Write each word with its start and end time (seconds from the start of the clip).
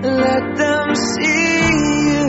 Let 0.00 0.56
them 0.56 0.94
see 0.94 1.58
you. 2.08 2.28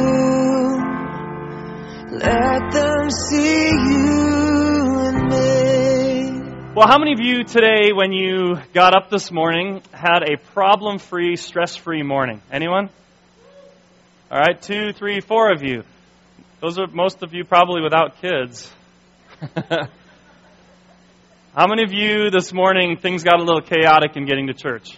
Let 2.17 2.71
them 2.71 3.11
see 3.11 3.69
you 3.69 5.05
in 5.05 5.27
me. 5.27 6.73
Well, 6.75 6.87
how 6.87 6.97
many 6.97 7.13
of 7.13 7.19
you 7.19 7.43
today, 7.43 7.91
when 7.93 8.11
you 8.11 8.55
got 8.73 8.95
up 8.95 9.11
this 9.11 9.31
morning, 9.31 9.83
had 9.91 10.23
a 10.23 10.37
problem 10.53 10.97
free, 10.97 11.35
stress 11.35 11.75
free 11.75 12.01
morning? 12.01 12.41
Anyone? 12.51 12.89
All 14.31 14.39
right, 14.39 14.59
two, 14.59 14.91
three, 14.93 15.21
four 15.21 15.51
of 15.51 15.61
you. 15.61 15.83
Those 16.61 16.79
are 16.79 16.87
most 16.87 17.21
of 17.21 17.35
you 17.35 17.43
probably 17.43 17.83
without 17.83 18.19
kids. 18.19 18.71
how 21.55 21.67
many 21.67 21.83
of 21.83 21.93
you 21.93 22.31
this 22.31 22.51
morning 22.51 22.97
things 22.97 23.23
got 23.23 23.39
a 23.39 23.43
little 23.43 23.61
chaotic 23.61 24.17
in 24.17 24.25
getting 24.25 24.47
to 24.47 24.55
church? 24.55 24.97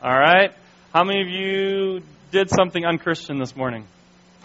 All 0.00 0.16
right. 0.16 0.54
How 0.94 1.02
many 1.02 1.22
of 1.22 1.28
you 1.28 2.02
did 2.30 2.50
something 2.50 2.86
unchristian 2.86 3.40
this 3.40 3.56
morning? 3.56 3.84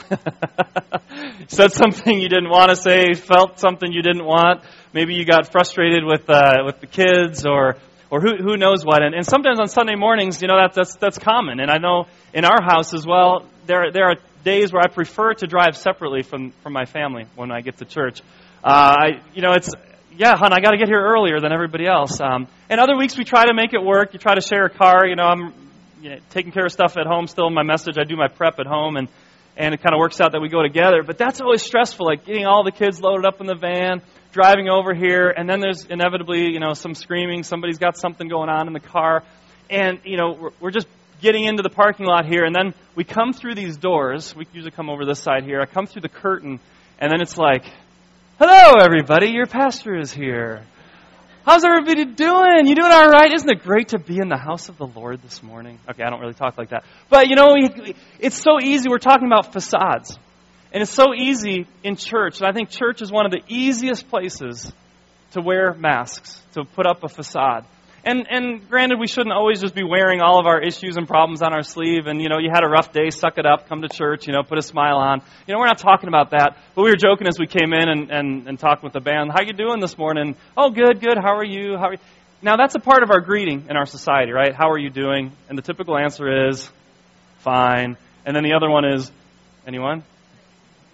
Said 1.47 1.73
something 1.73 2.19
you 2.19 2.27
didn't 2.27 2.49
want 2.49 2.71
to 2.71 2.75
say, 2.75 3.13
felt 3.13 3.59
something 3.59 3.91
you 3.91 4.01
didn't 4.01 4.25
want. 4.25 4.63
Maybe 4.91 5.13
you 5.13 5.25
got 5.25 5.51
frustrated 5.51 6.03
with 6.03 6.27
uh, 6.27 6.63
with 6.65 6.79
the 6.79 6.87
kids, 6.87 7.45
or 7.45 7.75
or 8.09 8.19
who 8.19 8.37
who 8.37 8.57
knows 8.57 8.83
what. 8.83 9.03
And, 9.03 9.13
and 9.13 9.23
sometimes 9.27 9.59
on 9.59 9.67
Sunday 9.67 9.93
mornings, 9.93 10.41
you 10.41 10.47
know 10.47 10.57
that 10.57 10.73
that's 10.73 10.95
that's 10.95 11.19
common. 11.19 11.59
And 11.59 11.69
I 11.69 11.77
know 11.77 12.07
in 12.33 12.45
our 12.45 12.63
house 12.63 12.95
as 12.95 13.05
well, 13.05 13.45
there 13.67 13.91
there 13.91 14.05
are 14.05 14.15
days 14.43 14.73
where 14.73 14.81
I 14.81 14.87
prefer 14.87 15.35
to 15.35 15.45
drive 15.45 15.77
separately 15.77 16.23
from 16.23 16.49
from 16.63 16.73
my 16.73 16.85
family 16.85 17.27
when 17.35 17.51
I 17.51 17.61
get 17.61 17.77
to 17.77 17.85
church. 17.85 18.23
Uh, 18.63 18.95
I 18.97 19.07
you 19.35 19.43
know 19.43 19.51
it's 19.51 19.69
yeah, 20.17 20.35
hon, 20.35 20.51
I 20.51 20.61
got 20.61 20.71
to 20.71 20.77
get 20.77 20.87
here 20.87 20.99
earlier 20.99 21.39
than 21.39 21.51
everybody 21.51 21.85
else. 21.85 22.19
Um, 22.19 22.47
and 22.71 22.81
other 22.81 22.97
weeks 22.97 23.15
we 23.15 23.23
try 23.23 23.45
to 23.45 23.53
make 23.53 23.73
it 23.73 23.83
work. 23.83 24.13
You 24.13 24.19
try 24.19 24.33
to 24.33 24.41
share 24.41 24.65
a 24.65 24.69
car. 24.71 25.05
You 25.05 25.15
know, 25.15 25.25
I'm 25.25 25.53
you 26.01 26.09
know, 26.11 26.17
taking 26.29 26.51
care 26.51 26.65
of 26.65 26.71
stuff 26.71 26.97
at 26.97 27.05
home 27.05 27.27
still. 27.27 27.49
My 27.49 27.63
message, 27.63 27.97
I 27.97 28.03
do 28.03 28.15
my 28.15 28.27
prep 28.27 28.59
at 28.59 28.65
home, 28.65 28.95
and 28.95 29.07
and 29.57 29.73
it 29.73 29.81
kind 29.81 29.93
of 29.93 29.99
works 29.99 30.21
out 30.21 30.31
that 30.31 30.39
we 30.39 30.47
go 30.47 30.63
together. 30.63 31.03
But 31.05 31.17
that's 31.17 31.41
always 31.41 31.61
stressful, 31.61 32.05
like 32.05 32.25
getting 32.25 32.45
all 32.45 32.63
the 32.63 32.71
kids 32.71 33.01
loaded 33.01 33.25
up 33.25 33.41
in 33.41 33.47
the 33.47 33.55
van, 33.55 34.01
driving 34.31 34.69
over 34.69 34.93
here, 34.93 35.29
and 35.29 35.49
then 35.49 35.59
there's 35.59 35.85
inevitably, 35.85 36.51
you 36.51 36.59
know, 36.59 36.73
some 36.73 36.95
screaming. 36.95 37.43
Somebody's 37.43 37.77
got 37.77 37.97
something 37.97 38.27
going 38.27 38.49
on 38.49 38.67
in 38.67 38.73
the 38.73 38.79
car, 38.79 39.23
and 39.69 39.99
you 40.05 40.17
know, 40.17 40.37
we're, 40.39 40.51
we're 40.59 40.71
just 40.71 40.87
getting 41.21 41.43
into 41.43 41.61
the 41.61 41.69
parking 41.69 42.05
lot 42.05 42.25
here, 42.25 42.45
and 42.45 42.55
then 42.55 42.73
we 42.95 43.03
come 43.03 43.33
through 43.33 43.55
these 43.55 43.77
doors. 43.77 44.33
We 44.35 44.47
usually 44.53 44.71
come 44.71 44.89
over 44.89 45.05
this 45.05 45.19
side 45.19 45.43
here. 45.43 45.59
I 45.61 45.65
come 45.65 45.85
through 45.85 46.03
the 46.03 46.09
curtain, 46.09 46.59
and 46.99 47.11
then 47.11 47.21
it's 47.21 47.37
like, 47.37 47.65
"Hello, 48.39 48.75
everybody! 48.81 49.31
Your 49.31 49.47
pastor 49.47 49.97
is 49.97 50.13
here." 50.13 50.63
How's 51.49 51.63
everybody 51.65 52.05
doing? 52.05 52.67
You 52.67 52.75
doing 52.75 52.91
all 52.91 53.09
right? 53.09 53.33
Isn't 53.33 53.49
it 53.49 53.63
great 53.63 53.87
to 53.87 53.97
be 53.97 54.19
in 54.21 54.29
the 54.29 54.37
house 54.37 54.69
of 54.69 54.77
the 54.77 54.85
Lord 54.85 55.23
this 55.23 55.41
morning? 55.41 55.79
Okay, 55.89 56.03
I 56.03 56.11
don't 56.11 56.19
really 56.19 56.35
talk 56.35 56.59
like 56.59 56.69
that. 56.69 56.83
But 57.09 57.27
you 57.27 57.35
know, 57.35 57.55
it's 58.19 58.39
so 58.39 58.61
easy. 58.61 58.87
We're 58.87 58.99
talking 58.99 59.25
about 59.25 59.51
facades. 59.51 60.15
And 60.71 60.83
it's 60.83 60.91
so 60.91 61.15
easy 61.15 61.65
in 61.83 61.95
church. 61.95 62.37
And 62.37 62.47
I 62.47 62.51
think 62.51 62.69
church 62.69 63.01
is 63.01 63.11
one 63.11 63.25
of 63.25 63.31
the 63.31 63.41
easiest 63.47 64.09
places 64.09 64.71
to 65.31 65.41
wear 65.41 65.73
masks, 65.73 66.39
to 66.53 66.65
put 66.65 66.85
up 66.85 67.03
a 67.03 67.09
facade. 67.09 67.65
And, 68.05 68.27
and 68.29 68.69
granted, 68.69 68.99
we 68.99 69.07
shouldn't 69.07 69.33
always 69.33 69.59
just 69.59 69.75
be 69.75 69.83
wearing 69.83 70.21
all 70.21 70.39
of 70.39 70.45
our 70.45 70.61
issues 70.61 70.95
and 70.95 71.07
problems 71.07 71.41
on 71.41 71.53
our 71.53 71.63
sleeve. 71.63 72.07
And, 72.07 72.21
you 72.21 72.29
know, 72.29 72.37
you 72.37 72.49
had 72.53 72.63
a 72.63 72.69
rough 72.69 72.93
day, 72.93 73.09
suck 73.09 73.37
it 73.37 73.45
up, 73.45 73.67
come 73.67 73.81
to 73.81 73.89
church, 73.89 74.27
you 74.27 74.33
know, 74.33 74.43
put 74.43 74.57
a 74.57 74.61
smile 74.61 74.97
on. 74.97 75.21
You 75.47 75.53
know, 75.53 75.59
we're 75.59 75.67
not 75.67 75.79
talking 75.79 76.07
about 76.07 76.31
that. 76.31 76.57
But 76.75 76.83
we 76.83 76.89
were 76.89 76.97
joking 76.97 77.27
as 77.27 77.37
we 77.37 77.47
came 77.47 77.73
in 77.73 77.89
and, 77.89 78.11
and, 78.11 78.47
and 78.47 78.59
talking 78.59 78.83
with 78.83 78.93
the 78.93 79.01
band. 79.01 79.31
How 79.31 79.41
you 79.41 79.53
doing 79.53 79.79
this 79.79 79.97
morning? 79.97 80.35
Oh, 80.55 80.69
good, 80.69 81.01
good. 81.01 81.17
How 81.21 81.35
are 81.35 81.45
you? 81.45 81.77
How 81.77 81.89
are 81.89 81.93
you? 81.93 81.99
Now, 82.41 82.55
that's 82.55 82.75
a 82.75 82.79
part 82.79 83.03
of 83.03 83.11
our 83.11 83.19
greeting 83.19 83.65
in 83.69 83.75
our 83.75 83.85
society, 83.85 84.31
right? 84.31 84.55
How 84.55 84.69
are 84.69 84.77
you 84.77 84.89
doing? 84.89 85.33
And 85.49 85.57
the 85.57 85.61
typical 85.61 85.97
answer 85.97 86.47
is, 86.47 86.69
fine. 87.39 87.97
And 88.25 88.35
then 88.35 88.43
the 88.43 88.53
other 88.53 88.69
one 88.69 88.85
is, 88.85 89.11
anyone? 89.67 90.03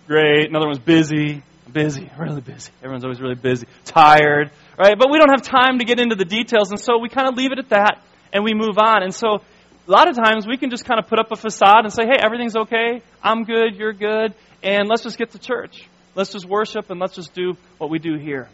Great. 0.07 0.49
Another 0.49 0.65
one's 0.65 0.79
busy. 0.79 1.43
Busy. 1.71 2.09
Really 2.17 2.41
busy. 2.41 2.71
Everyone's 2.81 3.03
always 3.03 3.21
really 3.21 3.35
busy. 3.35 3.67
Tired 3.83 4.49
right? 4.77 4.95
But 4.97 5.09
we 5.11 5.17
don't 5.17 5.29
have 5.29 5.41
time 5.41 5.79
to 5.79 5.85
get 5.85 5.99
into 5.99 6.15
the 6.15 6.25
details, 6.25 6.71
and 6.71 6.79
so 6.79 6.97
we 6.99 7.09
kind 7.09 7.27
of 7.27 7.35
leave 7.35 7.51
it 7.51 7.59
at 7.59 7.69
that 7.69 8.01
and 8.33 8.43
we 8.43 8.53
move 8.53 8.77
on. 8.77 9.03
And 9.03 9.13
so 9.13 9.41
a 9.87 9.91
lot 9.91 10.09
of 10.09 10.15
times 10.15 10.45
we 10.47 10.57
can 10.57 10.69
just 10.69 10.85
kind 10.85 10.99
of 10.99 11.07
put 11.07 11.19
up 11.19 11.31
a 11.31 11.35
facade 11.35 11.85
and 11.85 11.93
say, 11.93 12.03
hey, 12.05 12.17
everything's 12.19 12.55
okay, 12.55 13.01
I'm 13.23 13.43
good, 13.43 13.75
you're 13.75 13.93
good, 13.93 14.33
and 14.63 14.87
let's 14.87 15.03
just 15.03 15.17
get 15.17 15.31
to 15.31 15.39
church. 15.39 15.87
Let's 16.15 16.31
just 16.31 16.45
worship 16.45 16.89
and 16.89 16.99
let's 16.99 17.15
just 17.15 17.33
do 17.33 17.55
what 17.77 17.89
we 17.89 17.99
do 17.99 18.17
here. 18.17 18.49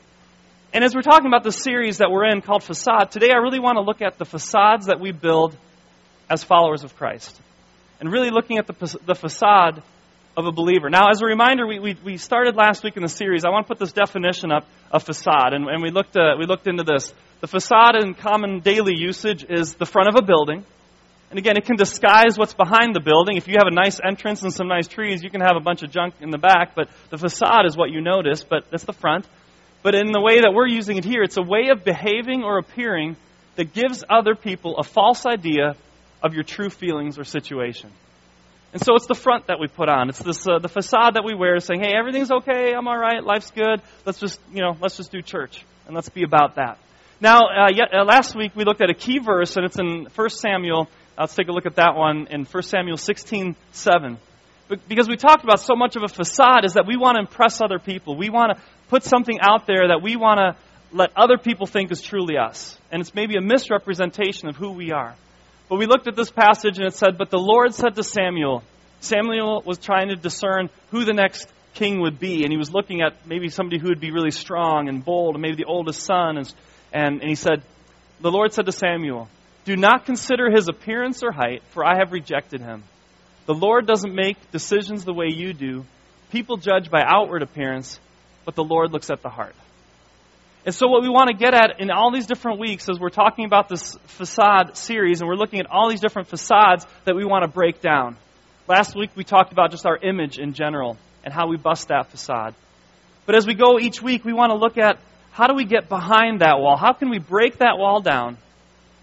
And 0.73 0.83
as 0.83 0.95
we're 0.95 1.01
talking 1.01 1.27
about 1.27 1.43
the 1.43 1.51
series 1.51 1.97
that 1.97 2.09
we're 2.09 2.25
in 2.25 2.41
called 2.41 2.63
Facade, 2.63 3.11
today 3.11 3.29
I 3.31 3.37
really 3.37 3.59
want 3.59 3.77
to 3.77 3.81
look 3.81 4.01
at 4.01 4.17
the 4.17 4.25
facades 4.25 4.87
that 4.87 4.99
we 4.99 5.11
build 5.11 5.55
as 6.29 6.43
followers 6.43 6.83
of 6.83 6.95
Christ. 6.95 7.39
And 7.99 8.11
really 8.11 8.29
looking 8.29 8.57
at 8.57 8.67
the, 8.67 8.99
the 9.05 9.15
facade 9.15 9.83
of 10.37 10.45
a 10.45 10.51
believer. 10.51 10.89
Now, 10.89 11.09
as 11.09 11.21
a 11.21 11.25
reminder, 11.25 11.67
we, 11.67 11.79
we, 11.79 11.97
we, 12.03 12.17
started 12.17 12.55
last 12.55 12.83
week 12.83 12.95
in 12.95 13.03
the 13.03 13.09
series. 13.09 13.43
I 13.43 13.49
want 13.49 13.67
to 13.67 13.67
put 13.67 13.79
this 13.79 13.91
definition 13.91 14.51
up 14.51 14.65
of 14.89 15.03
facade, 15.03 15.53
and, 15.53 15.67
and 15.67 15.83
we, 15.83 15.91
looked, 15.91 16.15
uh, 16.15 16.35
we 16.39 16.45
looked 16.45 16.67
into 16.67 16.83
this. 16.83 17.13
The 17.41 17.47
facade 17.47 17.95
in 18.01 18.13
common 18.13 18.59
daily 18.59 18.93
usage 18.95 19.45
is 19.47 19.75
the 19.75 19.85
front 19.85 20.07
of 20.09 20.15
a 20.15 20.21
building. 20.21 20.63
And 21.31 21.39
again, 21.39 21.57
it 21.57 21.65
can 21.65 21.77
disguise 21.77 22.37
what's 22.37 22.53
behind 22.53 22.93
the 22.93 22.99
building. 22.99 23.37
If 23.37 23.47
you 23.47 23.55
have 23.57 23.67
a 23.67 23.73
nice 23.73 23.99
entrance 24.05 24.43
and 24.43 24.53
some 24.53 24.67
nice 24.67 24.87
trees, 24.87 25.23
you 25.23 25.29
can 25.29 25.41
have 25.41 25.55
a 25.55 25.61
bunch 25.61 25.81
of 25.81 25.89
junk 25.89 26.15
in 26.19 26.29
the 26.29 26.37
back, 26.37 26.75
but 26.75 26.89
the 27.09 27.17
facade 27.17 27.65
is 27.65 27.75
what 27.75 27.89
you 27.89 28.01
notice, 28.01 28.43
but 28.43 28.69
that's 28.69 28.83
the 28.83 28.93
front. 28.93 29.25
But 29.81 29.95
in 29.95 30.11
the 30.11 30.21
way 30.21 30.41
that 30.41 30.51
we're 30.53 30.67
using 30.67 30.97
it 30.97 31.05
here, 31.05 31.23
it's 31.23 31.37
a 31.37 31.41
way 31.41 31.69
of 31.71 31.83
behaving 31.83 32.43
or 32.43 32.57
appearing 32.57 33.15
that 33.55 33.73
gives 33.73 34.03
other 34.09 34.35
people 34.35 34.77
a 34.77 34.83
false 34.83 35.25
idea 35.25 35.75
of 36.21 36.33
your 36.33 36.43
true 36.43 36.69
feelings 36.69 37.17
or 37.17 37.23
situation. 37.23 37.91
And 38.73 38.81
so 38.81 38.95
it's 38.95 39.07
the 39.07 39.15
front 39.15 39.47
that 39.47 39.59
we 39.59 39.67
put 39.67 39.89
on. 39.89 40.09
It's 40.09 40.19
this 40.19 40.47
uh, 40.47 40.59
the 40.59 40.69
facade 40.69 41.15
that 41.15 41.23
we 41.25 41.35
wear, 41.35 41.59
saying, 41.59 41.81
"Hey, 41.81 41.93
everything's 41.93 42.31
okay. 42.31 42.73
I'm 42.73 42.87
all 42.87 42.97
right. 42.97 43.21
Life's 43.23 43.51
good. 43.51 43.81
Let's 44.05 44.19
just 44.19 44.39
you 44.53 44.61
know 44.61 44.77
let's 44.79 44.95
just 44.95 45.11
do 45.11 45.21
church 45.21 45.65
and 45.85 45.95
let's 45.95 46.09
be 46.09 46.23
about 46.23 46.55
that." 46.55 46.77
Now, 47.19 47.39
uh, 47.41 47.69
yet, 47.71 47.93
uh, 47.93 48.03
last 48.03 48.35
week 48.35 48.53
we 48.55 48.63
looked 48.63 48.81
at 48.81 48.89
a 48.89 48.95
key 48.95 49.19
verse, 49.19 49.57
and 49.57 49.65
it's 49.65 49.77
in 49.77 50.07
1 50.15 50.29
Samuel. 50.29 50.87
Let's 51.19 51.35
take 51.35 51.49
a 51.49 51.51
look 51.51 51.65
at 51.65 51.75
that 51.75 51.95
one 51.95 52.27
in 52.31 52.45
1 52.45 52.63
Samuel 52.63 52.97
16:7. 52.97 54.17
Because 54.87 55.09
we 55.09 55.17
talked 55.17 55.43
about 55.43 55.59
so 55.59 55.75
much 55.75 55.97
of 55.97 56.03
a 56.03 56.07
facade 56.07 56.63
is 56.63 56.73
that 56.75 56.87
we 56.87 56.95
want 56.95 57.15
to 57.15 57.19
impress 57.19 57.59
other 57.59 57.77
people. 57.77 58.15
We 58.15 58.29
want 58.29 58.57
to 58.57 58.63
put 58.87 59.03
something 59.03 59.37
out 59.41 59.67
there 59.67 59.89
that 59.89 60.01
we 60.01 60.15
want 60.15 60.39
to 60.39 60.55
let 60.93 61.11
other 61.17 61.37
people 61.37 61.67
think 61.67 61.91
is 61.91 62.01
truly 62.01 62.37
us. 62.37 62.77
And 62.89 63.01
it's 63.01 63.13
maybe 63.13 63.35
a 63.35 63.41
misrepresentation 63.41 64.47
of 64.47 64.55
who 64.55 64.71
we 64.71 64.93
are. 64.93 65.15
But 65.71 65.79
we 65.79 65.85
looked 65.85 66.09
at 66.09 66.17
this 66.17 66.29
passage 66.29 66.79
and 66.79 66.85
it 66.85 66.95
said, 66.95 67.17
But 67.17 67.29
the 67.29 67.39
Lord 67.39 67.73
said 67.73 67.95
to 67.95 68.03
Samuel, 68.03 68.61
Samuel 68.99 69.63
was 69.65 69.77
trying 69.77 70.09
to 70.09 70.17
discern 70.17 70.69
who 70.89 71.05
the 71.05 71.13
next 71.13 71.47
king 71.75 72.01
would 72.01 72.19
be, 72.19 72.43
and 72.43 72.51
he 72.51 72.57
was 72.57 72.73
looking 72.73 73.01
at 73.01 73.25
maybe 73.25 73.47
somebody 73.47 73.79
who 73.79 73.87
would 73.87 74.01
be 74.01 74.11
really 74.11 74.31
strong 74.31 74.89
and 74.89 75.05
bold, 75.05 75.35
and 75.35 75.41
maybe 75.41 75.55
the 75.55 75.69
oldest 75.69 76.01
son. 76.01 76.35
And, 76.35 76.53
and, 76.91 77.21
and 77.21 77.29
he 77.29 77.35
said, 77.35 77.63
The 78.19 78.29
Lord 78.29 78.51
said 78.51 78.65
to 78.65 78.73
Samuel, 78.73 79.29
Do 79.63 79.77
not 79.77 80.05
consider 80.05 80.51
his 80.51 80.67
appearance 80.67 81.23
or 81.23 81.31
height, 81.31 81.63
for 81.69 81.85
I 81.85 81.99
have 81.99 82.11
rejected 82.11 82.59
him. 82.59 82.83
The 83.45 83.53
Lord 83.53 83.87
doesn't 83.87 84.13
make 84.13 84.51
decisions 84.51 85.05
the 85.05 85.13
way 85.13 85.27
you 85.29 85.53
do. 85.53 85.85
People 86.33 86.57
judge 86.57 86.91
by 86.91 87.01
outward 87.01 87.43
appearance, 87.43 87.97
but 88.43 88.55
the 88.55 88.63
Lord 88.65 88.91
looks 88.91 89.09
at 89.09 89.21
the 89.21 89.29
heart. 89.29 89.55
And 90.63 90.75
so, 90.75 90.87
what 90.87 91.01
we 91.01 91.09
want 91.09 91.29
to 91.29 91.35
get 91.35 91.55
at 91.55 91.79
in 91.79 91.89
all 91.89 92.11
these 92.11 92.27
different 92.27 92.59
weeks 92.59 92.87
as 92.87 92.99
we're 92.99 93.09
talking 93.09 93.45
about 93.45 93.67
this 93.67 93.95
facade 94.05 94.77
series, 94.77 95.19
and 95.19 95.27
we're 95.27 95.35
looking 95.35 95.59
at 95.59 95.65
all 95.65 95.89
these 95.89 96.01
different 96.01 96.27
facades 96.27 96.85
that 97.05 97.15
we 97.15 97.25
want 97.25 97.43
to 97.43 97.47
break 97.47 97.81
down. 97.81 98.15
Last 98.67 98.95
week, 98.95 99.09
we 99.15 99.23
talked 99.23 99.51
about 99.51 99.71
just 99.71 99.87
our 99.87 99.97
image 99.97 100.37
in 100.37 100.53
general 100.53 100.97
and 101.23 101.33
how 101.33 101.47
we 101.47 101.57
bust 101.57 101.87
that 101.87 102.11
facade. 102.11 102.53
But 103.25 103.35
as 103.35 103.47
we 103.47 103.55
go 103.55 103.79
each 103.79 104.03
week, 104.03 104.23
we 104.23 104.33
want 104.33 104.51
to 104.51 104.55
look 104.55 104.77
at 104.77 104.99
how 105.31 105.47
do 105.47 105.55
we 105.55 105.65
get 105.65 105.89
behind 105.89 106.41
that 106.41 106.59
wall? 106.59 106.77
How 106.77 106.93
can 106.93 107.09
we 107.09 107.17
break 107.17 107.57
that 107.57 107.77
wall 107.77 108.01
down 108.01 108.37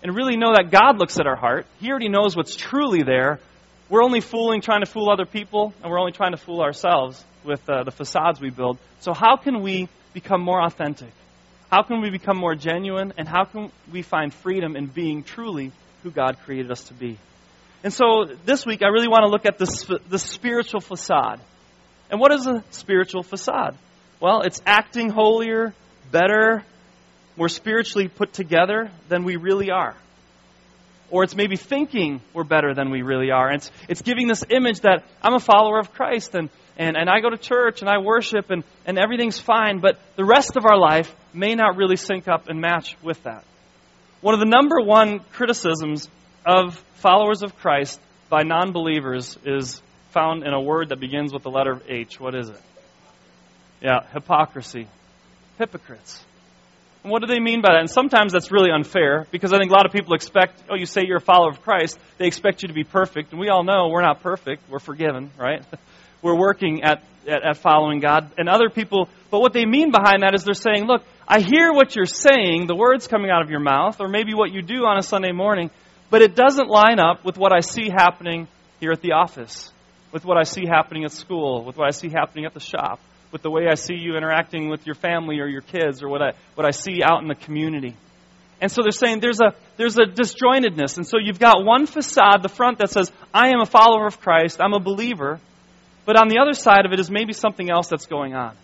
and 0.02 0.14
really 0.14 0.36
know 0.36 0.52
that 0.52 0.70
God 0.70 0.98
looks 0.98 1.18
at 1.18 1.26
our 1.26 1.36
heart? 1.36 1.66
He 1.80 1.90
already 1.90 2.08
knows 2.08 2.36
what's 2.36 2.54
truly 2.54 3.02
there. 3.02 3.40
We're 3.88 4.04
only 4.04 4.20
fooling, 4.20 4.60
trying 4.60 4.80
to 4.80 4.86
fool 4.86 5.10
other 5.10 5.26
people, 5.26 5.72
and 5.82 5.90
we're 5.90 5.98
only 5.98 6.12
trying 6.12 6.32
to 6.32 6.36
fool 6.36 6.60
ourselves 6.60 7.24
with 7.44 7.68
uh, 7.68 7.82
the 7.82 7.90
facades 7.90 8.40
we 8.40 8.50
build. 8.50 8.78
So, 9.00 9.12
how 9.12 9.36
can 9.36 9.62
we 9.62 9.88
become 10.12 10.40
more 10.40 10.62
authentic? 10.62 11.10
How 11.70 11.82
can 11.82 12.00
we 12.00 12.10
become 12.10 12.38
more 12.38 12.54
genuine? 12.54 13.12
And 13.18 13.28
how 13.28 13.44
can 13.44 13.70
we 13.92 14.02
find 14.02 14.32
freedom 14.32 14.76
in 14.76 14.86
being 14.86 15.22
truly 15.22 15.72
who 16.02 16.10
God 16.10 16.38
created 16.44 16.70
us 16.70 16.84
to 16.84 16.94
be? 16.94 17.18
And 17.84 17.92
so 17.92 18.24
this 18.44 18.66
week, 18.66 18.82
I 18.82 18.88
really 18.88 19.08
want 19.08 19.22
to 19.24 19.28
look 19.28 19.46
at 19.46 19.58
this, 19.58 19.86
the 20.08 20.18
spiritual 20.18 20.80
facade. 20.80 21.40
And 22.10 22.20
what 22.20 22.32
is 22.32 22.46
a 22.46 22.64
spiritual 22.70 23.22
facade? 23.22 23.76
Well, 24.20 24.40
it's 24.42 24.60
acting 24.66 25.10
holier, 25.10 25.74
better, 26.10 26.64
more 27.36 27.48
spiritually 27.48 28.08
put 28.08 28.32
together 28.32 28.90
than 29.08 29.24
we 29.24 29.36
really 29.36 29.70
are. 29.70 29.94
Or 31.10 31.24
it's 31.24 31.34
maybe 31.34 31.56
thinking 31.56 32.20
we're 32.34 32.44
better 32.44 32.74
than 32.74 32.90
we 32.90 33.02
really 33.02 33.30
are. 33.30 33.48
And 33.48 33.56
it's, 33.56 33.70
it's 33.88 34.02
giving 34.02 34.28
this 34.28 34.44
image 34.50 34.80
that 34.80 35.04
I'm 35.22 35.34
a 35.34 35.40
follower 35.40 35.78
of 35.78 35.92
Christ 35.92 36.34
and 36.34 36.50
and, 36.78 36.96
and 36.96 37.10
I 37.10 37.20
go 37.20 37.28
to 37.28 37.36
church 37.36 37.80
and 37.80 37.90
I 37.90 37.98
worship 37.98 38.50
and, 38.50 38.62
and 38.86 38.98
everything's 38.98 39.38
fine, 39.38 39.80
but 39.80 39.98
the 40.16 40.24
rest 40.24 40.56
of 40.56 40.64
our 40.64 40.78
life 40.78 41.14
may 41.34 41.56
not 41.56 41.76
really 41.76 41.96
sync 41.96 42.28
up 42.28 42.48
and 42.48 42.60
match 42.60 42.96
with 43.02 43.20
that. 43.24 43.44
One 44.20 44.34
of 44.34 44.40
the 44.40 44.46
number 44.46 44.80
one 44.80 45.20
criticisms 45.32 46.08
of 46.46 46.76
followers 46.94 47.42
of 47.42 47.56
Christ 47.56 48.00
by 48.28 48.42
non 48.42 48.72
believers 48.72 49.36
is 49.44 49.82
found 50.10 50.44
in 50.44 50.52
a 50.52 50.60
word 50.60 50.90
that 50.90 51.00
begins 51.00 51.32
with 51.32 51.42
the 51.42 51.50
letter 51.50 51.80
H. 51.88 52.18
What 52.20 52.34
is 52.34 52.48
it? 52.48 52.60
Yeah, 53.82 54.00
hypocrisy. 54.12 54.86
Hypocrites. 55.58 56.24
And 57.02 57.12
what 57.12 57.20
do 57.20 57.26
they 57.26 57.40
mean 57.40 57.62
by 57.62 57.70
that? 57.72 57.80
And 57.80 57.90
sometimes 57.90 58.32
that's 58.32 58.50
really 58.50 58.70
unfair 58.70 59.26
because 59.30 59.52
I 59.52 59.58
think 59.58 59.70
a 59.70 59.74
lot 59.74 59.86
of 59.86 59.92
people 59.92 60.14
expect, 60.14 60.62
oh, 60.68 60.74
you 60.74 60.86
say 60.86 61.02
you're 61.06 61.18
a 61.18 61.20
follower 61.20 61.50
of 61.50 61.62
Christ, 61.62 61.98
they 62.18 62.26
expect 62.26 62.62
you 62.62 62.68
to 62.68 62.74
be 62.74 62.84
perfect. 62.84 63.30
And 63.30 63.40
we 63.40 63.48
all 63.48 63.62
know 63.62 63.88
we're 63.88 64.02
not 64.02 64.22
perfect. 64.22 64.68
We're 64.68 64.80
forgiven, 64.80 65.30
right? 65.38 65.64
we're 66.22 66.38
working 66.38 66.82
at, 66.82 67.04
at, 67.26 67.44
at 67.44 67.56
following 67.58 68.00
God. 68.00 68.32
And 68.36 68.48
other 68.48 68.68
people, 68.68 69.08
but 69.30 69.40
what 69.40 69.52
they 69.52 69.64
mean 69.64 69.92
behind 69.92 70.22
that 70.22 70.34
is 70.34 70.44
they're 70.44 70.54
saying, 70.54 70.86
look, 70.86 71.02
I 71.26 71.40
hear 71.40 71.72
what 71.72 71.94
you're 71.94 72.06
saying, 72.06 72.66
the 72.66 72.74
words 72.74 73.06
coming 73.06 73.30
out 73.30 73.42
of 73.42 73.50
your 73.50 73.60
mouth, 73.60 74.00
or 74.00 74.08
maybe 74.08 74.34
what 74.34 74.52
you 74.52 74.62
do 74.62 74.84
on 74.84 74.98
a 74.98 75.02
Sunday 75.02 75.32
morning, 75.32 75.70
but 76.10 76.22
it 76.22 76.34
doesn't 76.34 76.68
line 76.68 76.98
up 76.98 77.24
with 77.24 77.36
what 77.36 77.52
I 77.52 77.60
see 77.60 77.90
happening 77.90 78.48
here 78.80 78.92
at 78.92 79.02
the 79.02 79.12
office, 79.12 79.70
with 80.10 80.24
what 80.24 80.38
I 80.38 80.44
see 80.44 80.64
happening 80.66 81.04
at 81.04 81.12
school, 81.12 81.64
with 81.64 81.76
what 81.76 81.86
I 81.86 81.90
see 81.90 82.08
happening 82.08 82.46
at 82.46 82.54
the 82.54 82.60
shop 82.60 82.98
with 83.30 83.42
the 83.42 83.50
way 83.50 83.66
I 83.70 83.74
see 83.74 83.94
you 83.94 84.16
interacting 84.16 84.68
with 84.68 84.86
your 84.86 84.94
family 84.94 85.40
or 85.40 85.46
your 85.46 85.60
kids 85.60 86.02
or 86.02 86.08
what 86.08 86.22
I, 86.22 86.32
what 86.54 86.66
I 86.66 86.70
see 86.70 87.02
out 87.02 87.22
in 87.22 87.28
the 87.28 87.34
community. 87.34 87.94
And 88.60 88.72
so 88.72 88.82
they're 88.82 88.90
saying 88.90 89.20
there's 89.20 89.40
a, 89.40 89.54
there's 89.76 89.96
a 89.96 90.04
disjointedness. 90.04 90.96
And 90.96 91.06
so 91.06 91.18
you've 91.18 91.38
got 91.38 91.64
one 91.64 91.86
facade, 91.86 92.42
the 92.42 92.48
front, 92.48 92.78
that 92.78 92.90
says, 92.90 93.12
I 93.32 93.50
am 93.50 93.60
a 93.60 93.66
follower 93.66 94.06
of 94.06 94.20
Christ, 94.20 94.60
I'm 94.60 94.72
a 94.72 94.80
believer. 94.80 95.38
But 96.04 96.16
on 96.16 96.28
the 96.28 96.38
other 96.40 96.54
side 96.54 96.86
of 96.86 96.92
it 96.92 97.00
is 97.00 97.10
maybe 97.10 97.32
something 97.32 97.70
else 97.70 97.88
that's 97.88 98.06
going 98.06 98.34
on. 98.34 98.56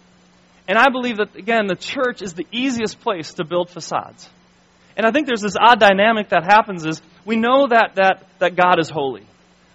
And 0.67 0.79
I 0.79 0.89
believe 0.89 1.19
that, 1.19 1.37
again, 1.37 1.67
the 1.67 1.77
church 1.77 2.23
is 2.23 2.33
the 2.33 2.47
easiest 2.51 3.01
place 3.01 3.35
to 3.35 3.45
build 3.45 3.69
facades. 3.69 4.29
And 4.97 5.05
I 5.05 5.11
think 5.11 5.27
there's 5.27 5.43
this 5.43 5.57
odd 5.61 5.79
dynamic 5.79 6.31
that 6.31 6.45
happens 6.45 6.87
is 6.87 7.03
we 7.25 7.37
know 7.37 7.69
that, 7.69 7.97
that, 7.97 8.27
that 8.39 8.57
God 8.57 8.81
is 8.81 8.89
holy. 8.89 9.27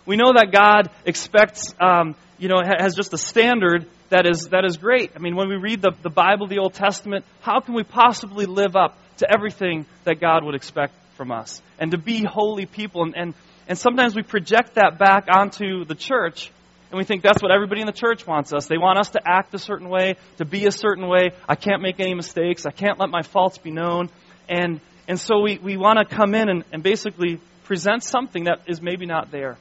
We 0.06 0.16
know 0.16 0.34
that 0.34 0.52
God 0.52 0.90
expects, 1.06 1.76
um, 1.80 2.16
you 2.40 2.48
know, 2.50 2.62
has 2.66 2.96
just 2.96 3.14
a 3.14 3.18
standard 3.18 3.86
that 4.10 4.26
is, 4.26 4.50
that 4.50 4.66
is 4.66 4.78
great. 4.78 5.12
I 5.16 5.20
mean, 5.20 5.36
when 5.36 5.50
we 5.50 5.56
read 5.56 5.82
the, 5.82 5.92
the 6.02 6.10
Bible, 6.10 6.48
the 6.48 6.60
Old 6.60 6.74
Testament, 6.74 7.26
how 7.42 7.60
can 7.60 7.74
we 7.74 7.84
possibly 7.84 8.46
live 8.46 8.76
up 8.76 8.98
to 9.18 9.28
everything 9.32 9.86
that 10.04 10.20
God 10.20 10.44
would 10.44 10.56
expect 10.56 10.94
from 11.16 11.32
us? 11.32 11.62
And 11.80 11.92
to 11.92 11.98
be 11.98 12.24
holy 12.24 12.66
people. 12.66 13.04
And, 13.04 13.16
and, 13.16 13.34
and 13.68 13.78
sometimes 13.78 14.16
we 14.16 14.24
project 14.24 14.76
that 14.76 14.98
back 14.98 15.28
onto 15.30 15.86
the 15.86 15.96
church, 15.96 16.52
and 16.92 16.98
we 16.98 17.04
think 17.04 17.22
that's 17.22 17.42
what 17.42 17.52
everybody 17.52 17.82
in 17.82 17.88
the 17.88 17.94
church 17.94 18.26
wants 18.26 18.52
us. 18.52 18.66
They 18.66 18.80
want 18.80 18.98
us 18.98 19.12
to 19.12 19.22
act 19.24 19.54
a 19.54 19.60
certain 19.60 19.90
way, 19.90 20.16
to 20.38 20.46
be 20.46 20.66
a 20.66 20.72
certain 20.72 21.08
way. 21.08 21.32
I 21.48 21.56
can't 21.56 21.84
make 21.84 22.00
any 22.00 22.16
mistakes. 22.16 22.66
I 22.66 22.72
can't 22.72 23.00
let 23.00 23.10
my 23.10 23.22
faults 23.22 23.60
be 23.60 23.70
known. 23.70 24.10
And, 24.50 24.82
and 25.08 25.20
so 25.20 25.42
we, 25.42 25.60
we 25.60 25.78
want 25.78 26.00
to 26.00 26.16
come 26.16 26.34
in 26.34 26.50
and, 26.50 26.64
and 26.74 26.82
basically 26.82 27.40
present 27.66 28.04
something 28.04 28.46
that 28.46 28.62
is 28.68 28.82
maybe 28.82 29.06
not 29.06 29.30
there. 29.30 29.58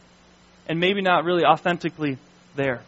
And 0.67 0.81
maybe 0.81 1.03
not 1.03 1.25
really 1.25 1.45
authentically 1.45 2.17
there. 2.57 2.81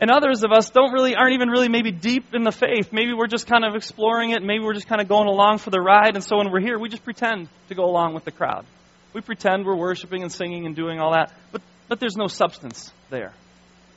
And 0.00 0.10
others 0.10 0.44
of 0.44 0.52
us 0.52 0.70
don't 0.70 0.92
really, 0.92 1.16
aren't 1.16 1.34
even 1.34 1.48
really 1.48 1.68
maybe 1.68 1.90
deep 1.90 2.32
in 2.32 2.44
the 2.44 2.52
faith. 2.52 2.92
Maybe 2.92 3.12
we're 3.12 3.26
just 3.26 3.48
kind 3.48 3.64
of 3.64 3.74
exploring 3.74 4.30
it. 4.30 4.42
Maybe 4.42 4.62
we're 4.62 4.74
just 4.74 4.86
kind 4.86 5.00
of 5.00 5.08
going 5.08 5.26
along 5.26 5.58
for 5.58 5.70
the 5.70 5.80
ride. 5.80 6.14
And 6.14 6.22
so 6.22 6.36
when 6.36 6.52
we're 6.52 6.60
here, 6.60 6.78
we 6.78 6.88
just 6.88 7.02
pretend 7.02 7.48
to 7.68 7.74
go 7.74 7.84
along 7.84 8.14
with 8.14 8.24
the 8.24 8.30
crowd. 8.30 8.64
We 9.12 9.22
pretend 9.22 9.66
we're 9.66 9.76
worshiping 9.76 10.22
and 10.22 10.30
singing 10.30 10.66
and 10.66 10.76
doing 10.76 11.00
all 11.00 11.12
that. 11.14 11.32
But, 11.50 11.62
but 11.88 11.98
there's 11.98 12.16
no 12.16 12.28
substance 12.28 12.92
there. 13.10 13.32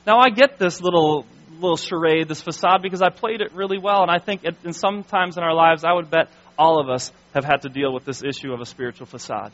Now 0.04 0.18
I 0.18 0.30
get 0.30 0.58
this 0.58 0.80
little, 0.80 1.24
little 1.52 1.76
charade, 1.76 2.26
this 2.26 2.42
facade, 2.42 2.82
because 2.82 3.00
I 3.00 3.10
played 3.10 3.40
it 3.40 3.52
really 3.54 3.78
well. 3.78 4.02
And 4.02 4.10
I 4.10 4.18
think 4.18 4.44
it, 4.44 4.56
in 4.64 4.72
some 4.72 5.04
times 5.04 5.36
in 5.36 5.44
our 5.44 5.54
lives, 5.54 5.84
I 5.84 5.92
would 5.92 6.10
bet 6.10 6.30
all 6.58 6.80
of 6.80 6.88
us 6.88 7.12
have 7.32 7.44
had 7.44 7.62
to 7.62 7.68
deal 7.68 7.94
with 7.94 8.04
this 8.04 8.24
issue 8.24 8.52
of 8.52 8.60
a 8.60 8.66
spiritual 8.66 9.06
facade. 9.06 9.52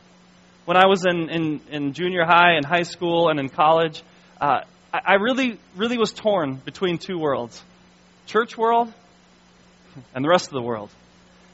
When 0.64 0.78
I 0.78 0.86
was 0.86 1.04
in, 1.04 1.28
in, 1.28 1.60
in 1.70 1.92
junior 1.92 2.24
high 2.24 2.54
and 2.56 2.64
high 2.64 2.82
school 2.82 3.28
and 3.28 3.38
in 3.38 3.48
college, 3.50 4.02
uh, 4.40 4.60
I 4.92 5.14
really, 5.14 5.58
really 5.76 5.98
was 5.98 6.12
torn 6.12 6.54
between 6.56 6.98
two 6.98 7.18
worlds 7.18 7.62
church 8.26 8.58
world 8.58 8.92
and 10.14 10.24
the 10.24 10.28
rest 10.28 10.46
of 10.46 10.52
the 10.52 10.62
world. 10.62 10.90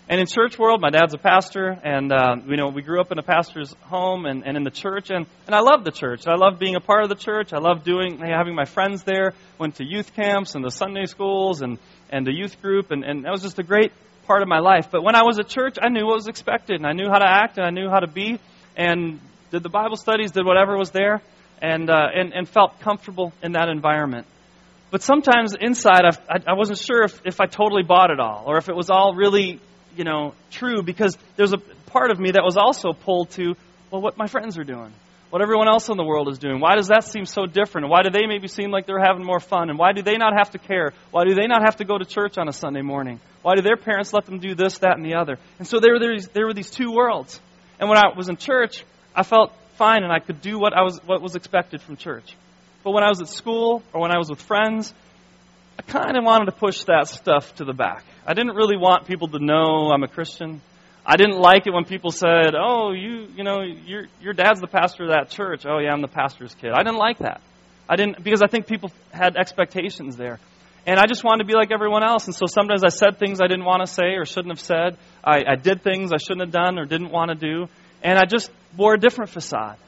And 0.08 0.20
in 0.20 0.26
church 0.26 0.58
world, 0.58 0.80
my 0.82 0.90
dad's 0.90 1.14
a 1.14 1.18
pastor, 1.18 1.78
and 1.82 2.12
uh, 2.12 2.36
you 2.46 2.56
know 2.56 2.68
we 2.68 2.82
grew 2.82 3.00
up 3.00 3.10
in 3.10 3.18
a 3.18 3.22
pastor's 3.22 3.74
home 3.82 4.26
and, 4.26 4.46
and 4.46 4.56
in 4.56 4.62
the 4.62 4.70
church, 4.70 5.10
and, 5.10 5.26
and 5.46 5.54
I 5.54 5.60
love 5.60 5.84
the 5.84 5.90
church. 5.90 6.26
I 6.26 6.34
love 6.34 6.58
being 6.58 6.76
a 6.76 6.80
part 6.80 7.04
of 7.04 7.08
the 7.08 7.14
church. 7.14 7.52
I 7.52 7.58
love 7.58 7.84
doing 7.84 8.18
having 8.18 8.54
my 8.54 8.66
friends 8.66 9.02
there. 9.04 9.32
Went 9.58 9.76
to 9.76 9.84
youth 9.84 10.14
camps 10.14 10.54
and 10.54 10.64
the 10.64 10.70
Sunday 10.70 11.06
schools 11.06 11.62
and 11.62 11.78
and 12.10 12.26
the 12.26 12.34
youth 12.34 12.60
group, 12.60 12.90
and, 12.90 13.02
and 13.02 13.24
that 13.24 13.32
was 13.32 13.42
just 13.42 13.58
a 13.58 13.62
great 13.62 13.92
part 14.26 14.42
of 14.42 14.48
my 14.48 14.58
life. 14.58 14.88
But 14.90 15.02
when 15.02 15.16
I 15.16 15.22
was 15.24 15.38
at 15.38 15.48
church, 15.48 15.76
I 15.82 15.88
knew 15.88 16.06
what 16.06 16.16
was 16.16 16.28
expected, 16.28 16.76
and 16.76 16.86
I 16.86 16.92
knew 16.92 17.08
how 17.08 17.18
to 17.18 17.28
act, 17.28 17.56
and 17.56 17.66
I 17.66 17.70
knew 17.70 17.88
how 17.88 18.00
to 18.00 18.06
be, 18.06 18.38
and 18.76 19.20
did 19.50 19.62
the 19.62 19.70
Bible 19.70 19.96
studies, 19.96 20.32
did 20.32 20.44
whatever 20.44 20.76
was 20.76 20.90
there 20.90 21.22
and, 21.60 21.90
uh, 21.90 22.08
and, 22.14 22.32
and 22.32 22.48
felt 22.48 22.80
comfortable 22.80 23.32
in 23.42 23.52
that 23.52 23.68
environment. 23.68 24.26
But 24.90 25.02
sometimes 25.02 25.54
inside, 25.60 26.04
I, 26.04 26.38
I 26.46 26.54
wasn't 26.54 26.78
sure 26.78 27.02
if, 27.02 27.20
if 27.24 27.40
I 27.40 27.46
totally 27.46 27.82
bought 27.82 28.10
it 28.10 28.20
all 28.20 28.44
or 28.46 28.58
if 28.58 28.68
it 28.68 28.76
was 28.76 28.90
all 28.90 29.14
really, 29.14 29.60
you 29.96 30.04
know, 30.04 30.34
true 30.50 30.82
because 30.82 31.16
there's 31.36 31.52
a 31.52 31.58
part 31.86 32.10
of 32.10 32.20
me 32.20 32.30
that 32.32 32.44
was 32.44 32.56
also 32.56 32.92
pulled 32.92 33.30
to, 33.30 33.54
well, 33.90 34.00
what 34.00 34.16
my 34.16 34.26
friends 34.26 34.56
are 34.56 34.64
doing, 34.64 34.92
what 35.30 35.42
everyone 35.42 35.66
else 35.66 35.88
in 35.88 35.96
the 35.96 36.04
world 36.04 36.28
is 36.28 36.38
doing. 36.38 36.60
Why 36.60 36.76
does 36.76 36.88
that 36.88 37.02
seem 37.02 37.24
so 37.24 37.44
different? 37.44 37.88
Why 37.88 38.02
do 38.02 38.10
they 38.10 38.26
maybe 38.26 38.46
seem 38.46 38.70
like 38.70 38.86
they're 38.86 39.02
having 39.04 39.24
more 39.24 39.40
fun? 39.40 39.68
And 39.68 39.76
why 39.76 39.92
do 39.92 40.00
they 40.00 40.16
not 40.16 40.32
have 40.38 40.50
to 40.50 40.58
care? 40.58 40.92
Why 41.10 41.24
do 41.24 41.34
they 41.34 41.48
not 41.48 41.62
have 41.64 41.76
to 41.78 41.84
go 41.84 41.98
to 41.98 42.04
church 42.04 42.38
on 42.38 42.48
a 42.48 42.52
Sunday 42.52 42.82
morning? 42.82 43.18
Why 43.42 43.56
do 43.56 43.62
their 43.62 43.76
parents 43.76 44.12
let 44.12 44.26
them 44.26 44.38
do 44.38 44.54
this, 44.54 44.78
that, 44.78 44.96
and 44.96 45.04
the 45.04 45.16
other? 45.16 45.38
And 45.58 45.66
so 45.66 45.80
there 45.80 45.94
were, 45.94 45.98
these, 45.98 46.28
there 46.28 46.46
were 46.46 46.54
these 46.54 46.70
two 46.70 46.92
worlds. 46.92 47.40
And 47.80 47.88
when 47.88 47.98
I 47.98 48.16
was 48.16 48.28
in 48.28 48.36
church, 48.36 48.84
I 49.12 49.24
felt 49.24 49.52
fine 49.76 50.02
and 50.02 50.12
I 50.12 50.18
could 50.18 50.40
do 50.40 50.58
what, 50.58 50.72
I 50.72 50.82
was, 50.82 51.00
what 51.04 51.22
was 51.22 51.34
expected 51.34 51.82
from 51.82 51.96
church. 51.96 52.34
But 52.82 52.92
when 52.92 53.02
I 53.02 53.08
was 53.08 53.20
at 53.20 53.28
school 53.28 53.82
or 53.92 54.00
when 54.00 54.10
I 54.10 54.18
was 54.18 54.28
with 54.28 54.40
friends, 54.40 54.92
I 55.78 55.82
kind 55.82 56.16
of 56.16 56.24
wanted 56.24 56.46
to 56.46 56.52
push 56.52 56.84
that 56.84 57.08
stuff 57.08 57.54
to 57.56 57.64
the 57.64 57.72
back. 57.72 58.04
I 58.26 58.34
didn't 58.34 58.54
really 58.54 58.76
want 58.76 59.06
people 59.06 59.28
to 59.28 59.38
know 59.38 59.90
I'm 59.90 60.02
a 60.02 60.08
Christian. 60.08 60.60
I 61.04 61.16
didn't 61.16 61.38
like 61.38 61.66
it 61.66 61.72
when 61.72 61.84
people 61.84 62.10
said, 62.10 62.54
"Oh, 62.58 62.92
you, 62.92 63.26
you 63.36 63.44
know, 63.44 63.60
your 63.60 64.06
your 64.22 64.32
dad's 64.32 64.60
the 64.60 64.66
pastor 64.66 65.04
of 65.04 65.10
that 65.10 65.28
church." 65.30 65.66
Oh, 65.66 65.78
yeah, 65.78 65.92
I'm 65.92 66.00
the 66.00 66.08
pastor's 66.08 66.54
kid. 66.54 66.70
I 66.72 66.82
didn't 66.82 66.98
like 66.98 67.18
that. 67.18 67.42
I 67.88 67.96
didn't 67.96 68.22
because 68.22 68.40
I 68.42 68.46
think 68.46 68.66
people 68.66 68.90
had 69.12 69.36
expectations 69.36 70.16
there. 70.16 70.38
And 70.86 70.98
I 70.98 71.06
just 71.06 71.24
wanted 71.24 71.44
to 71.44 71.46
be 71.46 71.54
like 71.54 71.70
everyone 71.72 72.02
else. 72.02 72.26
And 72.26 72.34
so 72.34 72.44
sometimes 72.46 72.84
I 72.84 72.88
said 72.88 73.18
things 73.18 73.40
I 73.40 73.46
didn't 73.46 73.64
want 73.64 73.86
to 73.86 73.86
say 73.86 74.16
or 74.16 74.26
shouldn't 74.26 74.52
have 74.52 74.60
said. 74.60 74.98
I, 75.24 75.42
I 75.48 75.56
did 75.56 75.82
things 75.82 76.12
I 76.12 76.18
shouldn't 76.18 76.42
have 76.42 76.52
done 76.52 76.78
or 76.78 76.84
didn't 76.84 77.10
want 77.10 77.30
to 77.30 77.34
do. 77.34 77.68
And 78.04 78.18
I 78.18 78.26
just 78.26 78.50
wore 78.76 78.94
a 78.94 78.98
different 78.98 79.30
facade. 79.30 79.78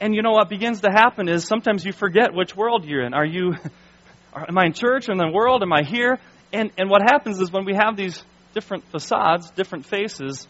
And 0.00 0.14
you 0.14 0.22
know 0.22 0.32
what 0.32 0.48
begins 0.48 0.80
to 0.80 0.90
happen 0.90 1.28
is 1.28 1.44
sometimes 1.44 1.84
you 1.84 1.92
forget 1.92 2.32
which 2.32 2.56
world 2.56 2.86
you're 2.86 3.04
in. 3.04 3.12
Are 3.12 3.24
you, 3.24 3.54
am 4.34 4.58
I 4.58 4.66
in 4.66 4.72
church 4.72 5.08
or 5.08 5.12
in 5.12 5.18
the 5.18 5.30
world? 5.30 5.62
Am 5.62 5.72
I 5.72 5.82
here? 5.82 6.18
And, 6.52 6.70
and 6.78 6.88
what 6.88 7.02
happens 7.02 7.38
is 7.38 7.52
when 7.52 7.66
we 7.66 7.74
have 7.74 7.96
these 7.96 8.24
different 8.54 8.84
facades, 8.90 9.50
different 9.50 9.84
faces, 9.84 10.48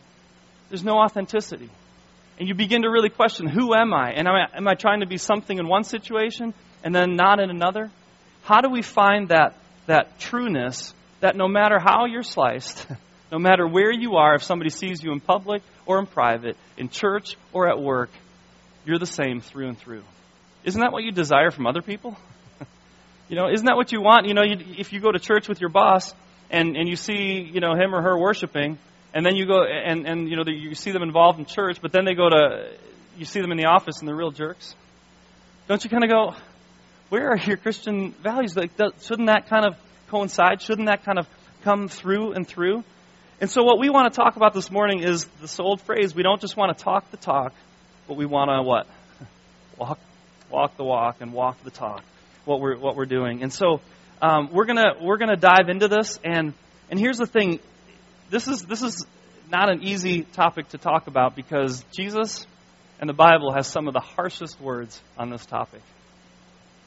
there's 0.68 0.84
no 0.84 0.98
authenticity. 0.98 1.68
And 2.38 2.48
you 2.48 2.54
begin 2.54 2.82
to 2.82 2.88
really 2.88 3.10
question, 3.10 3.48
who 3.48 3.74
am 3.74 3.92
I? 3.92 4.12
And 4.12 4.28
am 4.28 4.34
I, 4.34 4.56
am 4.56 4.68
I 4.68 4.74
trying 4.74 5.00
to 5.00 5.06
be 5.06 5.18
something 5.18 5.58
in 5.58 5.68
one 5.68 5.82
situation 5.82 6.54
and 6.84 6.94
then 6.94 7.16
not 7.16 7.40
in 7.40 7.50
another? 7.50 7.90
How 8.42 8.60
do 8.60 8.70
we 8.70 8.82
find 8.82 9.28
that, 9.28 9.56
that 9.86 10.18
trueness 10.20 10.94
that 11.20 11.36
no 11.36 11.48
matter 11.48 11.78
how 11.78 12.06
you're 12.06 12.22
sliced, 12.22 12.86
No 13.30 13.38
matter 13.38 13.66
where 13.66 13.92
you 13.92 14.16
are, 14.16 14.34
if 14.34 14.42
somebody 14.42 14.70
sees 14.70 15.02
you 15.02 15.12
in 15.12 15.20
public 15.20 15.62
or 15.86 15.98
in 15.98 16.06
private, 16.06 16.56
in 16.76 16.88
church 16.88 17.36
or 17.52 17.68
at 17.68 17.80
work, 17.80 18.10
you're 18.84 18.98
the 18.98 19.06
same 19.06 19.40
through 19.40 19.68
and 19.68 19.78
through. 19.78 20.02
Isn't 20.64 20.80
that 20.80 20.92
what 20.92 21.04
you 21.04 21.12
desire 21.12 21.50
from 21.50 21.66
other 21.66 21.80
people? 21.80 22.16
you 23.28 23.36
know, 23.36 23.48
isn't 23.48 23.66
that 23.66 23.76
what 23.76 23.92
you 23.92 24.00
want? 24.00 24.26
You 24.26 24.34
know, 24.34 24.42
you, 24.42 24.56
if 24.78 24.92
you 24.92 25.00
go 25.00 25.12
to 25.12 25.18
church 25.18 25.48
with 25.48 25.60
your 25.60 25.70
boss 25.70 26.12
and, 26.50 26.76
and 26.76 26.88
you 26.88 26.96
see, 26.96 27.40
you 27.40 27.60
know, 27.60 27.74
him 27.74 27.94
or 27.94 28.02
her 28.02 28.18
worshiping, 28.18 28.78
and 29.14 29.24
then 29.24 29.36
you 29.36 29.46
go 29.46 29.64
and, 29.64 30.06
and 30.06 30.28
you 30.28 30.36
know, 30.36 30.44
you 30.46 30.74
see 30.74 30.90
them 30.90 31.02
involved 31.02 31.38
in 31.38 31.44
church, 31.44 31.78
but 31.80 31.92
then 31.92 32.04
they 32.04 32.14
go 32.14 32.28
to, 32.28 32.72
you 33.16 33.24
see 33.24 33.40
them 33.40 33.52
in 33.52 33.58
the 33.58 33.66
office 33.66 34.00
and 34.00 34.08
they're 34.08 34.16
real 34.16 34.30
jerks. 34.30 34.74
Don't 35.68 35.82
you 35.84 35.90
kind 35.90 36.04
of 36.04 36.10
go, 36.10 36.34
where 37.10 37.30
are 37.30 37.38
your 37.38 37.56
Christian 37.56 38.12
values? 38.22 38.56
Like, 38.56 38.72
shouldn't 39.02 39.28
that 39.28 39.48
kind 39.48 39.64
of 39.66 39.76
coincide? 40.08 40.62
Shouldn't 40.62 40.88
that 40.88 41.04
kind 41.04 41.18
of 41.18 41.28
come 41.62 41.88
through 41.88 42.32
and 42.32 42.46
through? 42.46 42.84
And 43.40 43.48
so, 43.48 43.62
what 43.62 43.78
we 43.78 43.88
want 43.88 44.12
to 44.12 44.20
talk 44.20 44.36
about 44.36 44.52
this 44.52 44.70
morning 44.70 45.02
is 45.02 45.24
this 45.40 45.58
old 45.58 45.80
phrase 45.80 46.14
we 46.14 46.22
don't 46.22 46.42
just 46.42 46.58
want 46.58 46.76
to 46.76 46.84
talk 46.84 47.10
the 47.10 47.16
talk, 47.16 47.54
but 48.06 48.18
we 48.18 48.26
want 48.26 48.50
to 48.50 48.62
what? 48.62 48.86
Walk, 49.78 49.98
walk 50.50 50.76
the 50.76 50.84
walk 50.84 51.22
and 51.22 51.32
walk 51.32 51.64
the 51.64 51.70
talk, 51.70 52.02
what 52.44 52.60
we're, 52.60 52.76
what 52.76 52.96
we're 52.96 53.06
doing. 53.06 53.42
And 53.42 53.50
so, 53.50 53.80
um, 54.20 54.50
we're 54.52 54.66
to 54.66 54.94
we're 55.00 55.16
gonna 55.16 55.36
dive 55.36 55.70
into 55.70 55.88
this. 55.88 56.20
And, 56.22 56.52
and 56.90 57.00
here's 57.00 57.16
the 57.16 57.26
thing 57.26 57.60
this 58.28 58.46
is, 58.46 58.62
this 58.66 58.82
is 58.82 59.06
not 59.50 59.70
an 59.70 59.82
easy 59.84 60.22
topic 60.22 60.68
to 60.68 60.78
talk 60.78 61.06
about 61.06 61.34
because 61.34 61.82
Jesus 61.96 62.46
and 63.00 63.08
the 63.08 63.14
Bible 63.14 63.54
has 63.54 63.66
some 63.66 63.88
of 63.88 63.94
the 63.94 64.00
harshest 64.00 64.60
words 64.60 65.00
on 65.16 65.30
this 65.30 65.46
topic. 65.46 65.80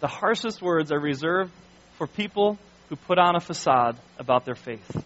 The 0.02 0.08
harshest 0.08 0.62
words 0.62 0.92
are 0.92 1.00
reserved 1.00 1.52
for 1.98 2.06
people 2.06 2.60
who 2.90 2.96
put 2.96 3.18
on 3.18 3.36
a 3.36 3.40
facade 3.40 3.98
about 4.20 4.46
their 4.46 4.54
faith. 4.54 5.04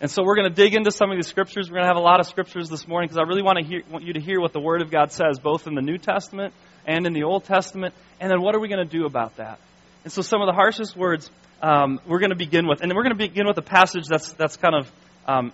And 0.00 0.10
so 0.10 0.22
we're 0.24 0.36
going 0.36 0.48
to 0.48 0.54
dig 0.54 0.74
into 0.74 0.90
some 0.90 1.10
of 1.10 1.16
these 1.16 1.28
scriptures. 1.28 1.70
We're 1.70 1.76
going 1.76 1.84
to 1.84 1.88
have 1.88 1.96
a 1.96 2.00
lot 2.04 2.20
of 2.20 2.26
scriptures 2.26 2.68
this 2.68 2.86
morning 2.86 3.08
because 3.08 3.18
I 3.18 3.28
really 3.28 3.42
want 3.42 3.58
to 3.58 3.64
hear, 3.64 3.82
want 3.88 4.04
you 4.04 4.14
to 4.14 4.20
hear 4.20 4.40
what 4.40 4.52
the 4.52 4.60
Word 4.60 4.82
of 4.82 4.90
God 4.90 5.12
says, 5.12 5.38
both 5.38 5.66
in 5.66 5.74
the 5.74 5.82
New 5.82 5.98
Testament 5.98 6.52
and 6.86 7.06
in 7.06 7.12
the 7.12 7.22
Old 7.22 7.44
Testament. 7.44 7.94
And 8.20 8.30
then 8.30 8.42
what 8.42 8.54
are 8.54 8.60
we 8.60 8.68
going 8.68 8.86
to 8.86 8.98
do 8.98 9.06
about 9.06 9.36
that? 9.36 9.58
And 10.02 10.12
so 10.12 10.20
some 10.20 10.42
of 10.42 10.46
the 10.46 10.52
harshest 10.52 10.96
words 10.96 11.30
um, 11.62 12.00
we're 12.06 12.18
going 12.18 12.30
to 12.30 12.36
begin 12.36 12.66
with, 12.66 12.82
and 12.82 12.90
then 12.90 12.96
we're 12.96 13.04
going 13.04 13.16
to 13.16 13.28
begin 13.28 13.46
with 13.46 13.56
a 13.56 13.62
passage 13.62 14.04
that's 14.06 14.32
that's 14.34 14.56
kind 14.56 14.74
of 14.74 14.92
um, 15.26 15.52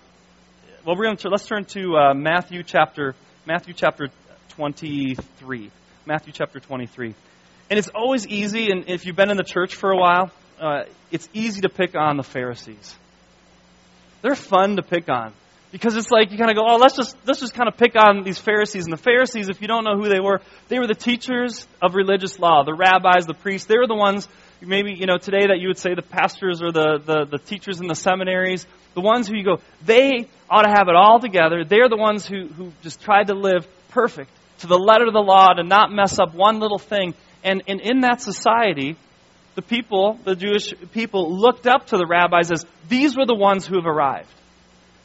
well, 0.85 0.97
we're 0.97 1.05
going 1.05 1.17
to 1.19 1.29
let's 1.29 1.47
turn 1.47 1.65
to 1.67 1.97
uh, 1.97 2.15
Matthew 2.15 2.65
chapter 2.65 3.15
Matthew 3.47 3.75
chapter 3.75 4.09
23. 4.51 5.71
Matthew 6.07 6.33
chapter 6.33 6.59
23. 6.59 7.15
And 7.71 7.79
it's 7.79 7.89
always 7.95 8.27
easy, 8.27 8.73
and 8.73 8.89
if 8.89 9.07
you've 9.07 9.15
been 9.15 9.31
in 9.31 9.37
the 9.37 9.45
church 9.45 9.77
for 9.77 9.93
a 9.93 9.97
while, 9.97 10.33
uh, 10.61 10.83
it's 11.13 11.29
easy 11.33 11.61
to 11.61 11.69
pick 11.69 11.95
on 11.95 12.17
the 12.17 12.25
Pharisees. 12.25 12.97
They're 14.23 14.35
fun 14.35 14.77
to 14.77 14.83
pick 14.83 15.09
on 15.09 15.33
because 15.73 15.97
it's 15.97 16.11
like 16.11 16.31
you 16.33 16.39
kind 16.39 16.51
of 16.51 16.57
go, 16.57 16.65
oh, 16.67 16.77
let's 16.77 16.97
just 16.97 17.17
let's 17.27 17.41
just 17.41 17.55
kind 17.55 17.69
of 17.69 17.77
pick 17.77 17.97
on 17.97 18.23
these 18.25 18.39
Pharisees. 18.39 18.85
And 18.85 18.93
the 18.93 19.03
Pharisees, 19.03 19.49
if 19.49 19.61
you 19.63 19.69
don't 19.69 19.85
know 19.85 19.97
who 19.97 20.09
they 20.09 20.21
were, 20.21 20.41
they 20.69 20.79
were 20.79 20.87
the 20.87 20.95
teachers 20.95 21.67
of 21.83 21.95
religious 21.95 22.39
law, 22.39 22.65
the 22.65 22.75
rabbis, 22.75 23.27
the 23.27 23.35
priests. 23.35 23.67
They 23.67 23.77
were 23.77 23.87
the 23.87 23.95
ones 23.95 24.29
maybe 24.61 24.93
you 24.93 25.07
know 25.07 25.17
today 25.17 25.47
that 25.47 25.59
you 25.59 25.69
would 25.69 25.79
say 25.79 25.95
the 25.95 26.03
pastors 26.03 26.63
or 26.63 26.71
the, 26.73 26.99
the, 27.05 27.25
the 27.25 27.39
teachers 27.39 27.81
in 27.81 27.87
the 27.87 27.95
seminaries, 27.95 28.67
the 28.95 29.01
ones 29.01 29.29
who 29.29 29.37
you 29.37 29.45
go, 29.45 29.61
they 29.85 30.27
ought 30.49 30.63
to 30.63 30.69
have 30.69 30.89
it 30.89 30.97
all 30.97 31.21
together. 31.21 31.65
They're 31.65 31.89
the 31.89 31.97
ones 31.97 32.27
who, 32.27 32.47
who 32.49 32.73
just 32.83 33.01
tried 33.01 33.29
to 33.29 33.35
live 33.35 33.67
perfect 33.91 34.31
to 34.59 34.67
the 34.67 34.79
letter 34.79 35.07
of 35.07 35.13
the 35.13 35.21
law, 35.21 35.55
to 35.55 35.63
not 35.63 35.91
mess 35.91 36.19
up 36.19 36.35
one 36.35 36.61
little 36.61 36.79
thing. 36.79 37.15
And, 37.43 37.63
and 37.67 37.81
in 37.81 38.01
that 38.01 38.21
society, 38.21 38.97
the 39.55 39.63
people, 39.63 40.19
the 40.25 40.35
Jewish 40.35 40.73
people, 40.93 41.37
looked 41.37 41.67
up 41.67 41.87
to 41.89 41.97
the 41.97 42.07
rabbis 42.07 42.51
as 42.51 42.65
these 42.89 43.17
were 43.17 43.27
the 43.27 43.35
ones 43.35 43.67
who 43.67 43.77
have 43.77 43.87
arrived. 43.87 44.33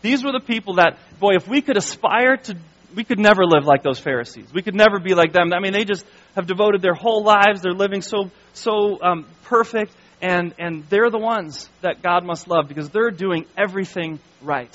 These 0.01 0.23
were 0.23 0.31
the 0.31 0.39
people 0.39 0.75
that, 0.75 0.99
boy, 1.19 1.35
if 1.35 1.47
we 1.47 1.61
could 1.61 1.77
aspire 1.77 2.37
to, 2.37 2.57
we 2.95 3.03
could 3.03 3.19
never 3.19 3.43
live 3.45 3.65
like 3.65 3.81
those 3.81 3.99
Pharisees. 3.99 4.53
We 4.53 4.61
could 4.61 4.75
never 4.75 4.99
be 4.99 5.15
like 5.15 5.33
them. 5.33 5.51
I 5.53 5.59
mean, 5.59 5.73
they 5.73 5.83
just 5.83 6.05
have 6.35 6.45
devoted 6.45 6.81
their 6.81 6.93
whole 6.93 7.23
lives. 7.23 7.61
They're 7.61 7.73
living 7.73 8.01
so, 8.01 8.29
so 8.53 9.01
um, 9.01 9.25
perfect. 9.45 9.91
And, 10.21 10.53
and 10.59 10.87
they're 10.89 11.09
the 11.09 11.19
ones 11.19 11.69
that 11.81 12.01
God 12.01 12.23
must 12.23 12.47
love 12.47 12.67
because 12.67 12.89
they're 12.89 13.11
doing 13.11 13.45
everything 13.57 14.19
right. 14.41 14.73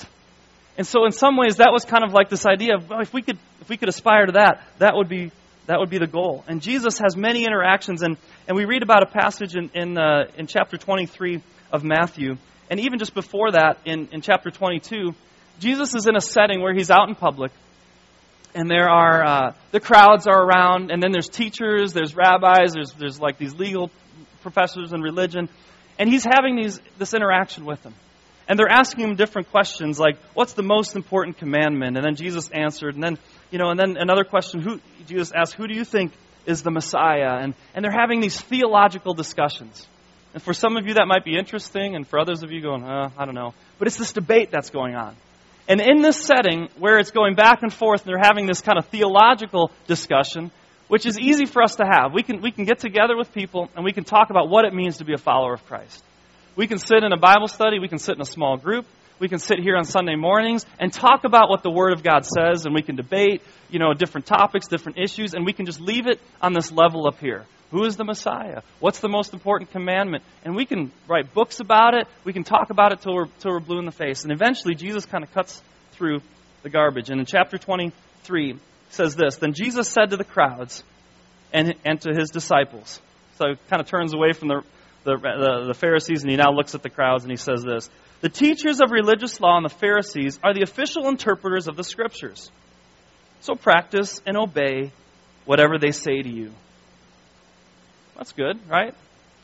And 0.77 0.87
so, 0.87 1.05
in 1.05 1.11
some 1.11 1.37
ways, 1.37 1.57
that 1.57 1.71
was 1.71 1.83
kind 1.85 2.03
of 2.03 2.13
like 2.13 2.29
this 2.29 2.45
idea 2.45 2.75
of 2.75 2.89
well, 2.89 3.01
if 3.01 3.13
we 3.13 3.21
could, 3.21 3.37
if 3.59 3.69
we 3.69 3.77
could 3.77 3.89
aspire 3.89 4.25
to 4.25 4.31
that, 4.33 4.63
that 4.79 4.95
would 4.95 5.09
be 5.09 5.31
that 5.67 5.79
would 5.79 5.89
be 5.89 5.97
the 5.97 6.07
goal. 6.07 6.43
And 6.47 6.61
Jesus 6.61 6.99
has 6.99 7.15
many 7.15 7.45
interactions, 7.45 8.01
and, 8.01 8.17
and 8.47 8.57
we 8.57 8.65
read 8.65 8.83
about 8.83 9.03
a 9.03 9.05
passage 9.05 9.55
in, 9.55 9.69
in, 9.73 9.97
uh, 9.97 10.25
in 10.37 10.47
chapter 10.47 10.77
23 10.77 11.41
of 11.71 11.83
Matthew. 11.83 12.37
And 12.69 12.79
even 12.79 12.99
just 12.99 13.13
before 13.13 13.51
that, 13.51 13.77
in, 13.85 14.09
in 14.11 14.21
chapter 14.21 14.49
22, 14.49 15.13
Jesus 15.59 15.93
is 15.93 16.07
in 16.07 16.15
a 16.15 16.21
setting 16.21 16.61
where 16.61 16.73
he's 16.73 16.89
out 16.89 17.07
in 17.07 17.15
public, 17.15 17.51
and 18.53 18.69
there 18.69 18.89
are 18.89 19.23
uh, 19.23 19.53
the 19.71 19.79
crowds 19.79 20.27
are 20.27 20.43
around, 20.43 20.91
and 20.91 21.01
then 21.01 21.11
there's 21.11 21.29
teachers, 21.29 21.93
there's 21.93 22.15
rabbis, 22.15 22.73
there's, 22.73 22.91
there's 22.93 23.19
like 23.19 23.37
these 23.37 23.53
legal 23.53 23.89
professors 24.41 24.91
in 24.91 25.01
religion, 25.01 25.47
and 25.97 26.09
he's 26.09 26.25
having 26.25 26.55
these, 26.55 26.81
this 26.97 27.13
interaction 27.13 27.65
with 27.65 27.81
them. 27.83 27.93
And 28.47 28.59
they're 28.59 28.71
asking 28.71 29.05
him 29.05 29.15
different 29.15 29.49
questions 29.49 29.99
like, 29.99 30.17
what's 30.33 30.53
the 30.53 30.63
most 30.63 30.95
important 30.95 31.37
commandment? 31.37 31.95
And 31.95 32.05
then 32.05 32.15
Jesus 32.15 32.49
answered. 32.49 32.95
And 32.95 33.03
then, 33.03 33.17
you 33.51 33.59
know, 33.59 33.69
and 33.69 33.79
then 33.79 33.97
another 33.97 34.23
question, 34.23 34.61
who, 34.61 34.79
Jesus 35.05 35.31
asked, 35.35 35.53
who 35.53 35.67
do 35.67 35.75
you 35.75 35.85
think 35.85 36.13
is 36.45 36.63
the 36.63 36.71
Messiah? 36.71 37.37
And, 37.41 37.53
and 37.75 37.83
they're 37.83 37.91
having 37.91 38.21
these 38.21 38.39
theological 38.39 39.13
discussions. 39.13 39.85
And 40.33 40.41
for 40.41 40.53
some 40.53 40.77
of 40.77 40.87
you 40.87 40.95
that 40.95 41.05
might 41.07 41.25
be 41.25 41.37
interesting, 41.37 41.95
and 41.95 42.07
for 42.07 42.17
others 42.17 42.43
of 42.43 42.51
you 42.51 42.61
going, 42.61 42.83
uh, 42.83 43.09
I 43.17 43.25
don't 43.25 43.35
know. 43.35 43.53
But 43.77 43.87
it's 43.87 43.97
this 43.97 44.13
debate 44.13 44.49
that's 44.51 44.69
going 44.69 44.95
on. 44.95 45.15
And 45.67 45.81
in 45.81 46.01
this 46.01 46.19
setting, 46.21 46.69
where 46.79 46.97
it's 46.97 47.11
going 47.11 47.35
back 47.35 47.61
and 47.61 47.71
forth, 47.71 48.01
and 48.01 48.09
they're 48.09 48.23
having 48.23 48.45
this 48.45 48.61
kind 48.61 48.77
of 48.77 48.85
theological 48.87 49.71
discussion, 49.87 50.51
which 50.87 51.05
is 51.05 51.19
easy 51.19 51.45
for 51.45 51.61
us 51.61 51.75
to 51.75 51.85
have. 51.85 52.13
We 52.13 52.23
can, 52.23 52.41
we 52.41 52.51
can 52.51 52.65
get 52.65 52.79
together 52.79 53.15
with 53.15 53.33
people 53.33 53.69
and 53.75 53.85
we 53.85 53.93
can 53.93 54.03
talk 54.03 54.29
about 54.29 54.49
what 54.49 54.65
it 54.65 54.73
means 54.73 54.97
to 54.97 55.05
be 55.05 55.13
a 55.13 55.17
follower 55.17 55.53
of 55.53 55.65
Christ. 55.65 56.03
We 56.55 56.67
can 56.67 56.79
sit 56.79 57.03
in 57.03 57.13
a 57.13 57.17
Bible 57.17 57.47
study, 57.47 57.79
we 57.79 57.87
can 57.87 57.99
sit 57.99 58.15
in 58.15 58.21
a 58.21 58.25
small 58.25 58.57
group, 58.57 58.85
we 59.21 59.29
can 59.29 59.37
sit 59.37 59.59
here 59.59 59.77
on 59.77 59.85
Sunday 59.85 60.15
mornings 60.15 60.65
and 60.79 60.91
talk 60.91 61.25
about 61.25 61.47
what 61.47 61.61
the 61.61 61.69
Word 61.69 61.93
of 61.93 62.01
God 62.01 62.25
says, 62.25 62.65
and 62.65 62.73
we 62.73 62.81
can 62.81 62.95
debate, 62.95 63.43
you 63.69 63.77
know, 63.77 63.93
different 63.93 64.25
topics, 64.25 64.67
different 64.67 64.97
issues, 64.97 65.35
and 65.35 65.45
we 65.45 65.53
can 65.53 65.67
just 65.67 65.79
leave 65.79 66.07
it 66.07 66.19
on 66.41 66.53
this 66.53 66.71
level 66.71 67.07
up 67.07 67.19
here. 67.19 67.45
Who 67.69 67.85
is 67.85 67.95
the 67.95 68.03
Messiah? 68.03 68.63
What's 68.79 68.99
the 68.99 69.07
most 69.07 69.33
important 69.33 69.71
commandment? 69.71 70.23
And 70.43 70.55
we 70.55 70.65
can 70.65 70.91
write 71.07 71.35
books 71.35 71.59
about 71.59 71.93
it. 71.93 72.07
We 72.23 72.33
can 72.33 72.43
talk 72.43 72.71
about 72.71 72.93
it 72.93 73.01
till 73.01 73.13
we're, 73.13 73.27
till 73.39 73.51
we're 73.51 73.59
blue 73.59 73.77
in 73.77 73.85
the 73.85 73.91
face. 73.91 74.23
And 74.23 74.33
eventually, 74.33 74.73
Jesus 74.73 75.05
kind 75.05 75.23
of 75.23 75.31
cuts 75.31 75.61
through 75.91 76.21
the 76.63 76.69
garbage. 76.69 77.11
And 77.11 77.19
in 77.19 77.27
chapter 77.27 77.59
23, 77.59 78.57
says 78.89 79.15
this 79.15 79.35
Then 79.37 79.53
Jesus 79.53 79.87
said 79.87 80.09
to 80.09 80.17
the 80.17 80.25
crowds 80.25 80.83
and, 81.53 81.75
and 81.85 82.01
to 82.01 82.09
his 82.11 82.31
disciples, 82.31 82.99
so 83.37 83.49
he 83.51 83.55
kind 83.69 83.81
of 83.81 83.87
turns 83.87 84.15
away 84.15 84.33
from 84.33 84.47
the 84.47 84.63
the, 85.03 85.17
the, 85.17 85.65
the 85.69 85.73
Pharisees, 85.73 86.21
and 86.21 86.29
he 86.29 86.37
now 86.37 86.51
looks 86.51 86.75
at 86.75 86.83
the 86.83 86.89
crowds 86.89 87.23
and 87.23 87.31
he 87.31 87.37
says 87.37 87.63
this 87.63 87.89
The 88.21 88.29
teachers 88.29 88.79
of 88.81 88.91
religious 88.91 89.39
law 89.41 89.57
and 89.57 89.65
the 89.65 89.69
Pharisees 89.69 90.39
are 90.43 90.53
the 90.53 90.61
official 90.61 91.07
interpreters 91.07 91.67
of 91.67 91.75
the 91.75 91.83
Scriptures. 91.83 92.51
So 93.41 93.55
practice 93.55 94.21
and 94.25 94.37
obey 94.37 94.91
whatever 95.45 95.79
they 95.79 95.91
say 95.91 96.21
to 96.21 96.29
you. 96.29 96.51
That's 98.15 98.33
good, 98.33 98.59
right? 98.69 98.93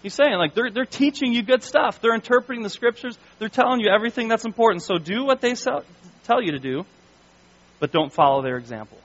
He's 0.03 0.13
saying, 0.13 0.33
like, 0.33 0.53
they're, 0.53 0.69
they're 0.69 0.85
teaching 0.85 1.33
you 1.33 1.41
good 1.41 1.63
stuff. 1.63 1.99
They're 1.99 2.13
interpreting 2.13 2.61
the 2.61 2.69
Scriptures. 2.69 3.17
They're 3.39 3.49
telling 3.49 3.79
you 3.79 3.89
everything 3.89 4.27
that's 4.27 4.45
important. 4.45 4.83
So 4.83 4.99
do 4.99 5.25
what 5.25 5.41
they 5.41 5.55
tell 5.55 6.43
you 6.43 6.51
to 6.51 6.59
do, 6.59 6.85
but 7.79 7.91
don't 7.91 8.13
follow 8.13 8.43
their 8.43 8.57
example. 8.57 8.99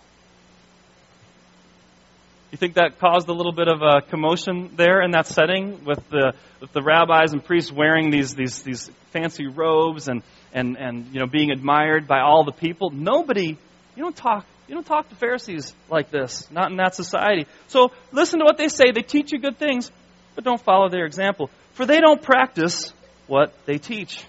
You 2.52 2.58
think 2.58 2.74
that 2.74 2.98
caused 3.00 3.30
a 3.30 3.32
little 3.32 3.52
bit 3.52 3.66
of 3.66 3.80
a 3.80 4.02
commotion 4.02 4.72
there 4.76 5.00
in 5.00 5.12
that 5.12 5.26
setting 5.26 5.86
with 5.86 6.06
the 6.10 6.34
with 6.60 6.70
the 6.72 6.82
rabbis 6.82 7.32
and 7.32 7.42
priests 7.42 7.72
wearing 7.72 8.10
these 8.10 8.34
these 8.34 8.62
these 8.62 8.90
fancy 9.10 9.46
robes 9.46 10.06
and 10.06 10.22
and 10.52 10.76
and 10.76 11.06
you 11.14 11.20
know 11.20 11.26
being 11.26 11.50
admired 11.50 12.06
by 12.06 12.20
all 12.20 12.44
the 12.44 12.52
people? 12.52 12.90
Nobody, 12.90 13.56
you 13.96 14.02
don't 14.02 14.14
talk 14.14 14.44
you 14.68 14.74
don't 14.74 14.86
talk 14.86 15.08
to 15.08 15.14
Pharisees 15.14 15.74
like 15.88 16.10
this, 16.10 16.46
not 16.50 16.70
in 16.70 16.76
that 16.76 16.94
society. 16.94 17.46
So 17.68 17.90
listen 18.12 18.38
to 18.40 18.44
what 18.44 18.58
they 18.58 18.68
say. 18.68 18.92
They 18.92 19.00
teach 19.00 19.32
you 19.32 19.38
good 19.38 19.58
things, 19.58 19.90
but 20.34 20.44
don't 20.44 20.60
follow 20.60 20.90
their 20.90 21.06
example, 21.06 21.48
for 21.72 21.86
they 21.86 22.00
don't 22.00 22.20
practice 22.20 22.92
what 23.28 23.54
they 23.64 23.78
teach. 23.78 24.22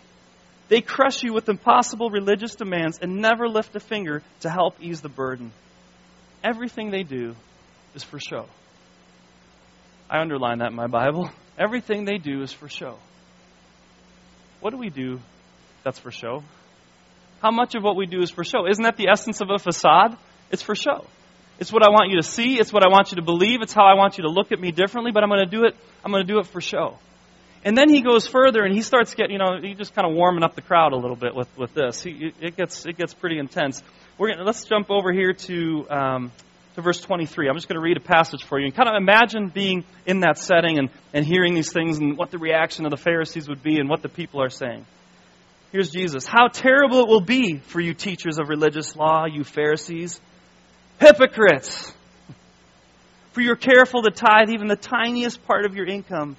They 0.70 0.80
crush 0.80 1.24
you 1.24 1.34
with 1.34 1.50
impossible 1.50 2.10
religious 2.10 2.56
demands 2.56 3.00
and 3.02 3.18
never 3.18 3.50
lift 3.50 3.76
a 3.76 3.82
finger 3.82 4.24
to 4.40 4.50
help 4.50 4.78
ease 4.80 5.02
the 5.02 5.10
burden. 5.10 5.52
Everything 6.42 6.90
they 6.90 7.04
do 7.04 7.36
is 7.96 8.04
for 8.04 8.20
show. 8.20 8.46
I 10.10 10.20
underline 10.20 10.60
that 10.60 10.70
in 10.70 10.76
my 10.76 10.88
Bible. 10.88 11.30
Everything 11.58 12.06
they 12.06 12.18
do 12.18 12.42
is 12.42 12.52
for 12.52 12.68
show. 12.68 12.98
What 14.60 14.72
do 14.72 14.78
we 14.78 14.90
do 14.90 15.20
that's 15.84 16.00
for 16.00 16.12
show? 16.12 16.44
How 17.42 17.52
much 17.52 17.76
of 17.76 17.84
what 17.84 17.96
we 17.96 18.06
do 18.06 18.22
is 18.22 18.32
for 18.32 18.44
show? 18.44 18.68
Isn't 18.68 18.84
that 18.84 18.96
the 18.96 19.10
essence 19.10 19.42
of 19.42 19.50
a 19.50 19.60
facade? 19.60 20.18
It's 20.52 20.62
for 20.62 20.76
show. 20.76 21.06
It's 21.60 21.72
what 21.72 21.84
I 21.86 21.90
want 21.90 22.10
you 22.10 22.18
to 22.18 22.24
see. 22.24 22.60
It's 22.60 22.72
what 22.74 22.84
I 22.84 22.90
want 22.90 23.12
you 23.12 23.18
to 23.18 23.22
believe. 23.22 23.62
It's 23.62 23.74
how 23.74 23.86
I 23.86 23.96
want 23.96 24.18
you 24.18 24.24
to 24.24 24.30
look 24.30 24.52
at 24.52 24.60
me 24.60 24.72
differently, 24.72 25.12
but 25.12 25.24
I'm 25.24 25.30
going 25.30 25.46
to 25.46 25.52
do 25.52 25.66
it. 25.66 25.76
I'm 26.04 26.12
going 26.12 26.26
to 26.26 26.32
do 26.32 26.40
it 26.40 26.48
for 26.48 26.62
show. 26.62 26.98
And 27.66 27.78
then 27.78 27.90
he 27.90 28.02
goes 28.02 28.28
further 28.28 28.64
and 28.64 28.74
he 28.74 28.82
starts 28.82 29.16
getting, 29.16 29.34
you 29.34 29.38
know, 29.38 29.60
he 29.62 29.74
just 29.74 29.96
kind 29.96 30.08
of 30.08 30.16
warming 30.16 30.44
up 30.44 30.56
the 30.56 30.62
crowd 30.62 30.92
a 30.92 30.98
little 30.98 31.16
bit 31.16 31.34
with, 31.34 31.48
with 31.58 31.74
this. 31.74 32.04
He, 32.04 32.34
it 32.42 32.58
gets 32.58 32.86
it 32.86 32.98
gets 32.98 33.14
pretty 33.14 33.40
intense. 33.40 33.82
We're 34.18 34.32
gonna, 34.32 34.44
let's 34.44 34.66
jump 34.66 34.92
over 34.92 35.14
here 35.14 35.34
to 35.34 35.90
um, 35.90 36.32
to 36.76 36.82
verse 36.82 37.00
23. 37.02 37.48
I'm 37.48 37.56
just 37.56 37.68
going 37.68 37.80
to 37.80 37.84
read 37.84 37.98
a 37.98 38.02
passage 38.02 38.44
for 38.44 38.60
you 38.60 38.66
and 38.66 38.76
kind 38.76 38.90
of 38.90 38.96
imagine 38.96 39.50
being 39.50 39.84
in 40.06 40.22
that 40.22 40.38
setting 40.38 40.80
and, 40.80 40.90
and 41.14 41.26
hearing 41.26 41.54
these 41.54 41.72
things 41.72 42.00
and 42.00 42.18
what 42.18 42.32
the 42.32 42.38
reaction 42.38 42.86
of 42.86 42.92
the 42.92 42.98
Pharisees 42.98 43.48
would 43.48 43.62
be 43.62 43.80
and 43.80 43.90
what 43.90 44.02
the 44.02 44.10
people 44.10 44.42
are 44.42 44.50
saying. 44.50 44.86
Here's 45.72 45.92
Jesus. 45.92 46.26
How 46.26 46.48
terrible 46.48 47.02
it 47.02 47.08
will 47.08 47.22
be 47.22 47.58
for 47.58 47.80
you 47.80 47.94
teachers 47.94 48.38
of 48.40 48.50
religious 48.50 48.96
law, 48.96 49.26
you 49.26 49.44
Pharisees. 49.44 50.20
Hypocrites! 51.00 51.92
For 53.32 53.42
you're 53.42 53.56
careful 53.56 54.04
to 54.04 54.12
tithe 54.12 54.50
even 54.50 54.68
the 54.68 54.76
tiniest 54.76 55.44
part 55.46 55.66
of 55.66 55.76
your 55.76 55.88
income, 55.88 56.38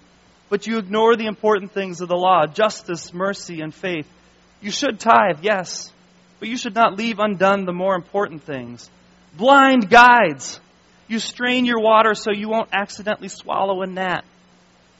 but 0.49 0.69
you 0.69 0.79
ignore 0.79 1.17
the 1.17 1.27
important 1.27 1.73
things 1.73 2.01
of 2.01 2.09
the 2.09 2.17
law 2.17 2.47
justice, 2.47 3.13
mercy, 3.13 3.61
and 3.61 3.75
faith. 3.75 4.07
You 4.61 4.71
should 4.71 5.01
tithe, 5.01 5.41
yes, 5.43 5.93
but 6.39 6.49
you 6.49 6.57
should 6.57 6.77
not 6.77 6.97
leave 6.97 7.19
undone 7.19 7.65
the 7.65 7.73
more 7.73 7.97
important 7.97 8.45
things 8.45 8.89
blind 9.37 9.91
guides. 9.91 10.61
You 11.09 11.19
strain 11.19 11.65
your 11.65 11.81
water 11.81 12.15
so 12.15 12.33
you 12.33 12.49
won't 12.49 12.71
accidentally 12.73 13.29
swallow 13.29 13.83
a 13.83 13.87
gnat. 13.87 14.25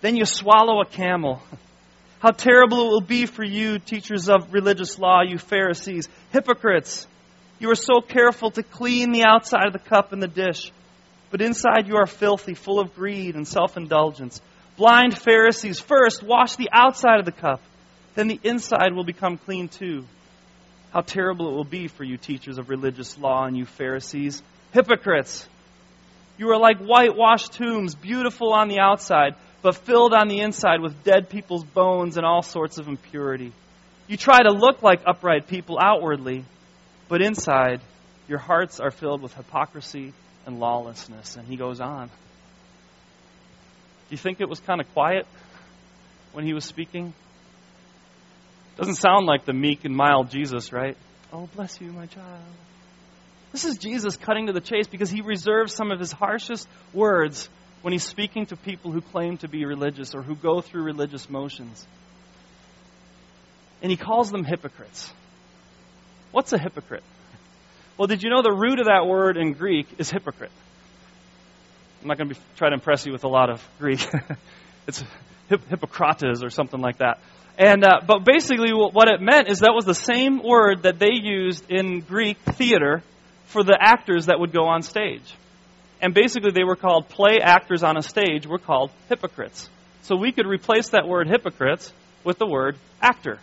Then 0.01 0.17
you 0.17 0.27
swallow 0.27 0.81
a 0.81 0.87
camel. 0.87 1.43
How 2.21 2.31
terrible 2.31 2.87
it 2.87 2.91
will 2.91 3.01
be 3.01 3.27
for 3.27 3.45
you, 3.45 3.79
teachers 3.79 4.29
of 4.29 4.53
religious 4.53 4.99
law, 4.99 5.23
you 5.23 5.39
Pharisees, 5.39 6.09
hypocrites. 6.33 7.07
You 7.59 7.71
are 7.71 7.77
so 7.77 8.01
careful 8.01 8.51
to 8.53 8.63
clean 8.63 9.13
the 9.13 9.25
outside 9.25 9.67
of 9.67 9.73
the 9.73 9.79
cup 9.79 10.13
and 10.13 10.23
the 10.23 10.29
dish, 10.29 10.73
but 11.31 11.41
inside 11.41 11.87
you 11.87 11.97
are 11.97 12.07
filthy, 12.07 12.55
full 12.55 12.81
of 12.81 12.95
greed 12.95 13.37
and 13.37 13.47
self 13.47 13.77
indulgence. 13.77 14.41
Blind 14.77 15.17
Pharisees, 15.17 15.81
first 15.81 16.23
wash 16.23 16.57
the 16.57 16.71
outside 16.73 17.21
of 17.21 17.27
the 17.27 17.33
cup, 17.33 17.61
then 18.15 18.29
the 18.29 18.41
inside 18.43 18.93
will 18.95 19.05
become 19.05 19.37
clean 19.37 19.69
too. 19.69 20.05
How 20.95 21.01
terrible 21.01 21.49
it 21.49 21.55
will 21.55 21.65
be 21.65 21.89
for 21.89 22.05
you, 22.05 22.17
teachers 22.17 22.57
of 22.57 22.71
religious 22.71 23.19
law, 23.19 23.47
and 23.47 23.57
you 23.57 23.65
Pharisees. 23.65 24.41
Hypocrites! 24.73 25.49
You 26.39 26.51
are 26.51 26.57
like 26.57 26.79
whitewashed 26.79 27.55
tombs, 27.55 27.97
beautiful 27.97 28.53
on 28.53 28.69
the 28.69 28.79
outside, 28.79 29.35
but 29.61 29.75
filled 29.75 30.15
on 30.15 30.29
the 30.29 30.39
inside 30.39 30.81
with 30.81 31.03
dead 31.03 31.31
people's 31.31 31.65
bones 31.65 32.17
and 32.17 32.25
all 32.25 32.43
sorts 32.43 32.79
of 32.79 32.87
impurity. 32.87 33.51
You 34.07 34.17
try 34.17 34.45
to 34.45 34.53
look 34.53 34.85
like 34.85 35.01
upright 35.05 35.49
people 35.49 35.81
outwardly, 35.83 36.45
but 37.09 37.21
inside, 37.23 37.81
your 38.29 38.39
hearts 38.39 38.79
are 38.79 38.93
filled 38.93 39.21
with 39.21 39.35
hypocrisy 39.35 40.13
and 40.47 40.61
lawlessness. 40.61 41.35
And 41.35 41.49
he 41.49 41.57
goes 41.57 41.81
on. 41.81 42.07
Do 42.07 42.13
you 44.11 44.19
think 44.19 44.41
it 44.41 44.49
was 44.49 44.61
kind 44.61 44.81
of 44.81 44.93
quiet 44.93 45.27
when 46.33 46.47
he 46.47 46.55
was 46.55 46.65
speaking? 46.65 47.15
Doesn't 48.77 48.97
sound 48.97 49.27
like 49.27 49.45
the 49.45 49.53
meek 49.53 49.85
and 49.85 49.95
mild 49.95 50.31
Jesus, 50.31 50.73
right? 50.73 50.97
Oh, 51.33 51.49
bless 51.55 51.81
you, 51.81 51.93
my 51.93 52.07
child. 52.07 52.43
This 53.53 53.65
is 53.65 53.79
Jesus 53.79 54.17
cutting 54.17 54.47
to 54.47 54.53
the 54.53 54.61
chase 54.61 54.89
because 54.89 55.11
he 55.11 55.21
reserves 55.21 55.75
some 55.75 55.93
of 55.93 56.01
his 56.01 56.11
harshest 56.11 56.69
words 56.93 57.49
when 57.83 57.93
he's 57.93 58.03
speaking 58.03 58.47
to 58.47 58.57
people 58.57 58.91
who 58.91 59.01
claim 59.01 59.37
to 59.39 59.49
be 59.49 59.65
religious 59.65 60.15
or 60.15 60.23
who 60.23 60.35
go 60.35 60.61
through 60.61 60.83
religious 60.83 61.31
motions. 61.31 61.87
And 63.81 63.91
he 63.91 63.97
calls 63.97 64.31
them 64.31 64.45
hypocrites. 64.45 65.13
What's 66.33 66.53
a 66.53 66.59
hypocrite? 66.59 67.05
Well, 67.97 68.09
did 68.09 68.25
you 68.25 68.31
know 68.31 68.43
the 68.43 68.53
root 68.53 68.81
of 68.81 68.87
that 68.87 69.07
word 69.07 69.37
in 69.37 69.53
Greek 69.53 69.87
is 69.99 70.11
hypocrite? 70.11 70.51
I'm 72.03 72.09
not 72.09 72.19
going 72.19 72.29
to 72.29 72.35
be, 72.35 72.41
try 72.57 72.71
to 72.71 72.75
impress 72.75 73.07
you 73.07 73.13
with 73.13 73.23
a 73.23 73.29
lot 73.29 73.51
of 73.51 73.63
Greek. 73.79 74.05
it's 74.89 75.05
Hippocrates 75.49 76.43
or 76.43 76.51
something 76.51 76.81
like 76.81 76.99
that. 76.99 77.21
And 77.57 77.85
uh, 77.85 78.01
but 78.05 78.25
basically, 78.25 78.73
what 78.73 79.09
it 79.09 79.21
meant 79.21 79.49
is 79.49 79.61
that 79.61 79.73
was 79.75 79.85
the 79.85 79.95
same 79.95 80.43
word 80.43 80.83
that 80.83 80.99
they 80.99 81.13
used 81.13 81.71
in 81.71 82.01
Greek 82.01 82.39
theater 82.39 83.03
for 83.47 83.63
the 83.63 83.79
actors 83.81 84.27
that 84.27 84.41
would 84.41 84.53
go 84.53 84.65
on 84.65 84.83
stage. 84.83 85.23
And 86.03 86.13
basically, 86.13 86.51
they 86.51 86.65
were 86.65 86.75
called 86.75 87.09
play 87.09 87.39
actors 87.41 87.85
on 87.85 87.97
a 87.97 88.03
stage, 88.03 88.47
were 88.47 88.59
called 88.59 88.91
hypocrites. 89.09 89.69
So 90.03 90.17
we 90.17 90.33
could 90.33 90.47
replace 90.47 90.91
that 90.91 91.07
word 91.07 91.29
hypocrites 91.29 91.93
with 92.25 92.39
the 92.39 92.47
word 92.47 92.77
actor, 93.01 93.39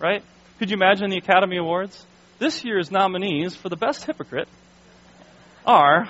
right? 0.00 0.22
Could 0.58 0.70
you 0.70 0.76
imagine 0.76 1.10
the 1.10 1.16
Academy 1.16 1.58
Awards? 1.58 2.04
This 2.38 2.64
year's 2.64 2.90
nominees 2.90 3.54
for 3.54 3.68
the 3.68 3.76
best 3.76 4.04
hypocrite 4.04 4.48
are, 5.64 6.08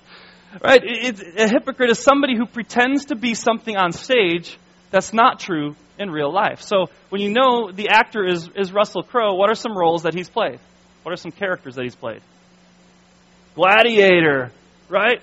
right? 0.62 0.80
It, 0.84 1.20
a 1.38 1.48
hypocrite 1.48 1.90
is 1.90 1.98
somebody 1.98 2.36
who 2.36 2.44
pretends 2.44 3.06
to 3.06 3.16
be 3.16 3.34
something 3.34 3.76
on 3.76 3.92
stage 3.92 4.58
that's 4.94 5.12
not 5.12 5.40
true 5.40 5.74
in 5.98 6.08
real 6.08 6.32
life. 6.32 6.62
So 6.62 6.86
when 7.08 7.20
you 7.20 7.30
know 7.30 7.72
the 7.72 7.88
actor 7.88 8.24
is, 8.24 8.48
is 8.54 8.72
Russell 8.72 9.02
Crowe, 9.02 9.34
what 9.34 9.50
are 9.50 9.56
some 9.56 9.76
roles 9.76 10.04
that 10.04 10.14
he's 10.14 10.30
played? 10.30 10.60
What 11.02 11.10
are 11.10 11.16
some 11.16 11.32
characters 11.32 11.74
that 11.74 11.82
he's 11.82 11.96
played? 11.96 12.20
Gladiator, 13.56 14.52
right? 14.88 15.20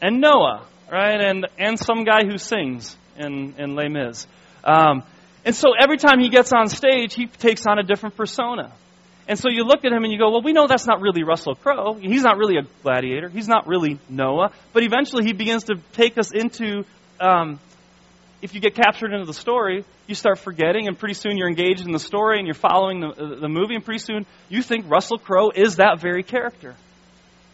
And 0.00 0.20
Noah, 0.20 0.64
right? 0.90 1.20
And 1.20 1.48
and 1.58 1.76
some 1.76 2.04
guy 2.04 2.24
who 2.24 2.38
sings 2.38 2.96
in 3.18 3.54
in 3.58 3.74
Les 3.74 3.88
Mis. 3.88 4.28
Um, 4.62 5.02
and 5.44 5.56
so 5.56 5.70
every 5.76 5.96
time 5.96 6.20
he 6.20 6.28
gets 6.28 6.52
on 6.52 6.68
stage, 6.68 7.14
he 7.14 7.26
takes 7.26 7.66
on 7.66 7.80
a 7.80 7.82
different 7.82 8.16
persona. 8.16 8.72
And 9.26 9.38
so 9.38 9.48
you 9.50 9.64
look 9.64 9.84
at 9.84 9.92
him 9.92 10.04
and 10.04 10.12
you 10.12 10.18
go, 10.18 10.30
well, 10.30 10.42
we 10.42 10.52
know 10.52 10.68
that's 10.68 10.86
not 10.86 11.00
really 11.00 11.24
Russell 11.24 11.56
Crowe. 11.56 11.94
He's 11.94 12.22
not 12.22 12.36
really 12.36 12.56
a 12.58 12.62
gladiator. 12.82 13.28
He's 13.28 13.48
not 13.48 13.66
really 13.66 13.98
Noah. 14.08 14.52
But 14.72 14.84
eventually 14.84 15.24
he 15.24 15.32
begins 15.32 15.64
to 15.64 15.74
take 15.92 16.16
us 16.16 16.32
into, 16.32 16.84
um, 17.20 17.58
if 18.42 18.54
you 18.54 18.60
get 18.60 18.74
captured 18.74 19.12
into 19.12 19.26
the 19.26 19.34
story, 19.34 19.84
you 20.06 20.14
start 20.14 20.38
forgetting, 20.38 20.88
and 20.88 20.98
pretty 20.98 21.14
soon 21.14 21.36
you're 21.36 21.48
engaged 21.48 21.84
in 21.84 21.92
the 21.92 21.98
story 21.98 22.38
and 22.38 22.46
you're 22.46 22.54
following 22.54 23.00
the, 23.00 23.36
the 23.40 23.48
movie, 23.48 23.74
and 23.74 23.84
pretty 23.84 24.02
soon 24.02 24.26
you 24.48 24.62
think 24.62 24.90
Russell 24.90 25.18
Crowe 25.18 25.50
is 25.54 25.76
that 25.76 26.00
very 26.00 26.22
character. 26.22 26.74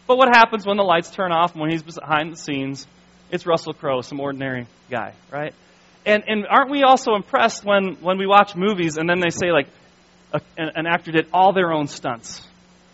But 0.07 0.17
what 0.17 0.29
happens 0.29 0.65
when 0.65 0.77
the 0.77 0.83
lights 0.83 1.11
turn 1.11 1.31
off 1.31 1.51
and 1.51 1.61
when 1.61 1.69
he's 1.69 1.83
behind 1.83 2.31
the 2.31 2.37
scenes? 2.37 2.87
It's 3.29 3.45
Russell 3.45 3.73
Crowe, 3.73 4.01
some 4.01 4.21
ordinary 4.21 4.67
guy, 4.89 5.13
right? 5.31 5.53
And, 6.05 6.23
and 6.27 6.47
aren't 6.47 6.71
we 6.71 6.83
also 6.83 7.15
impressed 7.15 7.65
when, 7.65 7.97
when 7.99 8.17
we 8.17 8.25
watch 8.25 8.55
movies 8.55 8.95
and 8.95 9.09
then 9.09 9.19
they 9.19 9.29
say, 9.29 9.51
like, 9.51 9.67
a, 10.31 10.39
an 10.57 10.87
actor 10.87 11.11
did 11.11 11.27
all 11.33 11.51
their 11.51 11.73
own 11.73 11.87
stunts? 11.87 12.41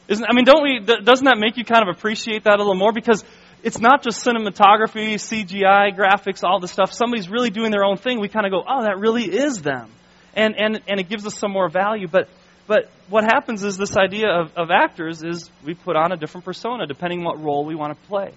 Isn't, 0.08 0.25
I 0.25 0.34
mean, 0.34 0.45
don't 0.45 0.63
we, 0.63 0.79
doesn't 0.79 1.25
that 1.25 1.38
make 1.38 1.58
you 1.58 1.63
kind 1.63 1.88
of 1.88 1.95
appreciate 1.95 2.45
that 2.45 2.56
a 2.56 2.58
little 2.58 2.75
more? 2.75 2.91
Because 2.91 3.23
it's 3.63 3.80
not 3.80 4.04
just 4.04 4.23
cinematography, 4.23 5.15
CGI, 5.15 5.97
graphics, 5.97 6.43
all 6.43 6.60
this 6.60 6.71
stuff. 6.71 6.93
Somebody's 6.93 7.30
really 7.30 7.49
doing 7.49 7.71
their 7.71 7.84
own 7.84 7.97
thing. 7.97 8.19
We 8.19 8.28
kind 8.28 8.45
of 8.45 8.52
go, 8.52 8.63
oh, 8.67 8.84
that 8.84 8.99
really 8.99 9.23
is 9.23 9.62
them. 9.62 9.89
And, 10.36 10.56
and, 10.58 10.82
and 10.88 10.99
it 10.99 11.08
gives 11.10 11.26
us 11.26 11.38
some 11.38 11.52
more 11.52 11.69
value. 11.69 12.08
But 12.08 12.28
but 12.67 12.89
what 13.10 13.23
happens 13.23 13.63
is 13.63 13.78
this 13.78 13.97
idea 13.97 14.30
of, 14.30 14.54
of 14.56 14.71
actors 14.71 15.21
is 15.23 15.49
we 15.65 15.73
put 15.73 15.95
on 15.95 16.12
a 16.12 16.17
different 16.17 16.45
persona 16.45 16.88
depending 16.88 17.19
on 17.19 17.26
what 17.26 17.43
role 17.43 17.65
we 17.65 17.76
want 17.76 17.99
to 17.99 18.08
play. 18.08 18.32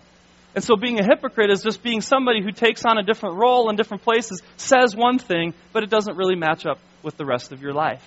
And 0.54 0.64
so 0.64 0.74
being 0.74 0.98
a 0.98 1.04
hypocrite 1.04 1.50
is 1.50 1.62
just 1.62 1.82
being 1.82 2.00
somebody 2.00 2.42
who 2.42 2.50
takes 2.50 2.84
on 2.84 2.98
a 2.98 3.02
different 3.02 3.36
role 3.36 3.68
in 3.68 3.76
different 3.76 4.02
places, 4.02 4.42
says 4.56 4.96
one 4.96 5.18
thing, 5.18 5.54
but 5.72 5.82
it 5.82 5.90
doesn't 5.90 6.16
really 6.16 6.34
match 6.34 6.64
up 6.66 6.78
with 7.02 7.16
the 7.16 7.26
rest 7.26 7.52
of 7.52 7.60
your 7.60 7.74
life. 7.74 8.02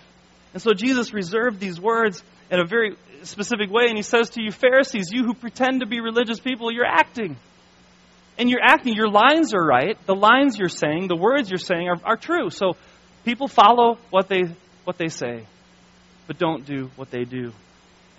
And 0.53 0.61
so 0.61 0.73
Jesus 0.73 1.13
reserved 1.13 1.59
these 1.59 1.79
words 1.79 2.23
in 2.49 2.59
a 2.59 2.65
very 2.65 2.97
specific 3.25 3.69
way, 3.69 3.85
and 3.87 3.97
he 3.97 4.03
says 4.03 4.31
to 4.31 4.41
you, 4.41 4.51
Pharisees, 4.51 5.09
you 5.11 5.23
who 5.23 5.33
pretend 5.33 5.81
to 5.81 5.85
be 5.85 5.99
religious 5.99 6.39
people, 6.39 6.71
you're 6.71 6.85
acting. 6.85 7.37
And 8.37 8.49
you're 8.49 8.63
acting, 8.63 8.95
your 8.95 9.09
lines 9.09 9.53
are 9.53 9.63
right, 9.63 9.97
the 10.05 10.15
lines 10.15 10.57
you're 10.57 10.69
saying, 10.69 11.07
the 11.07 11.15
words 11.15 11.49
you're 11.49 11.57
saying 11.57 11.89
are, 11.89 11.97
are 12.03 12.17
true. 12.17 12.49
So 12.49 12.77
people 13.25 13.47
follow 13.47 13.97
what 14.09 14.29
they, 14.29 14.43
what 14.85 14.97
they 14.97 15.09
say 15.09 15.45
but 16.29 16.37
don't 16.37 16.63
do 16.63 16.91
what 16.95 17.09
they 17.09 17.23
do. 17.23 17.51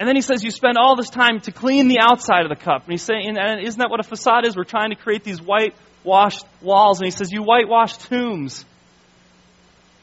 And 0.00 0.08
then 0.08 0.16
he 0.16 0.20
says 0.20 0.42
you 0.42 0.50
spend 0.50 0.76
all 0.76 0.96
this 0.96 1.10
time 1.10 1.38
to 1.42 1.52
clean 1.52 1.86
the 1.86 2.00
outside 2.00 2.42
of 2.42 2.48
the 2.48 2.56
cup. 2.56 2.82
And 2.82 2.90
he's 2.90 3.04
saying, 3.04 3.38
and 3.38 3.64
isn't 3.64 3.78
that 3.78 3.88
what 3.88 4.00
a 4.00 4.02
facade 4.02 4.44
is? 4.44 4.56
We're 4.56 4.64
trying 4.64 4.90
to 4.90 4.96
create 4.96 5.22
these 5.22 5.40
whitewashed 5.40 6.44
walls. 6.60 6.98
And 6.98 7.06
he 7.06 7.12
says, 7.12 7.30
you 7.30 7.44
whitewash 7.44 7.98
tombs. 7.98 8.64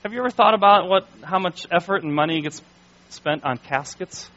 Have 0.03 0.13
you 0.13 0.19
ever 0.19 0.29
thought 0.29 0.53
about 0.53 0.87
what, 0.87 1.05
how 1.21 1.37
much 1.37 1.67
effort 1.69 2.03
and 2.03 2.15
money 2.15 2.41
gets 2.41 2.61
spent 3.09 3.43
on 3.43 3.57
caskets? 3.57 4.29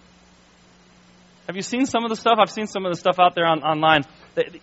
Have 1.51 1.57
you 1.57 1.63
seen 1.63 1.85
some 1.85 2.05
of 2.05 2.11
the 2.11 2.15
stuff? 2.15 2.39
I've 2.41 2.49
seen 2.49 2.69
some 2.69 2.87
of 2.87 2.93
the 2.93 2.97
stuff 2.97 3.19
out 3.19 3.35
there 3.35 3.45
on, 3.45 3.65
online. 3.65 4.05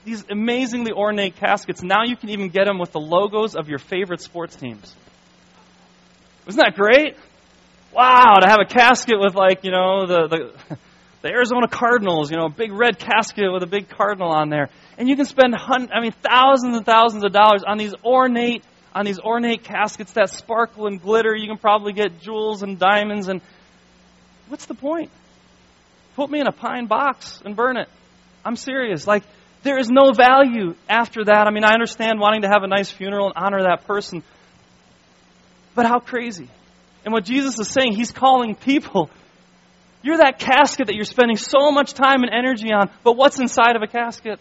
These 0.06 0.24
amazingly 0.32 0.94
ornate 0.94 1.36
caskets. 1.36 1.84
Now 1.84 2.06
you 2.06 2.16
can 2.16 2.30
even 2.30 2.48
get 2.48 2.64
them 2.64 2.80
with 2.80 2.94
the 2.94 3.00
logos 3.02 3.58
of 3.58 3.68
your 3.68 3.78
favorite 3.78 4.22
sports 4.22 4.56
teams. 4.56 4.96
Isn't 6.48 6.62
that 6.62 6.76
great? 6.76 7.18
wow, 7.92 8.38
to 8.40 8.48
have 8.48 8.60
a 8.62 8.66
casket 8.66 9.20
with 9.20 9.36
like, 9.36 9.66
you 9.66 9.72
know, 9.72 10.08
the, 10.08 10.28
the, 10.30 10.78
the 11.24 11.28
Arizona 11.28 11.68
Cardinals, 11.68 12.32
you 12.32 12.38
know, 12.38 12.46
a 12.46 12.50
big 12.50 12.72
red 12.72 12.98
casket 12.98 13.52
with 13.52 13.64
a 13.64 13.68
big 13.68 13.90
cardinal 13.90 14.30
on 14.30 14.48
there. 14.48 14.70
And 14.98 15.10
you 15.10 15.18
can 15.18 15.26
spend, 15.26 15.56
hun- 15.56 15.90
I 15.94 16.00
mean, 16.00 16.14
thousands 16.24 16.78
and 16.78 16.86
thousands 16.86 17.26
of 17.26 17.34
dollars 17.34 17.64
on 17.68 17.78
these 17.78 17.94
ornate, 18.02 18.64
on 18.96 19.04
these 19.04 19.20
ornate 19.20 19.66
caskets 19.66 20.14
that 20.14 20.30
sparkle 20.30 20.88
and 20.88 21.02
glitter. 21.02 21.36
You 21.36 21.48
can 21.50 21.58
probably 21.58 21.92
get 21.92 22.22
jewels 22.22 22.64
and 22.64 22.80
diamonds 22.80 23.28
and 23.28 23.42
what's 24.48 24.68
the 24.68 24.74
point? 24.74 25.12
Put 26.18 26.32
me 26.32 26.40
in 26.40 26.48
a 26.48 26.52
pine 26.52 26.88
box 26.88 27.44
and 27.46 27.56
burn 27.56 27.78
it. 27.78 27.88
I'm 28.44 28.56
serious. 28.56 29.06
Like, 29.06 29.22
there 29.62 29.78
is 29.78 29.88
no 29.88 30.14
value 30.14 30.74
after 30.90 31.26
that. 31.26 31.46
I 31.46 31.52
mean, 31.52 31.64
I 31.64 31.74
understand 31.74 32.20
wanting 32.20 32.42
to 32.42 32.48
have 32.48 32.64
a 32.64 32.68
nice 32.68 32.90
funeral 32.90 33.28
and 33.28 33.36
honor 33.38 33.62
that 33.62 33.86
person. 33.86 34.24
But 35.76 35.86
how 35.86 36.00
crazy. 36.00 36.50
And 37.06 37.14
what 37.14 37.24
Jesus 37.24 37.60
is 37.60 37.68
saying, 37.68 37.94
he's 37.94 38.12
calling 38.12 38.56
people. 38.56 39.12
You're 40.02 40.18
that 40.18 40.40
casket 40.40 40.88
that 40.88 40.96
you're 40.96 41.06
spending 41.06 41.38
so 41.38 41.70
much 41.70 41.94
time 41.94 42.24
and 42.24 42.34
energy 42.34 42.74
on, 42.74 42.90
but 43.04 43.16
what's 43.16 43.40
inside 43.40 43.76
of 43.76 43.84
a 43.84 43.88
casket? 43.88 44.40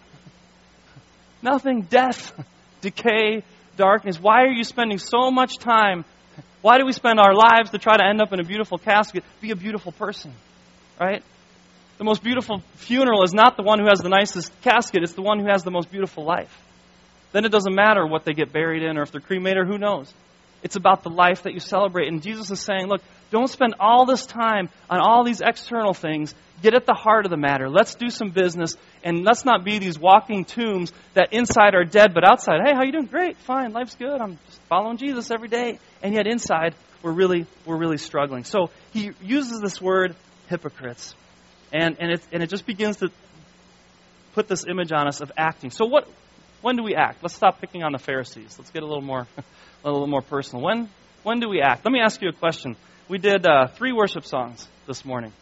Nothing. 1.42 1.82
Death, 1.82 2.32
decay, 2.80 3.42
darkness. 3.76 4.18
Why 4.18 4.44
are 4.44 4.52
you 4.52 4.64
spending 4.64 4.96
so 4.96 5.30
much 5.30 5.58
time? 5.58 6.06
Why 6.62 6.78
do 6.78 6.86
we 6.86 6.92
spend 6.92 7.20
our 7.20 7.34
lives 7.34 7.72
to 7.72 7.78
try 7.78 7.98
to 7.98 8.02
end 8.02 8.22
up 8.22 8.32
in 8.32 8.40
a 8.40 8.44
beautiful 8.44 8.78
casket? 8.78 9.24
Be 9.42 9.50
a 9.50 9.56
beautiful 9.56 9.92
person, 9.92 10.32
right? 10.98 11.22
The 11.98 12.04
most 12.04 12.22
beautiful 12.22 12.62
funeral 12.74 13.22
is 13.22 13.32
not 13.32 13.56
the 13.56 13.62
one 13.62 13.78
who 13.78 13.86
has 13.86 14.00
the 14.00 14.08
nicest 14.08 14.52
casket, 14.62 15.02
it's 15.02 15.14
the 15.14 15.22
one 15.22 15.40
who 15.40 15.46
has 15.46 15.64
the 15.64 15.70
most 15.70 15.90
beautiful 15.90 16.24
life. 16.24 16.54
Then 17.32 17.44
it 17.44 17.52
doesn't 17.52 17.74
matter 17.74 18.06
what 18.06 18.24
they 18.24 18.32
get 18.32 18.52
buried 18.52 18.82
in 18.82 18.98
or 18.98 19.02
if 19.02 19.12
they're 19.12 19.20
cremated 19.20 19.58
or 19.58 19.66
who 19.66 19.78
knows. 19.78 20.12
It's 20.62 20.76
about 20.76 21.02
the 21.02 21.10
life 21.10 21.42
that 21.44 21.52
you 21.52 21.60
celebrate. 21.60 22.08
And 22.08 22.22
Jesus 22.22 22.50
is 22.50 22.60
saying, 22.60 22.86
look, 22.86 23.02
don't 23.30 23.48
spend 23.48 23.74
all 23.78 24.06
this 24.06 24.26
time 24.26 24.68
on 24.90 25.00
all 25.00 25.24
these 25.24 25.40
external 25.40 25.94
things. 25.94 26.34
Get 26.62 26.74
at 26.74 26.86
the 26.86 26.94
heart 26.94 27.26
of 27.26 27.30
the 27.30 27.36
matter. 27.36 27.68
Let's 27.68 27.94
do 27.94 28.08
some 28.08 28.30
business 28.30 28.76
and 29.04 29.24
let's 29.24 29.44
not 29.44 29.64
be 29.64 29.78
these 29.78 29.98
walking 29.98 30.44
tombs 30.44 30.92
that 31.14 31.32
inside 31.32 31.74
are 31.74 31.84
dead 31.84 32.14
but 32.14 32.24
outside, 32.24 32.60
hey, 32.64 32.74
how 32.74 32.82
you 32.82 32.92
doing? 32.92 33.06
Great, 33.06 33.36
fine, 33.38 33.72
life's 33.72 33.94
good. 33.94 34.20
I'm 34.20 34.38
just 34.46 34.60
following 34.68 34.96
Jesus 34.96 35.30
every 35.30 35.48
day. 35.48 35.78
And 36.02 36.14
yet 36.14 36.26
inside 36.26 36.74
we're 37.02 37.12
really 37.12 37.46
we're 37.64 37.76
really 37.76 37.98
struggling. 37.98 38.44
So 38.44 38.70
he 38.92 39.12
uses 39.22 39.60
this 39.60 39.80
word 39.80 40.16
hypocrites. 40.48 41.14
And 41.72 41.96
and 42.00 42.12
it 42.12 42.22
and 42.32 42.42
it 42.42 42.50
just 42.50 42.66
begins 42.66 42.98
to 42.98 43.10
put 44.34 44.48
this 44.48 44.64
image 44.68 44.92
on 44.92 45.08
us 45.08 45.20
of 45.20 45.32
acting. 45.36 45.70
So 45.70 45.86
what 45.86 46.08
when 46.62 46.76
do 46.76 46.82
we 46.82 46.94
act? 46.94 47.22
Let's 47.22 47.34
stop 47.34 47.60
picking 47.60 47.82
on 47.82 47.92
the 47.92 47.98
Pharisees. 47.98 48.56
Let's 48.58 48.70
get 48.70 48.82
a 48.82 48.86
little 48.86 49.02
more 49.02 49.26
a 49.84 49.90
little 49.90 50.06
more 50.06 50.22
personal. 50.22 50.64
When, 50.64 50.88
when 51.22 51.40
do 51.40 51.48
we 51.48 51.60
act? 51.60 51.84
Let 51.84 51.92
me 51.92 52.00
ask 52.00 52.20
you 52.20 52.28
a 52.28 52.32
question. 52.32 52.76
We 53.08 53.18
did 53.18 53.46
uh, 53.46 53.68
three 53.68 53.92
worship 53.92 54.24
songs 54.24 54.66
this 54.86 55.04
morning. 55.04 55.32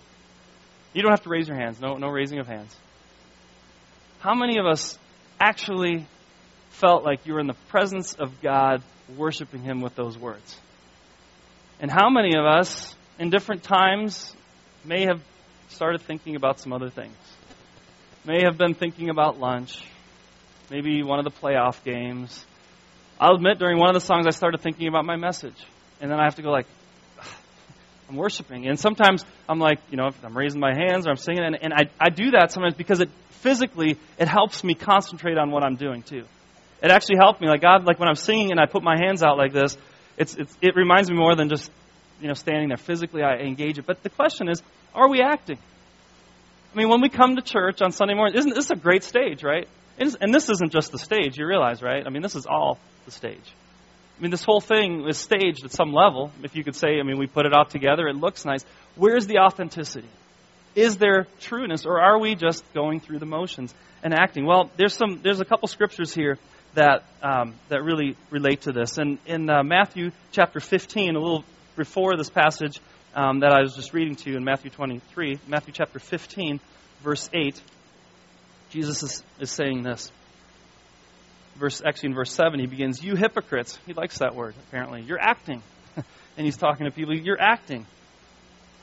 You 0.92 1.02
don't 1.02 1.10
have 1.10 1.22
to 1.22 1.30
raise 1.30 1.48
your 1.48 1.56
hands. 1.56 1.80
No, 1.80 1.94
no 1.94 2.08
raising 2.08 2.38
of 2.38 2.46
hands. 2.46 2.74
How 4.20 4.34
many 4.34 4.58
of 4.58 4.66
us 4.66 4.98
actually 5.40 6.06
felt 6.70 7.04
like 7.04 7.26
you 7.26 7.34
were 7.34 7.40
in 7.40 7.46
the 7.46 7.56
presence 7.68 8.14
of 8.14 8.40
God 8.40 8.82
worshiping 9.16 9.62
Him 9.62 9.80
with 9.80 9.94
those 9.94 10.18
words? 10.18 10.56
And 11.80 11.90
how 11.90 12.10
many 12.10 12.37
of 12.37 12.44
us, 12.44 12.94
in 13.18 13.30
different 13.30 13.62
times, 13.62 14.34
may 14.84 15.06
have 15.06 15.20
started 15.74 16.02
thinking 16.02 16.37
about 16.37 16.60
some 16.60 16.72
other 16.72 16.88
things? 16.88 17.16
May 18.24 18.44
have 18.44 18.56
been 18.56 18.74
thinking 18.74 19.10
about 19.10 19.38
lunch, 19.38 19.82
maybe 20.70 21.02
one 21.02 21.18
of 21.18 21.24
the 21.24 21.30
playoff 21.30 21.82
games. 21.84 22.44
I'll 23.20 23.34
admit, 23.34 23.58
during 23.58 23.78
one 23.78 23.88
of 23.88 23.94
the 23.94 24.06
songs, 24.06 24.26
I 24.26 24.30
started 24.30 24.60
thinking 24.60 24.88
about 24.88 25.04
my 25.04 25.16
message. 25.16 25.56
And 26.00 26.10
then 26.10 26.18
I 26.18 26.24
have 26.24 26.37
to 26.37 26.42
go 26.42 26.50
like, 26.50 26.66
I'm 28.08 28.16
worshiping. 28.16 28.66
And 28.66 28.78
sometimes 28.78 29.24
I'm 29.48 29.58
like, 29.58 29.78
you 29.90 29.96
know, 29.96 30.10
I'm 30.22 30.37
raising 30.37 30.60
my 30.60 30.74
hands 30.74 31.06
or 31.06 31.10
I'm 31.10 31.16
singing, 31.16 31.44
and, 31.44 31.58
and 31.60 31.74
I, 31.74 31.90
I 32.00 32.08
do 32.10 32.30
that 32.32 32.50
sometimes 32.52 32.74
because 32.74 33.00
it 33.00 33.10
physically, 33.30 33.98
it 34.18 34.28
helps 34.28 34.64
me 34.64 34.74
concentrate 34.74 35.37
on 35.37 35.50
what 35.50 35.64
I'm 35.64 35.76
doing 35.76 36.02
too. 36.02 36.24
It 36.82 36.90
actually 36.90 37.16
helped 37.18 37.40
me. 37.40 37.48
Like 37.48 37.60
God, 37.60 37.84
like 37.84 37.98
when 37.98 38.08
I'm 38.08 38.14
singing 38.14 38.50
and 38.50 38.60
I 38.60 38.66
put 38.66 38.82
my 38.82 38.96
hands 38.98 39.22
out 39.22 39.37
like 39.37 39.52
this, 39.52 39.76
it's, 40.16 40.34
it's, 40.34 40.56
it 40.62 40.76
reminds 40.76 41.10
me 41.10 41.16
more 41.16 41.34
than 41.34 41.48
just, 41.48 41.70
you 42.20 42.29
know, 42.29 42.35
standing 42.35 42.68
there. 42.68 42.77
Physically, 42.77 43.22
I 43.22 43.37
engage 43.37 43.79
it. 43.79 43.87
But 43.87 44.03
the 44.03 44.11
question 44.11 44.48
is, 44.48 44.62
are 44.94 45.09
we 45.09 45.20
acting? 45.20 45.59
I 46.72 46.77
mean, 46.77 46.88
when 46.88 47.00
we 47.00 47.09
come 47.09 47.37
to 47.37 47.42
church 47.42 47.83
on 47.83 47.92
Sunday 47.92 48.14
morning, 48.14 48.37
isn't 48.37 48.55
this 48.55 48.70
a 48.70 48.77
great 48.77 49.05
stage, 49.05 49.44
right? 49.44 49.68
And 49.98 50.35
this 50.35 50.48
isn't 50.50 50.72
just 50.72 50.90
the 50.90 50.98
stage, 50.98 51.38
you 51.38 51.46
realize, 51.46 51.83
right? 51.83 52.05
I 52.05 52.11
mean, 52.11 52.22
this 52.22 52.35
is 52.35 52.46
all 52.46 52.79
the 53.05 53.12
stage. 53.12 53.55
I 54.18 54.22
mean, 54.22 54.33
this 54.33 54.44
whole 54.44 54.61
thing 54.61 55.07
is 55.09 55.18
staged 55.18 55.64
at 55.64 55.72
some 55.72 55.92
level. 55.92 56.33
If 56.42 56.57
you 56.57 56.64
could 56.64 56.74
say, 56.74 56.98
I 56.98 57.03
mean, 57.05 57.18
we 57.18 57.27
put 57.27 57.46
it 57.46 57.53
all 57.53 57.64
together, 57.64 58.09
it 58.09 58.16
looks 58.16 58.44
nice. 58.44 58.64
Where's 58.96 59.27
the 59.27 59.38
authenticity? 59.38 60.09
Is 60.74 60.96
there 60.96 61.27
trueness, 61.40 61.87
or 61.87 62.00
are 62.00 62.18
we 62.18 62.35
just 62.35 62.64
going 62.74 62.98
through 63.00 63.20
the 63.20 63.27
motions 63.27 63.72
and 64.03 64.12
acting? 64.12 64.44
Well, 64.44 64.70
there's 64.77 64.94
some, 64.94 65.20
there's 65.22 65.40
a 65.40 65.44
couple 65.44 65.68
scriptures 65.68 66.12
here 66.12 66.38
that 66.74 67.05
um, 67.22 67.55
that 67.68 67.83
really 67.83 68.16
relate 68.31 68.62
to 68.62 68.72
this. 68.72 68.98
And 68.98 69.18
in 69.27 69.48
uh, 69.48 69.62
Matthew 69.62 70.11
chapter 70.33 70.61
15, 70.61 71.14
a 71.14 71.18
little 71.18 71.44
before 71.76 72.16
this 72.16 72.30
passage 72.30 72.80
um, 73.14 73.40
that 73.40 73.52
I 73.52 73.62
was 73.62 73.74
just 73.74 73.92
reading 73.92 74.16
to 74.16 74.30
you 74.30 74.37
in 74.37 74.44
Matthew 74.44 74.70
23, 74.70 75.38
Matthew 75.46 75.72
chapter 75.72 75.98
15, 75.98 76.60
verse 77.02 77.28
8, 77.32 77.60
Jesus 78.70 79.02
is, 79.02 79.22
is 79.38 79.50
saying 79.50 79.82
this. 79.82 80.10
Verse 81.56 81.80
actually 81.87 82.08
in 82.08 82.14
verse 82.16 82.32
7 82.32 82.58
he 82.58 82.66
begins 82.66 83.00
you 83.00 83.14
hypocrites 83.14 83.78
he 83.87 83.92
likes 83.92 84.18
that 84.18 84.34
word 84.34 84.56
apparently 84.68 85.02
you're 85.02 85.20
acting. 85.20 85.62
And 86.37 86.44
he's 86.44 86.56
talking 86.56 86.84
to 86.87 86.90
people 86.90 87.14
you're 87.14 87.40
acting. 87.40 87.87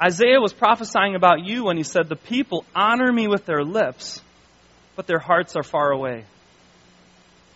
Isaiah 0.02 0.40
was 0.40 0.54
prophesying 0.54 1.16
about 1.16 1.46
you 1.46 1.66
when 1.66 1.76
he 1.76 1.84
said 1.84 2.08
the 2.08 2.16
people 2.16 2.64
honor 2.74 3.12
me 3.12 3.28
with 3.28 3.46
their 3.46 3.66
lips 3.66 4.22
but 4.96 5.06
their 5.06 5.20
hearts 5.20 5.58
are 5.58 5.64
far 5.64 5.92
away. 5.92 6.24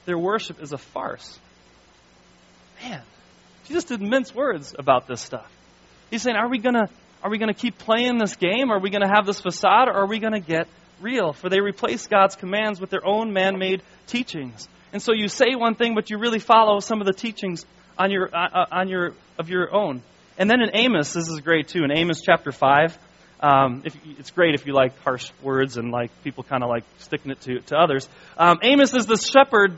Their 0.03 0.17
worship 0.17 0.61
is 0.61 0.73
a 0.73 0.77
farce 0.77 1.39
jesus 3.65 3.83
didn't 3.83 4.09
mince 4.09 4.33
words 4.33 4.75
about 4.77 5.07
this 5.07 5.21
stuff 5.21 5.49
he's 6.09 6.21
saying 6.21 6.35
are 6.35 6.49
we 6.49 6.57
gonna 6.57 6.87
are 7.23 7.29
we 7.29 7.37
gonna 7.37 7.53
keep 7.53 7.77
playing 7.77 8.17
this 8.17 8.35
game 8.35 8.71
are 8.71 8.79
we 8.79 8.89
gonna 8.89 9.11
have 9.13 9.25
this 9.25 9.39
facade 9.39 9.87
or 9.87 9.93
are 9.93 10.07
we 10.07 10.19
gonna 10.19 10.39
get 10.39 10.67
real 11.01 11.33
for 11.33 11.49
they 11.49 11.59
replace 11.59 12.07
god's 12.07 12.35
commands 12.35 12.79
with 12.79 12.89
their 12.89 13.05
own 13.05 13.33
man-made 13.33 13.81
teachings 14.07 14.67
and 14.95 15.01
so 15.01 15.11
you 15.11 15.27
say 15.27 15.55
one 15.55 15.75
thing, 15.75 15.93
but 15.93 16.09
you 16.09 16.17
really 16.17 16.39
follow 16.39 16.79
some 16.79 17.01
of 17.01 17.05
the 17.05 17.11
teachings 17.11 17.65
on 17.99 18.11
your, 18.11 18.33
uh, 18.33 18.47
uh, 18.47 18.65
on 18.71 18.87
your, 18.87 19.11
of 19.37 19.49
your 19.49 19.75
own. 19.75 20.01
And 20.37 20.49
then 20.49 20.61
in 20.61 20.69
Amos, 20.73 21.11
this 21.11 21.27
is 21.27 21.41
great 21.41 21.67
too. 21.67 21.83
In 21.83 21.91
Amos 21.91 22.21
chapter 22.21 22.53
5, 22.53 22.97
um, 23.41 23.81
if, 23.83 23.93
it's 24.17 24.31
great 24.31 24.55
if 24.55 24.65
you 24.65 24.73
like 24.73 24.97
harsh 24.99 25.31
words 25.43 25.75
and 25.75 25.91
like 25.91 26.11
people 26.23 26.45
kind 26.45 26.63
of 26.63 26.69
like 26.69 26.85
sticking 26.99 27.31
it 27.31 27.41
to, 27.41 27.59
to 27.59 27.75
others. 27.75 28.07
Um, 28.37 28.59
Amos 28.63 28.93
is 28.93 29.05
the 29.05 29.17
shepherd 29.17 29.77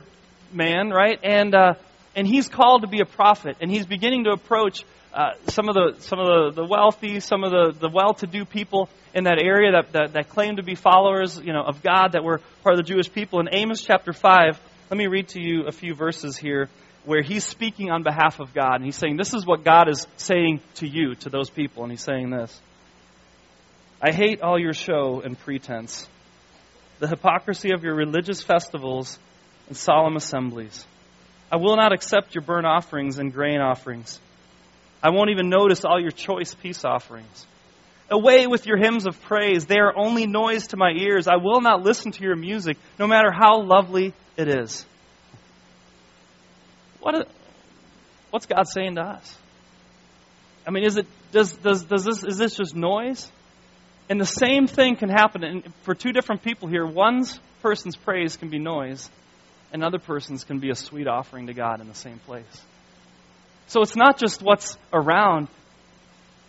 man, 0.54 0.92
right? 0.92 1.20
And, 1.24 1.56
uh, 1.56 1.74
and 2.18 2.28
he's 2.28 2.50
called 2.50 2.82
to 2.82 2.88
be 2.88 3.00
a 3.00 3.06
prophet. 3.06 3.58
And 3.62 3.72
he's 3.72 3.86
beginning 3.86 4.24
to 4.24 4.32
approach 4.32 4.84
uh, 5.14 5.34
some 5.48 5.70
of 5.70 5.76
the 5.76 6.02
some 6.02 6.20
of 6.20 6.26
the, 6.26 6.62
the 6.62 6.68
wealthy, 6.68 7.20
some 7.20 7.44
of 7.44 7.52
the, 7.52 7.74
the 7.80 7.90
well-to-do 7.90 8.44
people 8.44 8.90
in 9.14 9.24
that 9.26 9.40
area 9.42 9.72
that, 9.72 9.94
that, 9.94 10.14
that 10.14 10.30
claim 10.30 10.58
to 10.58 10.64
be 10.64 10.76
followers, 10.76 11.40
you 11.40 11.54
know, 11.54 11.64
of 11.64 11.82
God, 11.82 12.14
that 12.14 12.24
were 12.24 12.42
part 12.64 12.78
of 12.78 12.86
the 12.86 12.92
Jewish 12.92 13.12
people. 13.12 13.40
In 13.40 13.48
Amos 13.52 13.82
chapter 13.82 14.14
five, 14.14 14.60
let 14.90 14.98
me 14.98 15.08
read 15.08 15.30
to 15.30 15.42
you 15.42 15.68
a 15.68 15.72
few 15.72 15.94
verses 15.94 16.38
here 16.38 16.70
where 17.06 17.22
he's 17.22 17.46
speaking 17.46 17.90
on 17.90 18.04
behalf 18.04 18.40
of 18.40 18.54
God. 18.54 18.76
And 18.76 18.86
he's 18.86 18.98
saying, 18.98 19.16
This 19.16 19.34
is 19.34 19.46
what 19.46 19.64
God 19.64 19.88
is 19.88 20.08
saying 20.18 20.62
to 20.76 20.88
you, 20.88 21.16
to 21.16 21.30
those 21.30 21.50
people. 21.50 21.84
And 21.84 21.92
he's 21.92 22.04
saying 22.04 22.32
this 22.32 22.60
I 24.02 24.12
hate 24.12 24.42
all 24.42 24.60
your 24.60 24.74
show 24.74 25.22
and 25.24 25.38
pretense, 25.38 26.08
the 27.00 27.08
hypocrisy 27.08 27.72
of 27.74 27.84
your 27.84 27.96
religious 27.96 28.42
festivals 28.42 29.20
and 29.68 29.78
solemn 29.78 30.16
assemblies. 30.16 30.86
I 31.52 31.58
will 31.58 31.76
not 31.78 31.94
accept 31.94 32.36
your 32.36 32.44
burnt 32.44 32.66
offerings 32.66 33.20
and 33.20 33.34
grain 33.34 33.60
offerings. 33.62 34.20
I 35.02 35.12
won't 35.12 35.30
even 35.30 35.50
notice 35.50 35.86
all 35.86 36.00
your 36.00 36.12
choice 36.12 36.54
peace 36.54 36.84
offerings. 36.84 37.46
Away 38.10 38.48
with 38.48 38.66
your 38.66 38.78
hymns 38.78 39.06
of 39.06 39.22
praise. 39.24 39.66
They 39.66 39.80
are 39.80 39.94
only 39.96 40.28
noise 40.28 40.68
to 40.68 40.78
my 40.78 40.92
ears. 40.92 41.28
I 41.28 41.36
will 41.38 41.62
not 41.62 41.84
listen 41.84 42.12
to 42.14 42.24
your 42.24 42.36
music, 42.36 42.78
no 42.98 43.08
matter 43.08 43.32
how 43.32 43.62
lovely 43.62 44.14
it 44.38 44.48
is. 44.48 44.86
What 47.00 47.28
what's 48.32 48.46
God 48.46 48.68
saying 48.68 48.96
to 48.96 49.02
us? 49.02 49.38
I 50.66 50.72
mean, 50.72 50.84
is 50.84 50.98
it 50.98 51.08
does 51.32 51.54
does 51.54 51.84
does 51.84 52.04
this 52.04 52.24
is 52.24 52.38
this 52.38 52.56
just 52.56 52.76
noise? 52.76 53.30
And 54.10 54.20
the 54.20 54.26
same 54.26 54.68
thing 54.68 54.96
can 54.96 55.10
happen 55.10 55.64
for 55.84 55.94
two 55.94 56.14
different 56.14 56.44
people 56.44 56.70
here. 56.70 56.86
One 56.86 57.26
person's 57.62 57.98
praise 57.98 58.38
can 58.38 58.50
be 58.50 58.58
noise, 58.58 59.10
and 59.72 59.82
another 59.82 60.00
person's 60.00 60.44
can 60.44 60.60
be 60.60 60.70
a 60.70 60.76
sweet 60.76 61.08
offering 61.08 61.48
to 61.48 61.54
God 61.54 61.82
in 61.82 61.88
the 61.88 61.96
same 61.96 62.20
place. 62.20 62.46
So 63.68 63.82
it's 63.82 63.96
not 63.96 64.18
just 64.18 64.42
what's 64.42 64.78
around, 64.94 65.50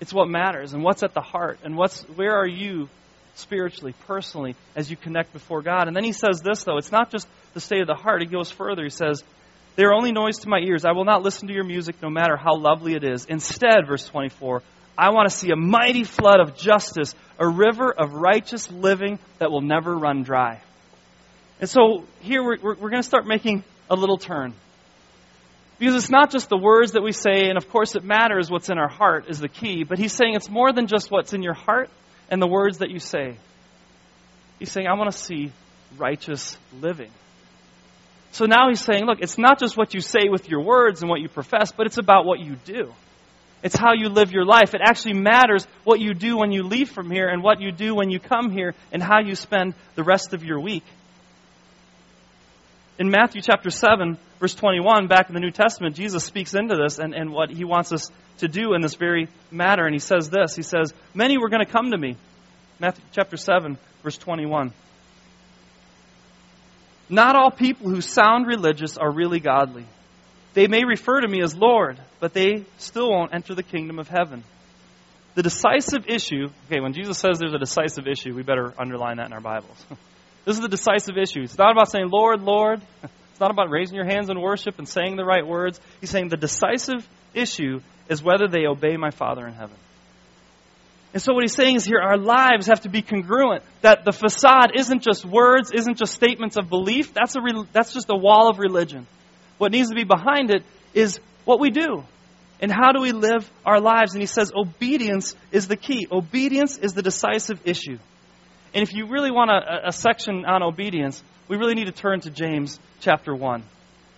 it's 0.01 0.13
what 0.13 0.29
matters 0.29 0.73
and 0.73 0.85
what's 0.85 1.03
at 1.03 1.15
the 1.15 1.21
heart 1.21 1.59
and 1.65 1.77
what's 1.77 2.03
where 2.03 2.37
are 2.37 2.47
you 2.47 2.89
spiritually, 3.35 3.95
personally, 4.07 4.57
as 4.77 4.91
you 4.91 4.97
connect 4.97 5.33
before 5.33 5.63
God. 5.63 5.89
And 5.89 5.97
then 5.97 6.05
he 6.05 6.13
says 6.13 6.41
this, 6.43 6.65
though. 6.65 6.77
It's 6.77 6.93
not 6.93 7.11
just 7.11 7.27
the 7.55 7.61
state 7.61 7.81
of 7.81 7.87
the 7.87 7.95
heart. 7.95 8.21
He 8.21 8.27
goes 8.27 8.51
further. 8.51 8.83
He 8.83 8.91
says, 8.91 9.23
They 9.77 9.85
are 9.85 9.93
only 9.93 10.13
noise 10.13 10.39
to 10.39 10.49
my 10.49 10.59
ears. 10.59 10.85
I 10.85 10.93
will 10.93 11.05
not 11.05 11.23
listen 11.23 11.49
to 11.49 11.55
your 11.55 11.65
music, 11.65 11.97
no 12.03 12.11
matter 12.11 12.37
how 12.37 12.57
lovely 12.57 12.95
it 12.95 13.05
is. 13.05 13.25
Instead, 13.25 13.87
verse 13.87 14.07
24, 14.07 14.63
I 14.97 15.11
want 15.11 15.31
to 15.31 15.37
see 15.37 15.51
a 15.51 15.57
mighty 15.57 16.05
flood 16.05 16.41
of 16.41 16.57
justice, 16.57 17.15
a 17.39 17.49
river 17.49 17.93
of 17.93 18.15
righteous 18.15 18.71
living 18.71 19.19
that 19.39 19.51
will 19.51 19.61
never 19.61 19.97
run 19.97 20.23
dry. 20.23 20.61
And 21.61 21.69
so 21.69 22.05
here 22.21 22.43
we're, 22.43 22.59
we're, 22.61 22.75
we're 22.75 22.91
going 22.91 23.03
to 23.03 23.09
start 23.09 23.27
making 23.27 23.65
a 23.91 23.95
little 23.97 24.19
turn. 24.19 24.55
Because 25.79 25.95
it's 25.95 26.11
not 26.11 26.31
just 26.31 26.49
the 26.49 26.57
words 26.57 26.93
that 26.93 27.03
we 27.03 27.13
say, 27.13 27.49
and 27.49 27.57
of 27.57 27.69
course 27.69 27.95
it 27.95 28.03
matters 28.03 28.51
what's 28.51 28.69
in 28.69 28.79
our 28.79 28.89
heart 28.89 29.27
is 29.29 29.39
the 29.39 29.49
key, 29.49 29.85
but 29.85 29.99
he's 29.99 30.13
saying 30.13 30.35
it's 30.35 30.51
more 30.51 30.73
than 30.73 30.89
just 30.89 31.11
what's 31.11 31.33
in 31.33 31.43
your 31.43 31.55
heart, 31.55 31.89
and 32.31 32.43
the 32.43 32.47
words 32.47 32.79
that 32.79 32.91
you 32.91 32.99
say. 32.99 33.37
He's 34.59 34.71
saying, 34.71 34.87
I 34.87 34.95
want 34.95 35.11
to 35.11 35.17
see 35.17 35.53
righteous 35.97 36.59
living. 36.81 37.11
So 38.33 38.45
now 38.45 38.69
he's 38.69 38.83
saying, 38.83 39.07
look, 39.07 39.21
it's 39.21 39.39
not 39.39 39.59
just 39.59 39.77
what 39.77 39.95
you 39.95 40.01
say 40.01 40.29
with 40.29 40.49
your 40.49 40.63
words 40.63 41.01
and 41.01 41.09
what 41.09 41.21
you 41.21 41.29
profess, 41.29 41.73
but 41.73 41.87
it's 41.87 41.99
about 41.99 42.27
what 42.27 42.41
you 42.41 42.57
do. 42.65 42.93
It's 43.63 43.77
how 43.77 43.95
you 43.95 44.09
live 44.09 44.31
your 44.31 44.45
life. 44.45 44.75
It 44.75 44.81
actually 44.85 45.15
matters 45.15 45.67
what 45.83 45.99
you 45.99 46.15
do 46.15 46.37
when 46.37 46.53
you 46.53 46.63
leave 46.63 46.91
from 46.91 47.11
here 47.11 47.29
and 47.29 47.43
what 47.43 47.61
you 47.61 47.73
do 47.73 47.95
when 47.95 48.11
you 48.11 48.21
come 48.21 48.51
here 48.51 48.75
and 48.93 49.03
how 49.03 49.21
you 49.21 49.35
spend 49.35 49.75
the 49.95 50.05
rest 50.05 50.35
of 50.35 50.45
your 50.45 50.61
week. 50.61 50.85
In 52.99 53.11
Matthew 53.11 53.41
chapter 53.43 53.71
7, 53.71 54.19
verse 54.41 54.55
21, 54.57 55.07
back 55.07 55.29
in 55.29 55.35
the 55.35 55.41
New 55.41 55.53
Testament, 55.53 55.95
Jesus 55.95 56.25
speaks 56.25 56.55
into 56.55 56.75
this 56.75 56.99
and, 56.99 57.15
and 57.15 57.31
what 57.31 57.49
he 57.49 57.65
wants 57.65 57.93
us 57.93 58.11
to 58.39 58.49
do 58.49 58.75
in 58.75 58.83
this 58.83 58.97
very 58.97 59.29
matter. 59.53 59.85
And 59.85 59.95
he 59.95 60.01
says 60.01 60.31
this 60.31 60.57
He 60.57 60.63
says, 60.63 60.93
Many 61.15 61.39
were 61.39 61.49
going 61.49 61.65
to 61.65 61.71
come 61.71 61.93
to 61.93 61.99
me. 61.99 62.17
Matthew 62.81 63.05
chapter 63.13 63.37
7, 63.37 63.79
verse 64.03 64.19
21. 64.19 64.73
Not 67.09 67.37
all 67.37 67.51
people 67.51 67.89
who 67.89 68.01
sound 68.01 68.47
religious 68.47 68.99
are 68.99 69.11
really 69.11 69.41
godly. 69.41 69.87
They 70.55 70.67
may 70.67 70.85
refer 70.85 71.21
to 71.21 71.29
me 71.29 71.41
as 71.41 71.55
Lord, 71.55 71.99
but 72.19 72.35
they 72.35 72.65
still 72.79 73.11
won't 73.11 73.33
enter 73.33 73.55
the 73.55 73.63
kingdom 73.63 73.99
of 73.99 74.09
heaven. 74.09 74.43
The 75.37 75.43
decisive 75.45 76.09
issue, 76.09 76.49
okay, 76.67 76.81
when 76.81 76.95
Jesus 76.95 77.19
says 77.19 77.39
there's 77.39 77.55
a 77.55 77.59
decisive 77.59 78.09
issue, 78.09 78.35
we 78.35 78.43
better 78.43 78.75
underline 78.77 79.19
that 79.19 79.27
in 79.27 79.33
our 79.33 79.41
Bibles. 79.41 79.77
This 80.49 80.57
is 80.57 80.63
the 80.63 80.69
decisive 80.69 81.19
issue. 81.19 81.43
It's 81.43 81.59
not 81.59 81.73
about 81.73 81.91
saying, 81.91 82.09
Lord, 82.11 82.41
Lord. 82.41 82.81
It's 83.03 83.39
not 83.39 83.51
about 83.51 83.69
raising 83.69 83.97
your 83.97 84.07
hands 84.07 84.31
in 84.31 84.41
worship 84.41 84.79
and 84.79 84.89
saying 84.89 85.17
the 85.17 85.25
right 85.25 85.47
words. 85.47 85.79
He's 86.01 86.09
saying 86.09 86.31
the 86.31 86.39
decisive 86.39 87.07
issue 87.35 87.83
is 88.09 88.23
whether 88.23 88.49
they 88.49 88.65
obey 88.67 88.97
my 88.97 89.11
Father 89.11 89.47
in 89.47 89.53
heaven. 89.53 89.77
And 91.13 91.23
so 91.23 91.35
what 91.35 91.45
he's 91.45 91.55
saying 91.55 91.77
is 91.77 91.85
here, 91.85 92.01
our 92.01 92.17
lives 92.17 92.69
have 92.69 92.81
to 92.81 92.89
be 92.89 93.03
congruent. 93.03 93.63
That 93.83 94.07
the 94.07 94.13
facade 94.13 94.73
isn't 94.75 95.03
just 95.03 95.27
words, 95.27 95.71
isn't 95.71 95.99
just 95.99 96.15
statements 96.15 96.57
of 96.57 96.71
belief. 96.71 97.13
That's, 97.13 97.37
a, 97.37 97.41
that's 97.75 97.93
just 97.93 98.09
a 98.09 98.17
wall 98.17 98.49
of 98.49 98.59
religion. 98.59 99.07
What 99.59 99.71
needs 99.71 99.91
to 99.91 99.95
be 99.95 100.05
behind 100.05 100.51
it 100.51 100.63
is 100.95 101.21
what 101.45 101.61
we 101.61 101.69
do. 101.69 102.05
And 102.59 102.73
how 102.73 102.93
do 102.93 103.03
we 103.03 103.13
live 103.13 103.49
our 103.67 103.81
lives? 103.83 104.15
And 104.15 104.23
he 104.23 104.27
says 104.27 104.51
obedience 104.57 105.37
is 105.53 105.69
the 105.69 105.77
key. 105.77 106.09
Obedience 106.11 106.79
is 106.79 106.95
the 106.95 107.03
decisive 107.03 107.61
issue. 107.67 107.99
And 108.75 108.83
if 108.83 108.93
you 108.93 109.07
really 109.07 109.31
want 109.31 109.51
a, 109.51 109.89
a 109.89 109.93
section 109.93 110.45
on 110.45 110.63
obedience, 110.63 111.23
we 111.49 111.57
really 111.57 111.75
need 111.75 111.87
to 111.87 111.93
turn 111.93 112.21
to 112.21 112.31
James 112.31 112.79
chapter 113.01 113.35
1. 113.35 113.63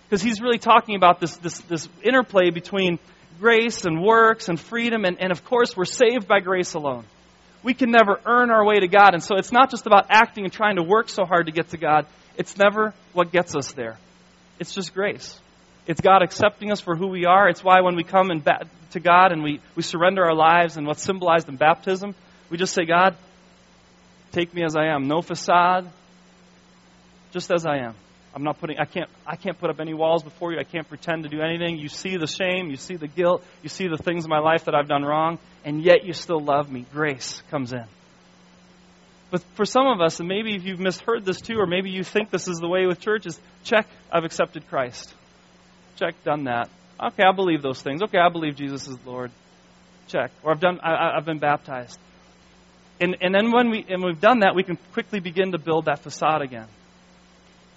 Because 0.09 0.21
he's 0.21 0.41
really 0.41 0.57
talking 0.57 0.95
about 0.95 1.19
this, 1.19 1.37
this, 1.37 1.59
this 1.61 1.87
interplay 2.03 2.49
between 2.49 2.99
grace 3.39 3.85
and 3.85 4.01
works 4.01 4.49
and 4.49 4.59
freedom, 4.59 5.05
and, 5.05 5.19
and 5.19 5.31
of 5.31 5.45
course, 5.45 5.75
we're 5.75 5.85
saved 5.85 6.27
by 6.27 6.39
grace 6.41 6.73
alone. 6.73 7.05
We 7.63 7.73
can 7.73 7.91
never 7.91 8.19
earn 8.25 8.51
our 8.51 8.65
way 8.65 8.79
to 8.79 8.87
God, 8.87 9.13
and 9.13 9.23
so 9.23 9.37
it's 9.37 9.51
not 9.51 9.71
just 9.71 9.87
about 9.87 10.07
acting 10.09 10.43
and 10.43 10.51
trying 10.51 10.75
to 10.75 10.83
work 10.83 11.09
so 11.09 11.25
hard 11.25 11.45
to 11.45 11.51
get 11.51 11.69
to 11.69 11.77
God. 11.77 12.05
It's 12.35 12.57
never 12.57 12.93
what 13.13 13.31
gets 13.31 13.55
us 13.55 13.71
there. 13.73 13.97
It's 14.59 14.73
just 14.73 14.93
grace. 14.93 15.39
It's 15.87 16.01
God 16.01 16.21
accepting 16.21 16.71
us 16.71 16.79
for 16.79 16.95
who 16.95 17.07
we 17.07 17.25
are. 17.25 17.49
It's 17.49 17.63
why 17.63 17.81
when 17.81 17.95
we 17.95 18.03
come 18.03 18.27
ba- 18.43 18.67
to 18.91 18.99
God 18.99 19.31
and 19.31 19.43
we, 19.43 19.59
we 19.75 19.83
surrender 19.83 20.23
our 20.23 20.35
lives 20.35 20.77
and 20.77 20.85
what's 20.85 21.03
symbolized 21.03 21.49
in 21.49 21.55
baptism, 21.55 22.15
we 22.49 22.57
just 22.57 22.73
say, 22.73 22.85
God, 22.85 23.15
take 24.31 24.53
me 24.53 24.63
as 24.63 24.75
I 24.75 24.87
am. 24.87 25.07
No 25.07 25.21
facade, 25.21 25.89
just 27.31 27.51
as 27.51 27.65
I 27.65 27.77
am. 27.77 27.95
I'm 28.33 28.43
not 28.43 28.59
putting 28.59 28.77
I 28.79 28.85
can't 28.85 29.09
I 29.27 29.35
can't 29.35 29.59
put 29.59 29.69
up 29.69 29.79
any 29.79 29.93
walls 29.93 30.23
before 30.23 30.53
you. 30.53 30.59
I 30.59 30.63
can't 30.63 30.87
pretend 30.87 31.23
to 31.23 31.29
do 31.29 31.41
anything. 31.41 31.77
You 31.77 31.89
see 31.89 32.17
the 32.17 32.27
shame, 32.27 32.69
you 32.69 32.77
see 32.77 32.95
the 32.95 33.07
guilt, 33.07 33.43
you 33.61 33.69
see 33.69 33.87
the 33.87 33.97
things 33.97 34.23
in 34.23 34.29
my 34.29 34.39
life 34.39 34.65
that 34.65 34.75
I've 34.75 34.87
done 34.87 35.03
wrong, 35.03 35.37
and 35.65 35.83
yet 35.83 36.05
you 36.05 36.13
still 36.13 36.39
love 36.39 36.71
me. 36.71 36.85
Grace 36.93 37.41
comes 37.51 37.73
in. 37.73 37.85
But 39.31 39.41
for 39.55 39.65
some 39.65 39.87
of 39.87 40.01
us, 40.01 40.19
and 40.19 40.27
maybe 40.27 40.55
if 40.55 40.65
you've 40.65 40.79
misheard 40.79 41.25
this 41.25 41.39
too, 41.39 41.57
or 41.57 41.65
maybe 41.65 41.89
you 41.89 42.03
think 42.03 42.29
this 42.31 42.47
is 42.47 42.57
the 42.57 42.67
way 42.67 42.85
with 42.85 42.99
churches, 42.99 43.39
check, 43.63 43.87
I've 44.11 44.25
accepted 44.25 44.67
Christ. 44.67 45.13
Check, 45.97 46.21
done 46.23 46.45
that. 46.45 46.69
Okay, 47.01 47.23
I 47.23 47.33
believe 47.33 47.61
those 47.61 47.81
things. 47.81 48.01
Okay, 48.03 48.17
I 48.17 48.29
believe 48.29 48.55
Jesus 48.55 48.87
is 48.87 48.97
Lord. 49.05 49.31
Check. 50.07 50.31
Or 50.43 50.51
I've 50.51 50.59
done 50.59 50.79
I, 50.81 51.17
I've 51.17 51.25
been 51.25 51.39
baptized. 51.39 51.97
And 53.01 53.17
and 53.21 53.35
then 53.35 53.51
when 53.51 53.71
we 53.71 53.85
and 53.89 54.03
we've 54.03 54.21
done 54.21 54.39
that, 54.39 54.55
we 54.55 54.63
can 54.63 54.77
quickly 54.93 55.19
begin 55.19 55.51
to 55.51 55.57
build 55.57 55.85
that 55.85 55.99
facade 55.99 56.41
again. 56.41 56.67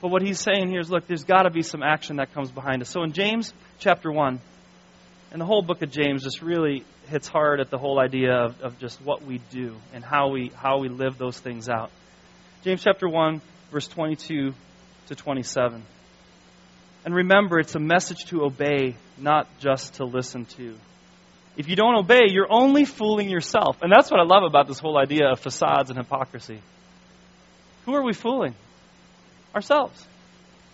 But 0.01 0.11
what 0.11 0.23
he's 0.23 0.39
saying 0.39 0.69
here 0.69 0.81
is 0.81 0.91
look, 0.91 1.07
there's 1.07 1.25
got 1.25 1.45
to 1.45 1.51
be 1.51 1.63
some 1.63 1.83
action 1.83 2.17
that 2.17 2.35
comes 2.35 2.51
behind 2.51 2.83
us. 2.83 2.91
So 2.91 3.03
in 3.03 3.13
James 3.13 3.53
chapter 3.79 4.13
1, 4.13 4.39
and 5.33 5.41
the 5.41 5.47
whole 5.47 5.63
book 5.63 5.83
of 5.83 5.91
James 5.91 6.23
just 6.23 6.43
really 6.43 6.85
hits 7.09 7.27
hard 7.27 7.61
at 7.61 7.69
the 7.71 7.79
whole 7.79 7.99
idea 7.99 8.33
of, 8.33 8.61
of 8.61 8.79
just 8.79 9.01
what 9.03 9.25
we 9.25 9.41
do 9.51 9.75
and 9.93 10.05
how 10.05 10.31
we, 10.31 10.53
how 10.55 10.79
we 10.79 10.89
live 10.89 11.19
those 11.19 11.39
things 11.39 11.69
out. 11.69 11.91
James 12.63 12.83
chapter 12.85 13.09
1, 13.09 13.41
verse 13.73 13.89
22 13.89 14.55
to 15.09 15.15
27. 15.15 15.83
And 17.05 17.15
remember, 17.15 17.59
it's 17.59 17.75
a 17.75 17.81
message 17.81 18.27
to 18.27 18.45
obey, 18.45 18.95
not 19.19 19.49
just 19.59 19.95
to 19.95 20.05
listen 20.05 20.45
to. 20.57 20.77
If 21.57 21.69
you 21.69 21.77
don't 21.77 21.97
obey, 21.97 22.23
you're 22.29 22.51
only 22.51 22.85
fooling 22.85 23.29
yourself. 23.29 23.79
And 23.83 23.93
that's 23.93 24.11
what 24.11 24.21
I 24.21 24.25
love 24.25 24.43
about 24.43 24.67
this 24.67 24.79
whole 24.79 24.99
idea 24.99 25.31
of 25.31 25.41
facades 25.41 25.91
and 25.91 25.99
hypocrisy. 25.99 26.61
Who 27.85 27.95
are 27.95 28.03
we 28.03 28.13
fooling? 28.13 28.55
ourselves. 29.55 30.07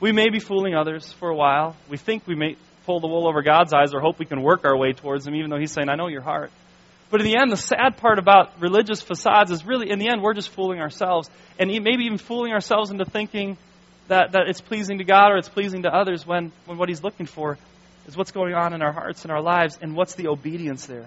We 0.00 0.12
may 0.12 0.30
be 0.30 0.40
fooling 0.40 0.74
others 0.74 1.12
for 1.12 1.28
a 1.28 1.36
while. 1.36 1.76
We 1.88 1.98
think 1.98 2.26
we 2.26 2.34
may 2.34 2.56
pull 2.86 3.00
the 3.00 3.06
wool 3.06 3.28
over 3.28 3.42
God's 3.42 3.72
eyes 3.72 3.92
or 3.92 4.00
hope 4.00 4.18
we 4.18 4.24
can 4.24 4.42
work 4.42 4.64
our 4.64 4.76
way 4.76 4.92
towards 4.92 5.26
Him, 5.26 5.34
even 5.34 5.50
though 5.50 5.58
He's 5.58 5.72
saying, 5.72 5.88
I 5.90 5.96
know 5.96 6.08
your 6.08 6.22
heart. 6.22 6.50
But 7.10 7.20
in 7.20 7.26
the 7.26 7.36
end, 7.38 7.52
the 7.52 7.56
sad 7.56 7.96
part 7.98 8.18
about 8.18 8.60
religious 8.60 9.02
facades 9.02 9.50
is 9.50 9.66
really, 9.66 9.90
in 9.90 9.98
the 9.98 10.08
end, 10.08 10.22
we're 10.22 10.32
just 10.32 10.48
fooling 10.48 10.80
ourselves. 10.80 11.28
And 11.58 11.68
maybe 11.68 12.04
even 12.04 12.18
fooling 12.18 12.52
ourselves 12.52 12.90
into 12.90 13.04
thinking 13.04 13.58
that, 14.08 14.32
that 14.32 14.48
it's 14.48 14.60
pleasing 14.60 14.98
to 14.98 15.04
God 15.04 15.32
or 15.32 15.36
it's 15.36 15.48
pleasing 15.48 15.82
to 15.82 15.94
others 15.94 16.26
when, 16.26 16.52
when 16.66 16.78
what 16.78 16.88
He's 16.88 17.02
looking 17.02 17.26
for 17.26 17.58
is 18.06 18.16
what's 18.16 18.32
going 18.32 18.54
on 18.54 18.72
in 18.72 18.82
our 18.82 18.92
hearts 18.92 19.22
and 19.22 19.32
our 19.32 19.42
lives 19.42 19.78
and 19.80 19.94
what's 19.94 20.14
the 20.14 20.28
obedience 20.28 20.86
there. 20.86 21.06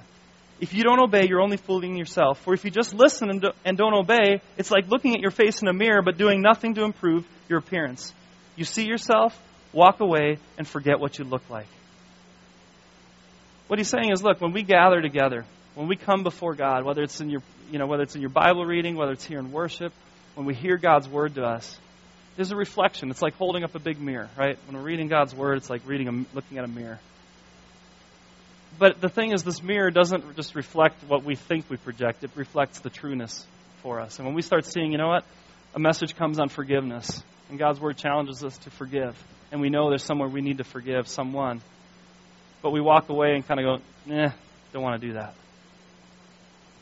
If 0.60 0.73
you 0.73 0.84
don't 0.84 0.99
obey, 0.99 1.27
you're 1.27 1.41
only 1.41 1.58
fooling 1.58 1.97
yourself. 1.97 2.39
For 2.41 2.53
if 2.53 2.63
you 2.63 2.71
just 2.71 2.93
listen 2.93 3.29
and, 3.29 3.41
do, 3.41 3.49
and 3.65 3.77
don't 3.77 3.93
obey, 3.93 4.41
it's 4.58 4.71
like 4.71 4.88
looking 4.88 5.13
at 5.13 5.19
your 5.19 5.32
face 5.32 5.62
in 5.62 5.67
a 5.67 5.73
mirror 5.73 6.01
but 6.01 6.17
doing 6.17 6.41
nothing 6.41 6.75
to 6.75 6.84
improve 6.84 7.27
your 7.49 7.60
appearance. 7.60 8.13
You 8.56 8.63
see 8.63 8.86
yourself, 8.86 9.38
walk 9.73 9.99
away, 9.99 10.38
and 10.58 10.67
forget 10.67 10.99
what 10.99 11.17
you 11.17 11.25
look 11.25 11.49
like. 11.49 11.67
What 13.67 13.79
he's 13.79 13.89
saying 13.89 14.12
is, 14.12 14.21
look, 14.21 14.39
when 14.39 14.53
we 14.53 14.63
gather 14.63 15.01
together, 15.01 15.45
when 15.75 15.88
we 15.88 15.95
come 15.95 16.23
before 16.23 16.53
God, 16.53 16.86
whether 16.86 17.01
it's 17.01 17.19
in 17.19 17.29
your, 17.29 17.41
you 17.71 17.79
know, 17.79 17.88
whether 17.88 18.03
it's 18.03 18.15
in 18.15 18.21
your 18.21 18.29
Bible 18.29 18.65
reading, 18.65 18.95
whether 18.95 19.13
it's 19.13 19.25
here 19.25 19.39
in 19.39 19.51
worship, 19.51 19.91
when 20.36 20.45
we 20.45 20.53
hear 20.53 20.77
God's 20.77 21.08
word 21.08 21.36
to 21.36 21.43
us, 21.43 21.77
there's 22.35 22.51
a 22.51 22.55
reflection. 22.55 23.11
It's 23.11 23.21
like 23.21 23.35
holding 23.35 23.63
up 23.63 23.75
a 23.75 23.79
big 23.79 23.99
mirror, 23.99 24.29
right? 24.37 24.57
When 24.65 24.77
we're 24.77 24.83
reading 24.83 25.07
God's 25.07 25.35
word, 25.35 25.57
it's 25.57 25.69
like 25.69 25.81
reading 25.85 26.07
a, 26.07 26.35
looking 26.35 26.57
at 26.57 26.65
a 26.65 26.67
mirror. 26.67 26.99
But 28.79 28.99
the 29.01 29.09
thing 29.09 29.31
is, 29.33 29.43
this 29.43 29.61
mirror 29.61 29.91
doesn't 29.91 30.35
just 30.35 30.55
reflect 30.55 31.03
what 31.07 31.23
we 31.23 31.35
think 31.35 31.69
we 31.69 31.77
project, 31.77 32.23
it 32.23 32.31
reflects 32.35 32.79
the 32.79 32.89
trueness 32.89 33.45
for 33.81 33.99
us. 33.99 34.17
And 34.17 34.25
when 34.25 34.35
we 34.35 34.41
start 34.41 34.65
seeing, 34.65 34.91
you 34.91 34.97
know 34.97 35.09
what? 35.09 35.25
A 35.75 35.79
message 35.79 36.15
comes 36.15 36.39
on 36.39 36.49
forgiveness, 36.49 37.23
and 37.49 37.59
God's 37.59 37.79
Word 37.79 37.97
challenges 37.97 38.43
us 38.43 38.57
to 38.59 38.69
forgive. 38.71 39.15
And 39.51 39.61
we 39.61 39.69
know 39.69 39.89
there's 39.89 40.03
somewhere 40.03 40.27
we 40.27 40.41
need 40.41 40.57
to 40.57 40.63
forgive 40.63 41.07
someone. 41.07 41.61
But 42.61 42.71
we 42.71 42.81
walk 42.81 43.09
away 43.09 43.35
and 43.35 43.45
kind 43.47 43.59
of 43.59 43.81
go, 44.07 44.13
eh, 44.13 44.29
don't 44.71 44.81
want 44.81 44.99
to 44.99 45.07
do 45.07 45.13
that. 45.13 45.35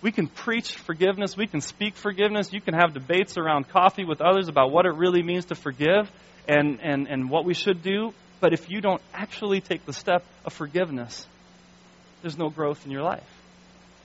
We 0.01 0.11
can 0.11 0.27
preach 0.27 0.73
forgiveness. 0.73 1.37
We 1.37 1.47
can 1.47 1.61
speak 1.61 1.95
forgiveness. 1.95 2.51
You 2.51 2.61
can 2.61 2.73
have 2.73 2.93
debates 2.93 3.37
around 3.37 3.69
coffee 3.69 4.03
with 4.03 4.21
others 4.21 4.47
about 4.47 4.71
what 4.71 4.85
it 4.85 4.95
really 4.95 5.21
means 5.21 5.45
to 5.45 5.55
forgive 5.55 6.11
and, 6.47 6.79
and, 6.81 7.07
and 7.07 7.29
what 7.29 7.45
we 7.45 7.53
should 7.53 7.83
do. 7.83 8.13
But 8.39 8.53
if 8.53 8.69
you 8.69 8.81
don't 8.81 9.01
actually 9.13 9.61
take 9.61 9.85
the 9.85 9.93
step 9.93 10.23
of 10.43 10.53
forgiveness, 10.53 11.27
there's 12.21 12.37
no 12.37 12.49
growth 12.49 12.83
in 12.85 12.91
your 12.91 13.03
life. 13.03 13.23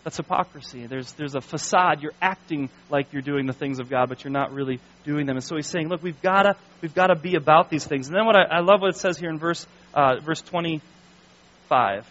That's 0.04 0.18
hypocrisy. 0.18 0.86
There's, 0.86 1.10
there's 1.14 1.34
a 1.34 1.40
facade. 1.40 2.00
You're 2.00 2.14
acting 2.22 2.68
like 2.90 3.12
you're 3.12 3.22
doing 3.22 3.46
the 3.46 3.52
things 3.52 3.80
of 3.80 3.90
God, 3.90 4.08
but 4.08 4.22
you're 4.22 4.32
not 4.32 4.52
really 4.52 4.78
doing 5.04 5.26
them. 5.26 5.36
And 5.36 5.44
so 5.44 5.56
he's 5.56 5.66
saying, 5.66 5.88
look, 5.88 6.02
we've 6.02 6.20
got 6.22 6.42
to 6.42 6.54
we've 6.80 6.94
gotta 6.94 7.16
be 7.16 7.34
about 7.34 7.70
these 7.70 7.84
things. 7.84 8.06
And 8.06 8.16
then 8.16 8.24
what 8.24 8.36
I, 8.36 8.58
I 8.58 8.60
love 8.60 8.82
what 8.82 8.90
it 8.90 8.98
says 8.98 9.18
here 9.18 9.30
in 9.30 9.38
verse, 9.40 9.66
uh, 9.94 10.20
verse 10.20 10.42
25. 10.42 12.08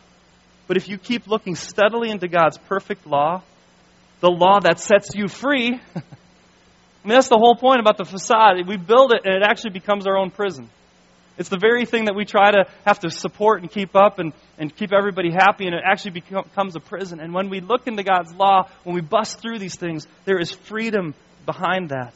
But 0.68 0.76
if 0.76 0.90
you 0.90 0.98
keep 0.98 1.28
looking 1.28 1.56
steadily 1.56 2.10
into 2.10 2.28
God's 2.28 2.58
perfect 2.58 3.08
law, 3.08 3.44
the 4.20 4.30
law 4.30 4.60
that 4.62 4.80
sets 4.80 5.16
you 5.16 5.28
free, 5.28 5.80
I 5.96 7.08
mean, 7.08 7.14
that's 7.16 7.28
the 7.28 7.38
whole 7.38 7.56
point 7.56 7.80
about 7.80 7.98
the 7.98 8.06
facade. 8.06 8.58
We 8.68 8.78
build 8.78 9.14
it, 9.14 9.22
and 9.26 9.36
it 9.36 9.44
actually 9.44 9.72
becomes 9.72 10.08
our 10.08 10.18
own 10.18 10.32
prison. 10.32 10.70
It's 11.38 11.50
the 11.50 11.60
very 11.60 11.86
thing 11.86 12.06
that 12.06 12.16
we 12.16 12.26
try 12.26 12.52
to 12.52 12.66
have 12.86 13.00
to 13.02 13.12
support 13.12 13.62
and 13.62 13.70
keep 13.70 13.96
up 13.96 14.20
and, 14.20 14.34
and 14.58 14.76
keep 14.76 14.94
everybody 14.94 15.32
happy, 15.32 15.66
and 15.66 15.76
it 15.76 15.84
actually 15.86 16.22
becomes 16.22 16.76
a 16.76 16.80
prison. 16.80 17.20
And 17.20 17.34
when 17.34 17.50
we 17.50 17.60
look 17.60 17.88
into 17.88 18.04
God's 18.04 18.34
law, 18.34 18.70
when 18.84 18.96
we 18.96 19.02
bust 19.02 19.40
through 19.40 19.60
these 19.60 19.76
things, 19.76 20.08
there 20.24 20.40
is 20.40 20.52
freedom 20.52 21.14
behind 21.46 21.90
that. 21.90 22.14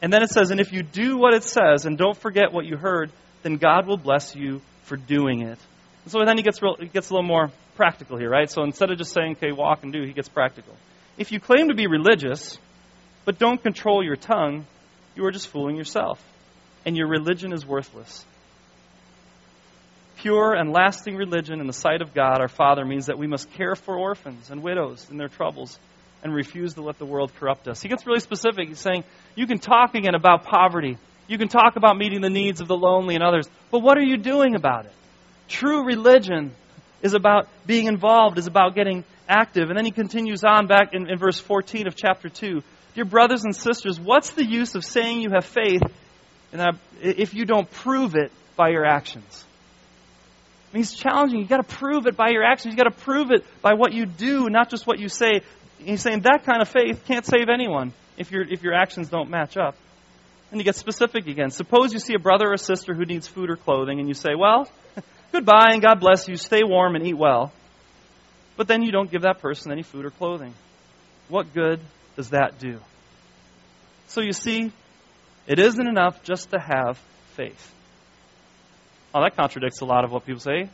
And 0.00 0.12
then 0.12 0.22
it 0.22 0.30
says, 0.30 0.50
And 0.50 0.60
if 0.60 0.72
you 0.72 0.82
do 0.82 1.18
what 1.18 1.34
it 1.34 1.44
says 1.44 1.84
and 1.84 1.98
don't 1.98 2.16
forget 2.16 2.52
what 2.52 2.64
you 2.64 2.76
heard, 2.76 3.12
then 3.42 3.56
God 3.56 3.86
will 3.86 3.96
bless 3.96 4.34
you 4.34 4.62
for 4.84 4.96
doing 4.96 5.42
it. 5.42 5.58
And 6.04 6.12
so 6.12 6.24
then 6.24 6.36
he 6.36 6.42
gets, 6.42 6.62
real, 6.62 6.76
he 6.78 6.86
gets 6.86 7.10
a 7.10 7.14
little 7.14 7.28
more 7.28 7.50
practical 7.76 8.16
here, 8.16 8.30
right? 8.30 8.50
So 8.50 8.62
instead 8.62 8.90
of 8.90 8.98
just 8.98 9.12
saying, 9.12 9.36
okay, 9.36 9.52
walk 9.52 9.82
and 9.82 9.92
do, 9.92 10.02
he 10.02 10.12
gets 10.12 10.28
practical. 10.28 10.74
If 11.18 11.32
you 11.32 11.40
claim 11.40 11.68
to 11.68 11.74
be 11.74 11.88
religious, 11.88 12.56
but 13.24 13.38
don't 13.38 13.60
control 13.60 14.04
your 14.04 14.16
tongue, 14.16 14.66
you 15.16 15.24
are 15.24 15.32
just 15.32 15.48
fooling 15.48 15.76
yourself, 15.76 16.22
and 16.86 16.96
your 16.96 17.08
religion 17.08 17.52
is 17.52 17.66
worthless. 17.66 18.24
Pure 20.18 20.54
and 20.54 20.72
lasting 20.72 21.16
religion 21.16 21.60
in 21.60 21.66
the 21.66 21.72
sight 21.72 22.02
of 22.02 22.14
God 22.14 22.40
our 22.40 22.48
Father 22.48 22.84
means 22.84 23.06
that 23.06 23.18
we 23.18 23.26
must 23.26 23.50
care 23.52 23.74
for 23.74 23.96
orphans 23.96 24.50
and 24.50 24.62
widows 24.62 25.06
in 25.10 25.16
their 25.16 25.28
troubles 25.28 25.78
and 26.22 26.32
refuse 26.32 26.74
to 26.74 26.82
let 26.82 26.98
the 26.98 27.04
world 27.04 27.32
corrupt 27.38 27.68
us. 27.68 27.80
He 27.80 27.88
gets 27.88 28.06
really 28.06 28.20
specific. 28.20 28.68
He's 28.68 28.80
saying, 28.80 29.04
you 29.34 29.46
can 29.46 29.58
talk 29.58 29.94
again 29.94 30.14
about 30.14 30.44
poverty. 30.44 30.98
You 31.28 31.38
can 31.38 31.48
talk 31.48 31.76
about 31.76 31.96
meeting 31.96 32.20
the 32.20 32.30
needs 32.30 32.60
of 32.60 32.68
the 32.68 32.76
lonely 32.76 33.14
and 33.14 33.22
others. 33.22 33.48
But 33.70 33.80
what 33.80 33.98
are 33.98 34.02
you 34.04 34.16
doing 34.16 34.54
about 34.54 34.86
it? 34.86 34.92
True 35.48 35.84
religion 35.84 36.52
is 37.02 37.14
about 37.14 37.48
being 37.66 37.86
involved, 37.86 38.38
is 38.38 38.46
about 38.46 38.74
getting 38.74 39.04
active. 39.28 39.68
And 39.68 39.76
then 39.76 39.84
he 39.84 39.90
continues 39.90 40.44
on 40.44 40.66
back 40.66 40.94
in, 40.94 41.08
in 41.08 41.18
verse 41.18 41.38
14 41.38 41.86
of 41.86 41.94
chapter 41.94 42.28
2. 42.28 42.62
Dear 42.94 43.04
brothers 43.04 43.44
and 43.44 43.54
sisters, 43.54 44.00
what's 44.00 44.30
the 44.30 44.44
use 44.44 44.74
of 44.74 44.84
saying 44.84 45.20
you 45.20 45.30
have 45.30 45.44
faith 45.44 45.82
if 47.00 47.34
you 47.34 47.44
don't 47.44 47.70
prove 47.70 48.14
it 48.16 48.32
by 48.56 48.70
your 48.70 48.84
actions? 48.84 49.44
I 50.70 50.76
mean, 50.76 50.82
he's 50.82 50.94
challenging. 50.94 51.38
You've 51.38 51.48
got 51.48 51.66
to 51.68 51.76
prove 51.76 52.06
it 52.06 52.16
by 52.16 52.30
your 52.30 52.44
actions. 52.44 52.72
You've 52.72 52.84
got 52.84 52.94
to 52.94 53.04
prove 53.04 53.30
it 53.30 53.44
by 53.62 53.74
what 53.74 53.92
you 53.92 54.04
do, 54.04 54.48
not 54.50 54.68
just 54.68 54.86
what 54.86 54.98
you 54.98 55.08
say. 55.08 55.42
He's 55.78 56.02
saying 56.02 56.22
that 56.22 56.44
kind 56.44 56.60
of 56.60 56.68
faith 56.68 57.04
can't 57.06 57.24
save 57.24 57.48
anyone 57.48 57.92
if, 58.16 58.30
your 58.30 58.42
if 58.42 58.62
your 58.62 58.74
actions 58.74 59.08
don't 59.08 59.30
match 59.30 59.56
up. 59.56 59.76
And 60.50 60.60
you 60.60 60.64
get 60.64 60.76
specific 60.76 61.26
again. 61.26 61.50
Suppose 61.50 61.92
you 61.92 61.98
see 61.98 62.14
a 62.14 62.18
brother 62.18 62.50
or 62.50 62.56
sister 62.56 62.94
who 62.94 63.04
needs 63.04 63.26
food 63.28 63.50
or 63.50 63.56
clothing, 63.56 64.00
and 64.00 64.08
you 64.08 64.14
say, 64.14 64.30
Well, 64.36 64.68
goodbye 65.32 65.70
and 65.72 65.82
God 65.82 66.00
bless 66.00 66.26
you. 66.26 66.36
Stay 66.36 66.62
warm 66.64 66.96
and 66.96 67.06
eat 67.06 67.16
well. 67.16 67.52
But 68.58 68.66
then 68.66 68.82
you 68.82 68.90
don't 68.90 69.08
give 69.08 69.22
that 69.22 69.38
person 69.38 69.70
any 69.70 69.84
food 69.84 70.04
or 70.04 70.10
clothing. 70.10 70.52
What 71.28 71.54
good 71.54 71.80
does 72.16 72.30
that 72.30 72.58
do? 72.58 72.80
So 74.08 74.20
you 74.20 74.32
see, 74.32 74.72
it 75.46 75.60
isn't 75.60 75.86
enough 75.86 76.24
just 76.24 76.50
to 76.50 76.58
have 76.58 76.98
faith. 77.34 77.72
Oh, 79.14 79.22
that 79.22 79.36
contradicts 79.36 79.80
a 79.80 79.84
lot 79.84 80.04
of 80.04 80.10
what 80.10 80.26
people 80.26 80.40
say. 80.40 80.68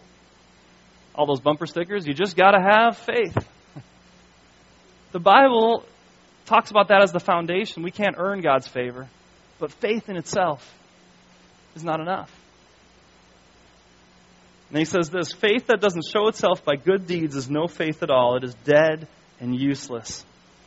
All 1.15 1.27
those 1.27 1.41
bumper 1.41 1.67
stickers, 1.67 2.07
you 2.07 2.15
just 2.15 2.37
got 2.37 2.53
to 2.53 2.61
have 2.61 2.97
faith. 2.99 3.37
The 5.13 5.21
Bible 5.21 5.85
talks 6.45 6.73
about 6.73 6.89
that 6.89 7.01
as 7.01 7.13
the 7.13 7.21
foundation. 7.21 7.85
We 7.85 7.93
can't 7.93 8.17
earn 8.19 8.41
God's 8.41 8.67
favor. 8.67 9.07
But 9.61 9.71
faith 9.71 10.09
in 10.09 10.17
itself 10.17 10.69
is 11.77 11.85
not 11.85 12.01
enough. 12.01 12.33
And 14.75 14.81
he 14.81 14.87
says 14.87 15.09
this 15.09 15.33
faith 15.33 15.69
that 15.69 15.81
doesn't 15.81 16.05
show 16.05 16.27
itself 16.27 16.65
by 16.65 16.75
good 16.75 17.07
deeds 17.07 17.37
is 17.37 17.49
no 17.49 17.69
faith 17.69 18.03
at 18.03 18.11
all. 18.11 18.37
It 18.37 18.43
is 18.43 18.55
dead 18.65 19.07
and 19.39 19.55
useless. 19.55 20.25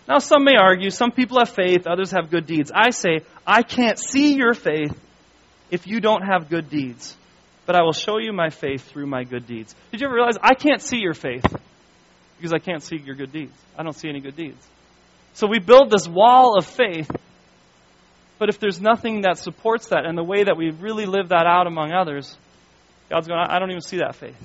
Now, 0.08 0.20
some 0.20 0.46
may 0.46 0.56
argue, 0.56 0.92
some 0.92 1.12
people 1.12 1.40
have 1.40 1.50
faith, 1.50 1.86
others 1.86 2.12
have 2.12 2.32
good 2.32 2.46
deeds. 2.46 2.72
I 2.74 2.92
say, 2.92 3.26
I 3.46 3.64
can't 3.64 4.00
see 4.00 4.36
your 4.36 4.54
faith 4.54 4.98
if 5.72 5.88
you 5.88 6.00
don't 6.00 6.22
have 6.22 6.48
good 6.48 6.70
deeds, 6.70 7.18
but 7.66 7.76
I 7.76 7.82
will 7.82 7.92
show 7.92 8.18
you 8.18 8.32
my 8.32 8.50
faith 8.50 8.88
through 8.88 9.08
my 9.08 9.26
good 9.26 9.46
deeds. 9.46 9.76
Did 9.92 10.00
you 10.00 10.08
ever 10.08 10.16
realize 10.16 10.38
I 10.42 10.54
can't 10.54 10.82
see 10.82 11.00
your 11.00 11.14
faith 11.14 11.44
because 12.38 12.54
I 12.54 12.60
can't 12.60 12.82
see 12.82 12.96
your 12.96 13.16
good 13.16 13.34
deeds? 13.34 13.60
I 13.78 13.84
don't 13.84 13.92
see 13.92 14.08
any 14.08 14.22
good 14.22 14.38
deeds. 14.38 14.66
So 15.34 15.48
we 15.48 15.60
build 15.60 15.92
this 15.92 16.08
wall 16.08 16.58
of 16.58 16.66
faith, 16.66 17.12
but 18.40 18.48
if 18.48 18.58
there's 18.58 18.80
nothing 18.80 19.24
that 19.24 19.38
supports 19.38 19.90
that 19.90 20.06
and 20.06 20.18
the 20.18 20.24
way 20.24 20.46
that 20.46 20.56
we 20.56 20.70
really 20.70 21.08
live 21.08 21.28
that 21.30 21.46
out 21.46 21.68
among 21.68 21.92
others, 21.92 22.38
God's 23.10 23.28
going, 23.28 23.40
I 23.40 23.60
don't 23.60 23.70
even 23.70 23.82
see 23.82 23.98
that 23.98 24.16
faith. 24.16 24.36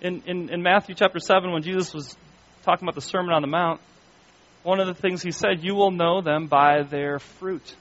In, 0.00 0.22
in, 0.26 0.50
in 0.50 0.62
Matthew 0.62 0.94
chapter 0.94 1.18
7, 1.18 1.50
when 1.50 1.62
Jesus 1.62 1.92
was 1.92 2.16
talking 2.62 2.86
about 2.86 2.94
the 2.94 3.00
Sermon 3.00 3.32
on 3.32 3.42
the 3.42 3.48
Mount, 3.48 3.80
one 4.62 4.80
of 4.80 4.86
the 4.86 4.94
things 4.94 5.22
he 5.22 5.30
said, 5.30 5.62
You 5.62 5.74
will 5.74 5.90
know 5.90 6.20
them 6.20 6.46
by 6.46 6.82
their 6.82 7.18
fruit. 7.18 7.74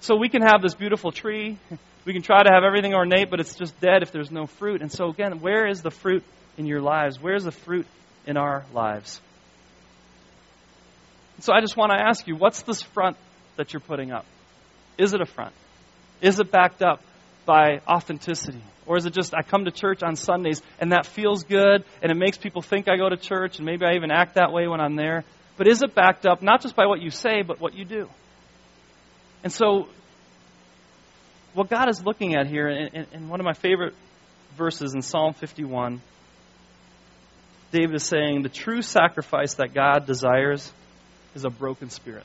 So 0.00 0.16
we 0.16 0.28
can 0.28 0.42
have 0.42 0.62
this 0.62 0.74
beautiful 0.74 1.12
tree. 1.12 1.58
We 2.04 2.12
can 2.12 2.22
try 2.22 2.42
to 2.42 2.50
have 2.52 2.62
everything 2.62 2.94
ornate, 2.94 3.30
but 3.30 3.40
it's 3.40 3.56
just 3.56 3.78
dead 3.80 4.02
if 4.02 4.12
there's 4.12 4.30
no 4.30 4.46
fruit. 4.46 4.80
And 4.80 4.92
so, 4.92 5.08
again, 5.10 5.40
where 5.40 5.66
is 5.66 5.82
the 5.82 5.90
fruit 5.90 6.22
in 6.56 6.66
your 6.66 6.80
lives? 6.80 7.20
Where's 7.20 7.44
the 7.44 7.50
fruit 7.50 7.86
in 8.26 8.36
our 8.36 8.64
lives? 8.72 9.20
So 11.40 11.52
I 11.52 11.60
just 11.60 11.76
want 11.76 11.92
to 11.92 11.98
ask 11.98 12.26
you 12.26 12.36
what's 12.36 12.62
this 12.62 12.82
front 12.82 13.16
that 13.56 13.72
you're 13.72 13.80
putting 13.80 14.12
up? 14.12 14.24
Is 14.96 15.12
it 15.12 15.20
a 15.20 15.26
front? 15.26 15.54
Is 16.22 16.38
it 16.38 16.50
backed 16.50 16.82
up 16.82 17.02
by 17.46 17.80
authenticity? 17.88 18.62
Or 18.84 18.96
is 18.96 19.06
it 19.06 19.14
just 19.14 19.34
I 19.34 19.42
come 19.42 19.64
to 19.64 19.70
church 19.70 20.02
on 20.02 20.16
Sundays 20.16 20.60
and 20.78 20.92
that 20.92 21.06
feels 21.06 21.44
good 21.44 21.84
and 22.02 22.12
it 22.12 22.16
makes 22.16 22.36
people 22.36 22.62
think 22.62 22.88
I 22.88 22.96
go 22.96 23.08
to 23.08 23.16
church 23.16 23.56
and 23.56 23.66
maybe 23.66 23.84
I 23.84 23.94
even 23.94 24.10
act 24.10 24.34
that 24.34 24.52
way 24.52 24.68
when 24.68 24.80
I'm 24.80 24.96
there? 24.96 25.24
But 25.56 25.66
is 25.66 25.82
it 25.82 25.94
backed 25.94 26.26
up 26.26 26.42
not 26.42 26.60
just 26.60 26.76
by 26.76 26.86
what 26.86 27.00
you 27.00 27.10
say, 27.10 27.42
but 27.42 27.60
what 27.60 27.74
you 27.74 27.84
do? 27.84 28.08
And 29.42 29.52
so, 29.52 29.88
what 31.54 31.70
God 31.70 31.88
is 31.88 32.04
looking 32.04 32.34
at 32.34 32.46
here, 32.46 32.68
in, 32.68 33.06
in 33.12 33.28
one 33.28 33.40
of 33.40 33.44
my 33.44 33.54
favorite 33.54 33.94
verses 34.56 34.94
in 34.94 35.02
Psalm 35.02 35.32
51, 35.34 36.00
David 37.72 37.94
is 37.94 38.04
saying, 38.04 38.42
The 38.42 38.48
true 38.48 38.82
sacrifice 38.82 39.54
that 39.54 39.72
God 39.72 40.06
desires 40.06 40.70
is 41.34 41.44
a 41.44 41.50
broken 41.50 41.90
spirit. 41.90 42.24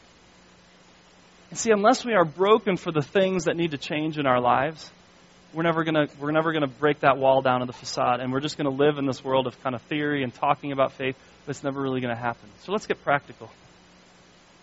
And 1.49 1.59
see, 1.59 1.71
unless 1.71 2.05
we 2.05 2.13
are 2.13 2.25
broken 2.25 2.77
for 2.77 2.91
the 2.91 3.01
things 3.01 3.45
that 3.45 3.57
need 3.57 3.71
to 3.71 3.77
change 3.77 4.17
in 4.17 4.25
our 4.25 4.39
lives, 4.39 4.89
we're 5.53 5.63
never 5.63 5.83
gonna 5.83 6.07
we're 6.19 6.31
never 6.31 6.53
gonna 6.53 6.67
break 6.67 7.01
that 7.01 7.17
wall 7.17 7.41
down 7.41 7.61
of 7.61 7.67
the 7.67 7.73
facade, 7.73 8.19
and 8.19 8.31
we're 8.31 8.39
just 8.39 8.57
gonna 8.57 8.69
live 8.69 8.97
in 8.97 9.05
this 9.05 9.23
world 9.23 9.47
of 9.47 9.61
kind 9.63 9.75
of 9.75 9.81
theory 9.83 10.23
and 10.23 10.33
talking 10.33 10.71
about 10.71 10.93
faith, 10.93 11.15
but 11.45 11.51
it's 11.51 11.63
never 11.63 11.81
really 11.81 12.01
gonna 12.01 12.17
happen. 12.17 12.49
So 12.63 12.71
let's 12.71 12.87
get 12.87 13.03
practical. 13.03 13.49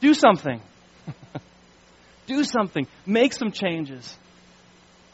Do 0.00 0.14
something. 0.14 0.60
Do 2.26 2.44
something. 2.44 2.86
Make 3.06 3.32
some 3.32 3.52
changes. 3.52 4.16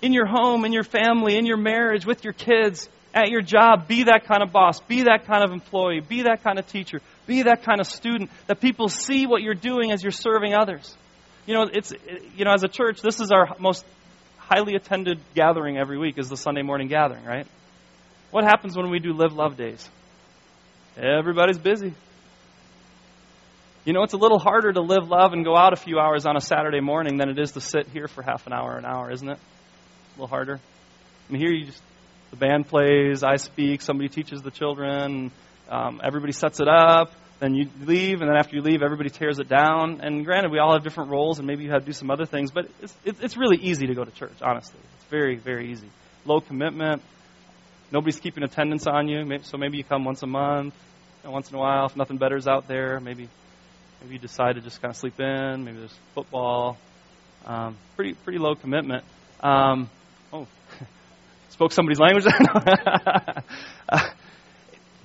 In 0.02 0.12
your 0.12 0.26
home, 0.26 0.64
in 0.64 0.72
your 0.72 0.84
family, 0.84 1.36
in 1.36 1.46
your 1.46 1.56
marriage, 1.56 2.04
with 2.04 2.24
your 2.24 2.32
kids, 2.32 2.88
at 3.14 3.30
your 3.30 3.40
job, 3.40 3.86
be 3.86 4.04
that 4.04 4.24
kind 4.26 4.42
of 4.42 4.52
boss, 4.52 4.80
be 4.80 5.04
that 5.04 5.26
kind 5.26 5.44
of 5.44 5.52
employee, 5.52 6.00
be 6.00 6.22
that 6.22 6.42
kind 6.42 6.58
of 6.58 6.66
teacher, 6.66 7.00
be 7.26 7.42
that 7.42 7.62
kind 7.62 7.80
of 7.80 7.86
student, 7.86 8.30
that 8.48 8.60
people 8.60 8.88
see 8.88 9.26
what 9.26 9.40
you're 9.40 9.54
doing 9.54 9.92
as 9.92 10.02
you're 10.02 10.10
serving 10.12 10.52
others. 10.52 10.94
You 11.46 11.54
know, 11.54 11.68
it's, 11.72 11.92
you 12.36 12.44
know, 12.44 12.52
as 12.52 12.64
a 12.64 12.68
church, 12.68 13.00
this 13.00 13.20
is 13.20 13.30
our 13.30 13.54
most 13.60 13.84
highly 14.48 14.74
attended 14.74 15.20
gathering 15.34 15.78
every 15.78 15.98
week 15.98 16.18
is 16.18 16.28
the 16.28 16.36
Sunday 16.36 16.62
morning 16.62 16.88
gathering, 16.88 17.24
right? 17.24 17.46
What 18.30 18.44
happens 18.44 18.76
when 18.76 18.90
we 18.90 18.98
do 18.98 19.12
live 19.12 19.32
love 19.32 19.56
days? 19.56 19.88
Everybody's 20.96 21.58
busy. 21.58 21.94
You 23.84 23.92
know, 23.92 24.02
it's 24.02 24.14
a 24.14 24.18
little 24.18 24.38
harder 24.38 24.72
to 24.72 24.80
live 24.80 25.08
love 25.08 25.32
and 25.32 25.44
go 25.44 25.56
out 25.56 25.72
a 25.72 25.76
few 25.76 25.98
hours 25.98 26.24
on 26.24 26.36
a 26.36 26.40
Saturday 26.40 26.80
morning 26.80 27.18
than 27.18 27.28
it 27.28 27.38
is 27.38 27.52
to 27.52 27.60
sit 27.60 27.86
here 27.88 28.08
for 28.08 28.22
half 28.22 28.46
an 28.46 28.52
hour, 28.52 28.76
an 28.76 28.84
hour, 28.84 29.10
isn't 29.10 29.28
it? 29.28 29.38
A 29.38 30.12
little 30.14 30.26
harder. 30.26 30.58
I 31.28 31.32
mean, 31.32 31.40
here 31.42 31.52
you 31.52 31.66
just, 31.66 31.82
the 32.30 32.36
band 32.36 32.66
plays, 32.66 33.22
I 33.22 33.36
speak, 33.36 33.82
somebody 33.82 34.08
teaches 34.08 34.42
the 34.42 34.50
children, 34.50 35.32
um, 35.68 36.00
everybody 36.02 36.32
sets 36.32 36.60
it 36.60 36.68
up, 36.68 37.12
then 37.40 37.54
you 37.54 37.68
leave, 37.80 38.20
and 38.20 38.30
then 38.30 38.36
after 38.36 38.56
you 38.56 38.62
leave, 38.62 38.82
everybody 38.82 39.10
tears 39.10 39.38
it 39.38 39.48
down. 39.48 40.00
And 40.02 40.24
granted, 40.24 40.50
we 40.50 40.58
all 40.58 40.72
have 40.72 40.82
different 40.82 41.10
roles, 41.10 41.38
and 41.38 41.46
maybe 41.46 41.64
you 41.64 41.70
have 41.70 41.80
to 41.80 41.86
do 41.86 41.92
some 41.92 42.10
other 42.10 42.26
things, 42.26 42.50
but 42.50 42.66
it's, 42.80 42.94
it's 43.04 43.36
really 43.36 43.58
easy 43.58 43.86
to 43.86 43.94
go 43.94 44.04
to 44.04 44.10
church, 44.10 44.36
honestly. 44.40 44.78
It's 44.96 45.04
very, 45.10 45.36
very 45.36 45.70
easy. 45.72 45.88
Low 46.24 46.40
commitment. 46.40 47.02
Nobody's 47.90 48.18
keeping 48.18 48.44
attendance 48.44 48.86
on 48.86 49.08
you, 49.08 49.24
so 49.42 49.58
maybe 49.58 49.76
you 49.76 49.84
come 49.84 50.04
once 50.04 50.22
a 50.22 50.26
month, 50.26 50.74
once 51.24 51.50
in 51.50 51.56
a 51.56 51.58
while. 51.58 51.86
If 51.86 51.96
nothing 51.96 52.16
better 52.16 52.36
is 52.36 52.46
out 52.46 52.66
there, 52.66 52.98
maybe 53.00 53.28
maybe 54.00 54.14
you 54.14 54.18
decide 54.18 54.54
to 54.56 54.60
just 54.60 54.80
kind 54.82 54.90
of 54.90 54.96
sleep 54.96 55.18
in. 55.20 55.64
Maybe 55.64 55.78
there's 55.78 55.96
football. 56.14 56.76
Um, 57.46 57.76
pretty 57.96 58.14
pretty 58.14 58.38
low 58.38 58.54
commitment. 58.54 59.04
Um, 59.40 59.90
oh, 60.32 60.46
spoke 61.50 61.72
somebody's 61.72 62.00
language. 62.00 62.24
uh, 63.88 64.08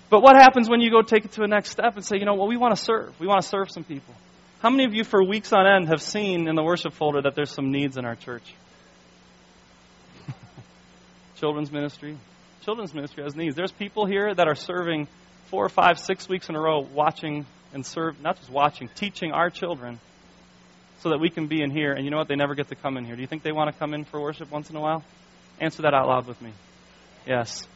but 0.09 0.23
what 0.23 0.35
happens 0.35 0.69
when 0.69 0.81
you 0.81 0.89
go 0.89 1.01
take 1.01 1.25
it 1.25 1.33
to 1.33 1.43
a 1.43 1.47
next 1.47 1.69
step 1.69 1.95
and 1.95 2.03
say, 2.03 2.17
you 2.17 2.25
know, 2.25 2.33
well, 2.33 2.47
we 2.47 2.57
want 2.57 2.75
to 2.75 2.83
serve. 2.83 3.17
We 3.19 3.27
want 3.27 3.41
to 3.41 3.47
serve 3.47 3.69
some 3.69 3.83
people. 3.83 4.15
How 4.59 4.69
many 4.69 4.85
of 4.85 4.93
you, 4.93 5.03
for 5.03 5.23
weeks 5.23 5.53
on 5.53 5.67
end, 5.67 5.87
have 5.89 6.01
seen 6.01 6.47
in 6.47 6.55
the 6.55 6.63
worship 6.63 6.93
folder 6.93 7.21
that 7.21 7.35
there's 7.35 7.51
some 7.51 7.71
needs 7.71 7.95
in 7.95 8.05
our 8.05 8.15
church? 8.15 8.53
Children's 11.37 11.71
ministry. 11.71 12.17
Children's 12.63 12.93
ministry 12.93 13.23
has 13.23 13.35
needs. 13.35 13.55
There's 13.55 13.71
people 13.71 14.05
here 14.05 14.33
that 14.33 14.47
are 14.47 14.55
serving 14.55 15.07
four 15.45 15.63
or 15.63 15.69
five, 15.69 15.99
six 15.99 16.27
weeks 16.27 16.49
in 16.49 16.55
a 16.55 16.59
row, 16.59 16.79
watching 16.79 17.45
and 17.73 17.85
serve, 17.85 18.19
not 18.19 18.37
just 18.37 18.49
watching, 18.49 18.89
teaching 18.95 19.31
our 19.31 19.49
children 19.49 19.99
so 21.01 21.09
that 21.09 21.19
we 21.19 21.29
can 21.29 21.47
be 21.47 21.61
in 21.61 21.69
here. 21.69 21.93
And 21.93 22.03
you 22.03 22.11
know 22.11 22.17
what? 22.17 22.27
They 22.27 22.35
never 22.35 22.55
get 22.55 22.67
to 22.69 22.75
come 22.75 22.97
in 22.97 23.05
here. 23.05 23.15
Do 23.15 23.21
you 23.21 23.27
think 23.27 23.43
they 23.43 23.51
want 23.51 23.71
to 23.71 23.77
come 23.77 23.93
in 23.93 24.05
for 24.05 24.19
worship 24.19 24.51
once 24.51 24.69
in 24.69 24.75
a 24.75 24.81
while? 24.81 25.03
Answer 25.61 25.83
that 25.83 25.93
out 25.93 26.07
loud 26.07 26.25
with 26.25 26.41
me. 26.41 26.51
Yes 27.27 27.67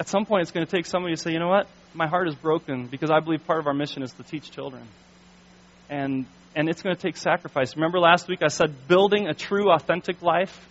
at 0.00 0.08
some 0.08 0.26
point 0.26 0.42
it's 0.42 0.50
going 0.50 0.66
to 0.66 0.70
take 0.70 0.86
somebody 0.86 1.14
to 1.14 1.20
say, 1.20 1.32
you 1.32 1.38
know 1.38 1.48
what? 1.48 1.66
My 1.94 2.06
heart 2.06 2.28
is 2.28 2.34
broken 2.34 2.86
because 2.86 3.10
I 3.10 3.20
believe 3.20 3.46
part 3.46 3.58
of 3.58 3.66
our 3.66 3.74
mission 3.74 4.02
is 4.02 4.12
to 4.14 4.22
teach 4.22 4.50
children. 4.50 4.82
And, 5.90 6.26
and 6.56 6.68
it's 6.68 6.82
going 6.82 6.96
to 6.96 7.00
take 7.00 7.16
sacrifice. 7.16 7.76
Remember 7.76 7.98
last 7.98 8.28
week 8.28 8.40
I 8.42 8.48
said 8.48 8.88
building 8.88 9.28
a 9.28 9.34
true, 9.34 9.70
authentic 9.70 10.22
life 10.22 10.68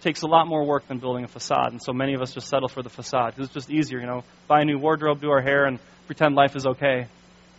takes 0.00 0.22
a 0.22 0.26
lot 0.26 0.46
more 0.46 0.64
work 0.64 0.86
than 0.88 0.98
building 0.98 1.24
a 1.24 1.28
facade. 1.28 1.72
And 1.72 1.82
so 1.82 1.92
many 1.92 2.14
of 2.14 2.22
us 2.22 2.32
just 2.32 2.48
settle 2.48 2.68
for 2.68 2.82
the 2.82 2.90
facade 2.90 3.34
it's 3.38 3.52
just 3.52 3.70
easier, 3.70 4.00
you 4.00 4.06
know, 4.06 4.24
buy 4.48 4.60
a 4.62 4.64
new 4.64 4.78
wardrobe, 4.78 5.20
do 5.20 5.30
our 5.30 5.42
hair, 5.42 5.66
and 5.66 5.78
pretend 6.06 6.34
life 6.34 6.56
is 6.56 6.66
okay 6.66 7.06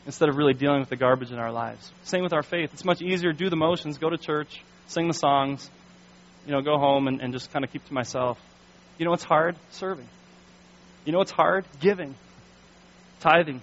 instead 0.05 0.29
of 0.29 0.35
really 0.35 0.53
dealing 0.53 0.79
with 0.79 0.89
the 0.89 0.95
garbage 0.95 1.31
in 1.31 1.37
our 1.37 1.51
lives. 1.51 1.91
Same 2.03 2.23
with 2.23 2.33
our 2.33 2.43
faith. 2.43 2.71
It's 2.73 2.85
much 2.85 3.01
easier 3.01 3.31
to 3.31 3.37
do 3.37 3.49
the 3.49 3.55
motions, 3.55 3.97
go 3.97 4.09
to 4.09 4.17
church, 4.17 4.63
sing 4.87 5.07
the 5.07 5.13
songs, 5.13 5.69
you 6.45 6.51
know, 6.51 6.61
go 6.61 6.77
home 6.77 7.07
and, 7.07 7.21
and 7.21 7.33
just 7.33 7.51
kind 7.53 7.63
of 7.63 7.71
keep 7.71 7.85
to 7.85 7.93
myself. 7.93 8.39
You 8.97 9.05
know 9.05 9.11
what's 9.11 9.23
hard? 9.23 9.55
Serving. 9.71 10.07
You 11.05 11.11
know 11.11 11.17
what's 11.17 11.31
hard? 11.31 11.65
Giving, 11.79 12.15
tithing, 13.19 13.61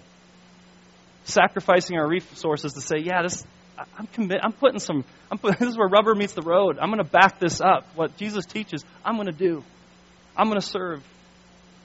sacrificing 1.25 1.97
our 1.97 2.09
resources 2.09 2.73
to 2.73 2.81
say, 2.81 2.99
yeah, 2.99 3.23
this 3.23 3.45
I'm 3.97 4.07
commit. 4.09 4.41
I'm 4.43 4.53
putting 4.53 4.81
some. 4.81 5.05
I'm 5.31 5.39
this 5.59 5.69
is 5.69 5.79
where 5.79 5.89
rubber 5.89 6.15
meets 6.15 6.33
the 6.33 6.43
road. 6.43 6.79
I'm 6.81 6.91
going 6.91 7.05
to 7.05 7.11
back 7.11 7.39
this 7.39 7.61
up. 7.61 7.87
What 7.95 8.17
Jesus 8.17 8.45
teaches, 8.45 8.85
I'm 9.05 9.15
going 9.15 9.27
to 9.27 9.33
do. 9.33 9.63
I'm 10.37 10.49
going 10.49 10.61
to 10.61 10.67
serve. 10.67 11.03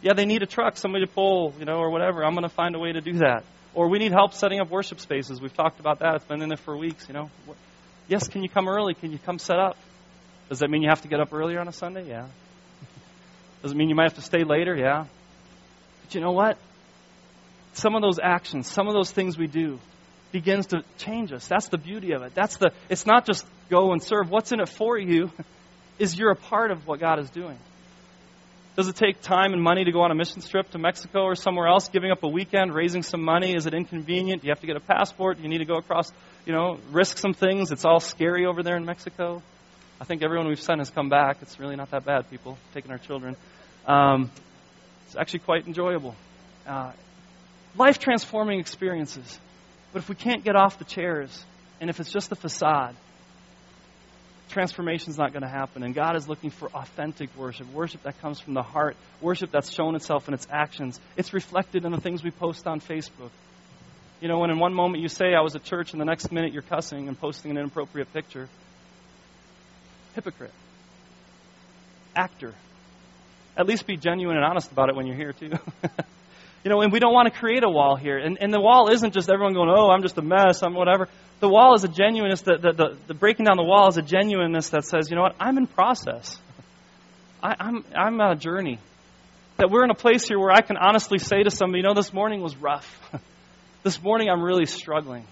Yeah, 0.01 0.13
they 0.13 0.25
need 0.25 0.41
a 0.43 0.45
truck, 0.45 0.77
somebody 0.77 1.05
to 1.05 1.11
pull, 1.11 1.53
you 1.59 1.65
know, 1.65 1.77
or 1.77 1.89
whatever. 1.89 2.25
I'm 2.25 2.33
going 2.33 2.43
to 2.47 2.53
find 2.53 2.75
a 2.75 2.79
way 2.79 2.91
to 2.91 3.01
do 3.01 3.19
that. 3.19 3.43
Or 3.73 3.89
we 3.89 3.99
need 3.99 4.11
help 4.11 4.33
setting 4.33 4.59
up 4.59 4.69
worship 4.69 4.99
spaces. 4.99 5.39
We've 5.41 5.53
talked 5.53 5.79
about 5.79 5.99
that. 5.99 6.15
It's 6.15 6.25
been 6.25 6.41
in 6.41 6.49
there 6.49 6.57
for 6.57 6.77
weeks. 6.77 7.07
You 7.07 7.13
know. 7.13 7.29
Yes, 8.07 8.27
can 8.27 8.43
you 8.43 8.49
come 8.49 8.67
early? 8.67 8.93
Can 8.93 9.11
you 9.11 9.19
come 9.19 9.39
set 9.39 9.57
up? 9.57 9.77
Does 10.49 10.59
that 10.59 10.69
mean 10.69 10.81
you 10.81 10.89
have 10.89 11.01
to 11.01 11.07
get 11.07 11.19
up 11.19 11.33
earlier 11.33 11.59
on 11.59 11.67
a 11.67 11.71
Sunday? 11.71 12.07
Yeah. 12.07 12.27
Does 13.61 13.71
it 13.71 13.77
mean 13.77 13.89
you 13.89 13.95
might 13.95 14.11
have 14.11 14.15
to 14.15 14.21
stay 14.21 14.43
later? 14.43 14.75
Yeah. 14.75 15.05
You 16.13 16.21
know 16.21 16.31
what? 16.31 16.57
Some 17.73 17.95
of 17.95 18.01
those 18.01 18.19
actions, 18.21 18.67
some 18.67 18.87
of 18.87 18.93
those 18.93 19.11
things 19.11 19.37
we 19.37 19.47
do 19.47 19.79
begins 20.31 20.67
to 20.67 20.83
change 20.97 21.31
us. 21.31 21.47
That's 21.47 21.69
the 21.69 21.77
beauty 21.77 22.13
of 22.13 22.23
it. 22.23 22.33
That's 22.35 22.57
the 22.57 22.71
it's 22.89 23.05
not 23.05 23.25
just 23.25 23.45
go 23.69 23.93
and 23.93 24.01
serve. 24.01 24.29
What's 24.29 24.51
in 24.51 24.59
it 24.59 24.69
for 24.69 24.97
you 24.97 25.31
is 25.99 26.17
you're 26.17 26.31
a 26.31 26.35
part 26.35 26.71
of 26.71 26.87
what 26.87 26.99
God 26.99 27.19
is 27.19 27.29
doing. 27.29 27.57
Does 28.75 28.87
it 28.87 28.95
take 28.95 29.21
time 29.21 29.53
and 29.53 29.61
money 29.61 29.83
to 29.83 29.91
go 29.91 30.01
on 30.01 30.09
a 30.09 30.15
mission 30.15 30.41
trip 30.41 30.71
to 30.71 30.79
Mexico 30.79 31.21
or 31.21 31.35
somewhere 31.35 31.67
else, 31.67 31.89
giving 31.89 32.09
up 32.09 32.23
a 32.23 32.27
weekend, 32.27 32.73
raising 32.73 33.03
some 33.03 33.23
money? 33.23 33.55
Is 33.55 33.67
it 33.67 33.75
inconvenient? 33.75 34.41
Do 34.41 34.47
you 34.47 34.51
have 34.51 34.61
to 34.61 34.67
get 34.67 34.75
a 34.75 34.79
passport? 34.79 35.37
Do 35.37 35.43
you 35.43 35.49
need 35.49 35.59
to 35.59 35.65
go 35.65 35.75
across, 35.75 36.11
you 36.47 36.53
know, 36.53 36.79
risk 36.91 37.19
some 37.19 37.35
things? 37.35 37.71
It's 37.71 37.85
all 37.85 37.99
scary 37.99 38.47
over 38.47 38.63
there 38.63 38.75
in 38.75 38.83
Mexico. 38.83 39.43
I 40.01 40.05
think 40.05 40.23
everyone 40.23 40.47
we've 40.47 40.59
sent 40.59 40.79
has 40.79 40.89
come 40.89 41.07
back. 41.07 41.37
It's 41.43 41.59
really 41.59 41.75
not 41.75 41.91
that 41.91 42.03
bad, 42.03 42.31
people, 42.31 42.57
taking 42.73 42.89
our 42.89 42.97
children. 42.97 43.35
Um, 43.85 44.31
it's 45.13 45.19
actually 45.19 45.41
quite 45.41 45.67
enjoyable. 45.67 46.15
Uh, 46.65 46.91
life 47.77 47.99
transforming 47.99 48.59
experiences. 48.59 49.39
But 49.91 50.01
if 50.01 50.09
we 50.09 50.15
can't 50.15 50.43
get 50.43 50.55
off 50.55 50.79
the 50.79 50.85
chairs, 50.85 51.45
and 51.79 51.91
if 51.91 51.99
it's 51.99 52.11
just 52.11 52.31
a 52.31 52.35
facade, 52.35 52.95
transformation 54.49 55.11
is 55.11 55.17
not 55.19 55.31
going 55.31 55.43
to 55.43 55.49
happen. 55.49 55.83
And 55.83 55.93
God 55.93 56.15
is 56.15 56.27
looking 56.27 56.49
for 56.49 56.67
authentic 56.69 57.29
worship, 57.37 57.71
worship 57.71 58.01
that 58.03 58.19
comes 58.21 58.39
from 58.39 58.55
the 58.55 58.63
heart, 58.63 58.97
worship 59.21 59.51
that's 59.51 59.71
shown 59.71 59.95
itself 59.95 60.27
in 60.27 60.33
its 60.33 60.47
actions. 60.49 60.99
It's 61.15 61.31
reflected 61.31 61.85
in 61.85 61.91
the 61.91 62.01
things 62.01 62.23
we 62.23 62.31
post 62.31 62.65
on 62.65 62.79
Facebook. 62.79 63.29
You 64.19 64.29
know, 64.29 64.39
when 64.39 64.49
in 64.49 64.57
one 64.57 64.73
moment 64.73 65.03
you 65.03 65.09
say, 65.09 65.35
I 65.37 65.41
was 65.41 65.55
at 65.55 65.63
church, 65.63 65.91
and 65.91 66.01
the 66.01 66.05
next 66.05 66.31
minute 66.31 66.53
you're 66.53 66.63
cussing 66.63 67.07
and 67.07 67.19
posting 67.19 67.51
an 67.51 67.57
inappropriate 67.57 68.11
picture. 68.13 68.49
Hypocrite. 70.15 70.53
Actor. 72.15 72.55
At 73.55 73.67
least 73.67 73.85
be 73.85 73.97
genuine 73.97 74.35
and 74.35 74.45
honest 74.45 74.71
about 74.71 74.89
it 74.89 74.95
when 74.95 75.05
you're 75.05 75.15
here, 75.15 75.33
too. 75.33 75.51
you 76.63 76.71
know, 76.71 76.81
and 76.81 76.91
we 76.91 76.99
don't 76.99 77.13
want 77.13 77.31
to 77.31 77.39
create 77.39 77.63
a 77.63 77.69
wall 77.69 77.95
here. 77.95 78.17
And, 78.17 78.37
and 78.41 78.53
the 78.53 78.59
wall 78.59 78.89
isn't 78.89 79.13
just 79.13 79.29
everyone 79.29 79.53
going, 79.53 79.69
oh, 79.69 79.89
I'm 79.89 80.01
just 80.01 80.17
a 80.17 80.21
mess, 80.21 80.63
I'm 80.63 80.73
whatever. 80.73 81.09
The 81.39 81.49
wall 81.49 81.75
is 81.75 81.83
a 81.83 81.87
genuineness, 81.87 82.41
that, 82.41 82.61
the, 82.61 82.71
the, 82.71 82.97
the 83.07 83.13
breaking 83.13 83.45
down 83.45 83.57
the 83.57 83.63
wall 83.63 83.89
is 83.89 83.97
a 83.97 84.01
genuineness 84.01 84.69
that 84.69 84.85
says, 84.85 85.09
you 85.09 85.15
know 85.15 85.23
what, 85.23 85.35
I'm 85.39 85.57
in 85.57 85.67
process. 85.67 86.39
I, 87.43 87.55
I'm, 87.59 87.83
I'm 87.93 88.21
on 88.21 88.31
a 88.31 88.35
journey. 88.35 88.79
That 89.57 89.69
we're 89.69 89.83
in 89.83 89.91
a 89.91 89.95
place 89.95 90.27
here 90.27 90.39
where 90.39 90.51
I 90.51 90.61
can 90.61 90.77
honestly 90.77 91.19
say 91.19 91.43
to 91.43 91.51
somebody, 91.51 91.79
you 91.79 91.83
know, 91.83 91.93
this 91.93 92.13
morning 92.13 92.41
was 92.41 92.55
rough. 92.55 92.99
this 93.83 94.01
morning 94.01 94.29
I'm 94.29 94.41
really 94.41 94.65
struggling. 94.65 95.25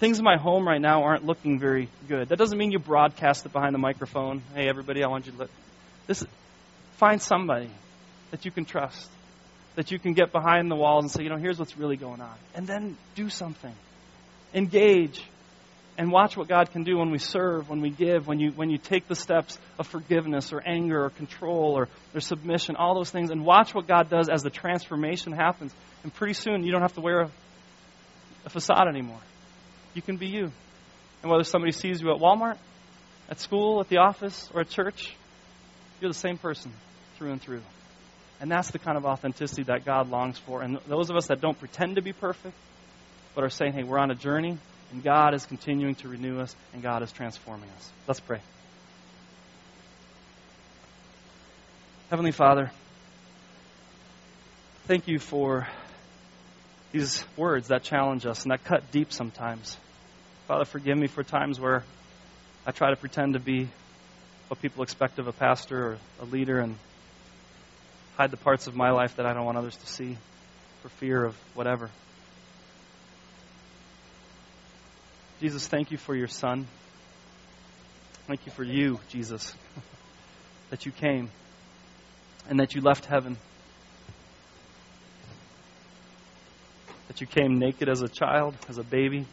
Things 0.00 0.18
in 0.18 0.24
my 0.24 0.36
home 0.36 0.66
right 0.66 0.80
now 0.80 1.02
aren't 1.02 1.26
looking 1.26 1.58
very 1.58 1.88
good. 2.08 2.30
That 2.30 2.38
doesn't 2.38 2.56
mean 2.56 2.72
you 2.72 2.78
broadcast 2.78 3.44
it 3.44 3.52
behind 3.52 3.74
the 3.74 3.78
microphone. 3.78 4.42
Hey, 4.54 4.68
everybody, 4.68 5.04
I 5.04 5.08
want 5.08 5.26
you 5.26 5.32
to 5.32 5.38
let. 5.38 5.50
This, 6.06 6.24
find 6.98 7.22
somebody 7.22 7.70
that 8.30 8.44
you 8.44 8.50
can 8.50 8.64
trust, 8.64 9.08
that 9.76 9.90
you 9.90 9.98
can 9.98 10.12
get 10.12 10.32
behind 10.32 10.70
the 10.70 10.74
walls 10.76 11.04
and 11.04 11.10
say, 11.10 11.22
you 11.22 11.30
know, 11.30 11.36
here's 11.36 11.58
what's 11.58 11.78
really 11.78 11.96
going 11.96 12.20
on. 12.20 12.34
And 12.54 12.66
then 12.66 12.96
do 13.14 13.30
something. 13.30 13.72
Engage 14.52 15.22
and 15.96 16.10
watch 16.10 16.36
what 16.36 16.48
God 16.48 16.70
can 16.72 16.82
do 16.82 16.98
when 16.98 17.10
we 17.10 17.18
serve, 17.18 17.68
when 17.68 17.80
we 17.80 17.90
give, 17.90 18.26
when 18.26 18.38
you, 18.38 18.50
when 18.50 18.70
you 18.70 18.78
take 18.78 19.08
the 19.08 19.14
steps 19.14 19.58
of 19.78 19.86
forgiveness 19.86 20.52
or 20.52 20.60
anger 20.60 21.04
or 21.04 21.10
control 21.10 21.76
or, 21.76 21.88
or 22.14 22.20
submission, 22.20 22.76
all 22.76 22.94
those 22.94 23.10
things, 23.10 23.30
and 23.30 23.44
watch 23.44 23.74
what 23.74 23.86
God 23.86 24.10
does 24.10 24.28
as 24.28 24.42
the 24.42 24.50
transformation 24.50 25.32
happens. 25.32 25.72
And 26.02 26.12
pretty 26.12 26.34
soon, 26.34 26.64
you 26.64 26.72
don't 26.72 26.82
have 26.82 26.94
to 26.94 27.00
wear 27.00 27.22
a, 27.22 27.30
a 28.44 28.50
facade 28.50 28.88
anymore. 28.88 29.20
You 29.94 30.02
can 30.02 30.16
be 30.16 30.26
you. 30.26 30.52
And 31.22 31.30
whether 31.30 31.44
somebody 31.44 31.72
sees 31.72 32.00
you 32.00 32.12
at 32.12 32.20
Walmart, 32.20 32.58
at 33.28 33.40
school, 33.40 33.80
at 33.80 33.88
the 33.88 33.98
office, 33.98 34.48
or 34.54 34.60
at 34.60 34.68
church, 34.68 35.14
you're 36.00 36.10
the 36.10 36.18
same 36.18 36.38
person 36.38 36.72
through 37.18 37.32
and 37.32 37.42
through. 37.42 37.62
And 38.40 38.50
that's 38.50 38.70
the 38.70 38.78
kind 38.78 38.96
of 38.96 39.04
authenticity 39.04 39.64
that 39.64 39.84
God 39.84 40.08
longs 40.08 40.38
for. 40.38 40.62
And 40.62 40.78
those 40.86 41.10
of 41.10 41.16
us 41.16 41.26
that 41.26 41.40
don't 41.40 41.58
pretend 41.58 41.96
to 41.96 42.02
be 42.02 42.12
perfect, 42.12 42.54
but 43.34 43.44
are 43.44 43.50
saying, 43.50 43.72
hey, 43.72 43.82
we're 43.82 43.98
on 43.98 44.10
a 44.10 44.14
journey, 44.14 44.56
and 44.92 45.02
God 45.02 45.34
is 45.34 45.44
continuing 45.44 45.96
to 45.96 46.08
renew 46.08 46.40
us, 46.40 46.54
and 46.72 46.82
God 46.82 47.02
is 47.02 47.10
transforming 47.10 47.68
us. 47.76 47.92
Let's 48.06 48.20
pray. 48.20 48.40
Heavenly 52.10 52.32
Father, 52.32 52.70
thank 54.86 55.08
you 55.08 55.18
for 55.18 55.68
these 56.92 57.22
words 57.36 57.68
that 57.68 57.82
challenge 57.82 58.24
us 58.24 58.44
and 58.44 58.52
that 58.52 58.64
cut 58.64 58.90
deep 58.92 59.12
sometimes. 59.12 59.76
Father, 60.46 60.64
forgive 60.64 60.96
me 60.96 61.06
for 61.06 61.22
times 61.22 61.60
where 61.60 61.84
I 62.64 62.70
try 62.70 62.90
to 62.90 62.96
pretend 62.96 63.34
to 63.34 63.40
be 63.40 63.68
what 64.46 64.62
people 64.62 64.82
expect 64.82 65.18
of 65.18 65.26
a 65.26 65.32
pastor 65.32 65.86
or 65.86 65.98
a 66.22 66.24
leader 66.24 66.60
and 66.60 66.76
hide 68.18 68.30
the 68.30 68.36
parts 68.36 68.66
of 68.66 68.74
my 68.74 68.90
life 68.90 69.16
that 69.16 69.26
I 69.26 69.32
don't 69.32 69.44
want 69.44 69.56
others 69.56 69.76
to 69.76 69.86
see 69.86 70.18
for 70.82 70.88
fear 70.88 71.24
of 71.24 71.36
whatever. 71.54 71.88
Jesus, 75.40 75.66
thank 75.68 75.92
you 75.92 75.96
for 75.96 76.16
your 76.16 76.26
Son. 76.26 76.66
Thank 78.26 78.44
you 78.44 78.52
for 78.52 78.64
you, 78.64 78.98
Jesus, 79.08 79.54
that 80.70 80.84
you 80.84 80.92
came 80.92 81.30
and 82.48 82.58
that 82.60 82.74
you 82.74 82.80
left 82.80 83.06
heaven. 83.06 83.36
That 87.06 87.20
you 87.20 87.26
came 87.26 87.58
naked 87.58 87.88
as 87.88 88.02
a 88.02 88.08
child, 88.08 88.54
as 88.68 88.78
a 88.78 88.82
baby, 88.82 89.26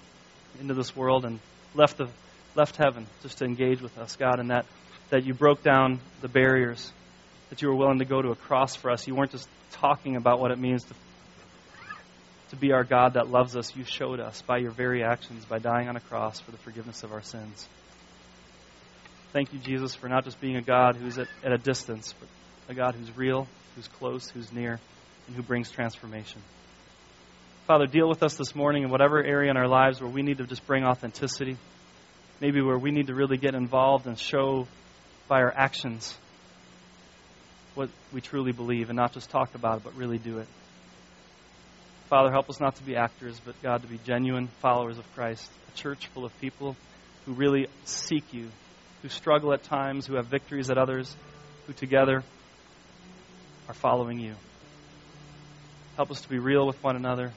into 0.61 0.75
this 0.75 0.95
world 0.95 1.25
and 1.25 1.39
left, 1.73 1.97
the, 1.97 2.07
left 2.55 2.77
heaven 2.77 3.07
just 3.23 3.39
to 3.39 3.45
engage 3.45 3.81
with 3.81 3.97
us, 3.97 4.15
God, 4.15 4.39
and 4.39 4.51
that 4.51 4.65
that 5.09 5.25
you 5.25 5.33
broke 5.33 5.61
down 5.63 5.99
the 6.21 6.27
barriers, 6.27 6.91
that 7.49 7.61
you 7.61 7.67
were 7.67 7.75
willing 7.75 7.99
to 7.99 8.05
go 8.05 8.21
to 8.21 8.29
a 8.29 8.35
cross 8.35 8.75
for 8.75 8.91
us. 8.91 9.07
You 9.07 9.15
weren't 9.15 9.31
just 9.31 9.47
talking 9.71 10.15
about 10.15 10.39
what 10.39 10.51
it 10.51 10.59
means 10.59 10.83
to, 10.83 10.93
to 12.49 12.55
be 12.55 12.71
our 12.71 12.83
God 12.83 13.13
that 13.13 13.29
loves 13.29 13.55
us. 13.55 13.75
You 13.75 13.83
showed 13.83 14.19
us 14.19 14.41
by 14.41 14.57
your 14.57 14.71
very 14.71 15.03
actions, 15.03 15.45
by 15.45 15.59
dying 15.59 15.87
on 15.87 15.95
a 15.95 15.99
cross 15.99 16.39
for 16.39 16.51
the 16.51 16.57
forgiveness 16.57 17.03
of 17.03 17.11
our 17.11 17.21
sins. 17.21 17.67
Thank 19.33 19.53
you, 19.53 19.59
Jesus, 19.59 19.95
for 19.95 20.07
not 20.07 20.23
just 20.23 20.39
being 20.39 20.55
a 20.55 20.61
God 20.61 20.95
who's 20.95 21.17
at, 21.17 21.27
at 21.43 21.51
a 21.51 21.57
distance, 21.57 22.13
but 22.19 22.29
a 22.69 22.73
God 22.73 22.95
who's 22.95 23.15
real, 23.15 23.47
who's 23.75 23.87
close, 23.87 24.29
who's 24.29 24.51
near, 24.51 24.79
and 25.27 25.35
who 25.35 25.43
brings 25.43 25.69
transformation. 25.69 26.41
Father, 27.67 27.85
deal 27.85 28.07
with 28.07 28.23
us 28.23 28.35
this 28.35 28.55
morning 28.55 28.83
in 28.83 28.89
whatever 28.89 29.23
area 29.23 29.49
in 29.49 29.57
our 29.57 29.67
lives 29.67 29.99
where 29.99 30.09
we 30.09 30.21
need 30.21 30.37
to 30.37 30.45
just 30.45 30.65
bring 30.67 30.83
authenticity. 30.83 31.57
Maybe 32.39 32.61
where 32.61 32.77
we 32.77 32.91
need 32.91 33.07
to 33.07 33.15
really 33.15 33.37
get 33.37 33.55
involved 33.55 34.07
and 34.07 34.19
show 34.19 34.67
by 35.27 35.41
our 35.41 35.53
actions 35.55 36.15
what 37.75 37.89
we 38.13 38.21
truly 38.21 38.51
believe 38.51 38.89
and 38.89 38.97
not 38.97 39.13
just 39.13 39.29
talk 39.29 39.53
about 39.53 39.77
it, 39.77 39.83
but 39.83 39.95
really 39.95 40.17
do 40.17 40.39
it. 40.39 40.47
Father, 42.09 42.31
help 42.31 42.49
us 42.49 42.59
not 42.59 42.75
to 42.75 42.83
be 42.83 42.95
actors, 42.95 43.39
but 43.43 43.61
God, 43.61 43.81
to 43.81 43.87
be 43.87 43.99
genuine 44.05 44.47
followers 44.61 44.97
of 44.97 45.05
Christ, 45.15 45.49
a 45.73 45.77
church 45.77 46.07
full 46.07 46.25
of 46.25 46.39
people 46.39 46.75
who 47.25 47.33
really 47.33 47.67
seek 47.85 48.33
you, 48.33 48.47
who 49.01 49.09
struggle 49.09 49.53
at 49.53 49.63
times, 49.63 50.05
who 50.05 50.15
have 50.15 50.27
victories 50.27 50.69
at 50.69 50.77
others, 50.77 51.15
who 51.67 51.73
together 51.73 52.23
are 53.67 53.73
following 53.73 54.19
you. 54.19 54.35
Help 55.95 56.11
us 56.11 56.21
to 56.21 56.29
be 56.29 56.39
real 56.39 56.67
with 56.67 56.81
one 56.83 56.95
another 56.95 57.31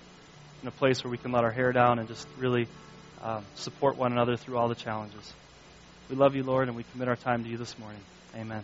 in 0.62 0.68
a 0.68 0.72
place 0.72 1.02
where 1.02 1.10
we 1.10 1.18
can 1.18 1.32
let 1.32 1.44
our 1.44 1.52
hair 1.52 1.72
down 1.72 1.98
and 1.98 2.08
just 2.08 2.26
really 2.38 2.66
um, 3.22 3.44
support 3.54 3.96
one 3.96 4.12
another 4.12 4.36
through 4.36 4.58
all 4.58 4.68
the 4.68 4.74
challenges. 4.74 5.32
We 6.10 6.16
love 6.16 6.34
you, 6.34 6.42
Lord, 6.42 6.68
and 6.68 6.76
we 6.76 6.84
commit 6.92 7.08
our 7.08 7.16
time 7.16 7.44
to 7.44 7.50
you 7.50 7.56
this 7.56 7.78
morning. 7.78 8.00
Amen. 8.34 8.62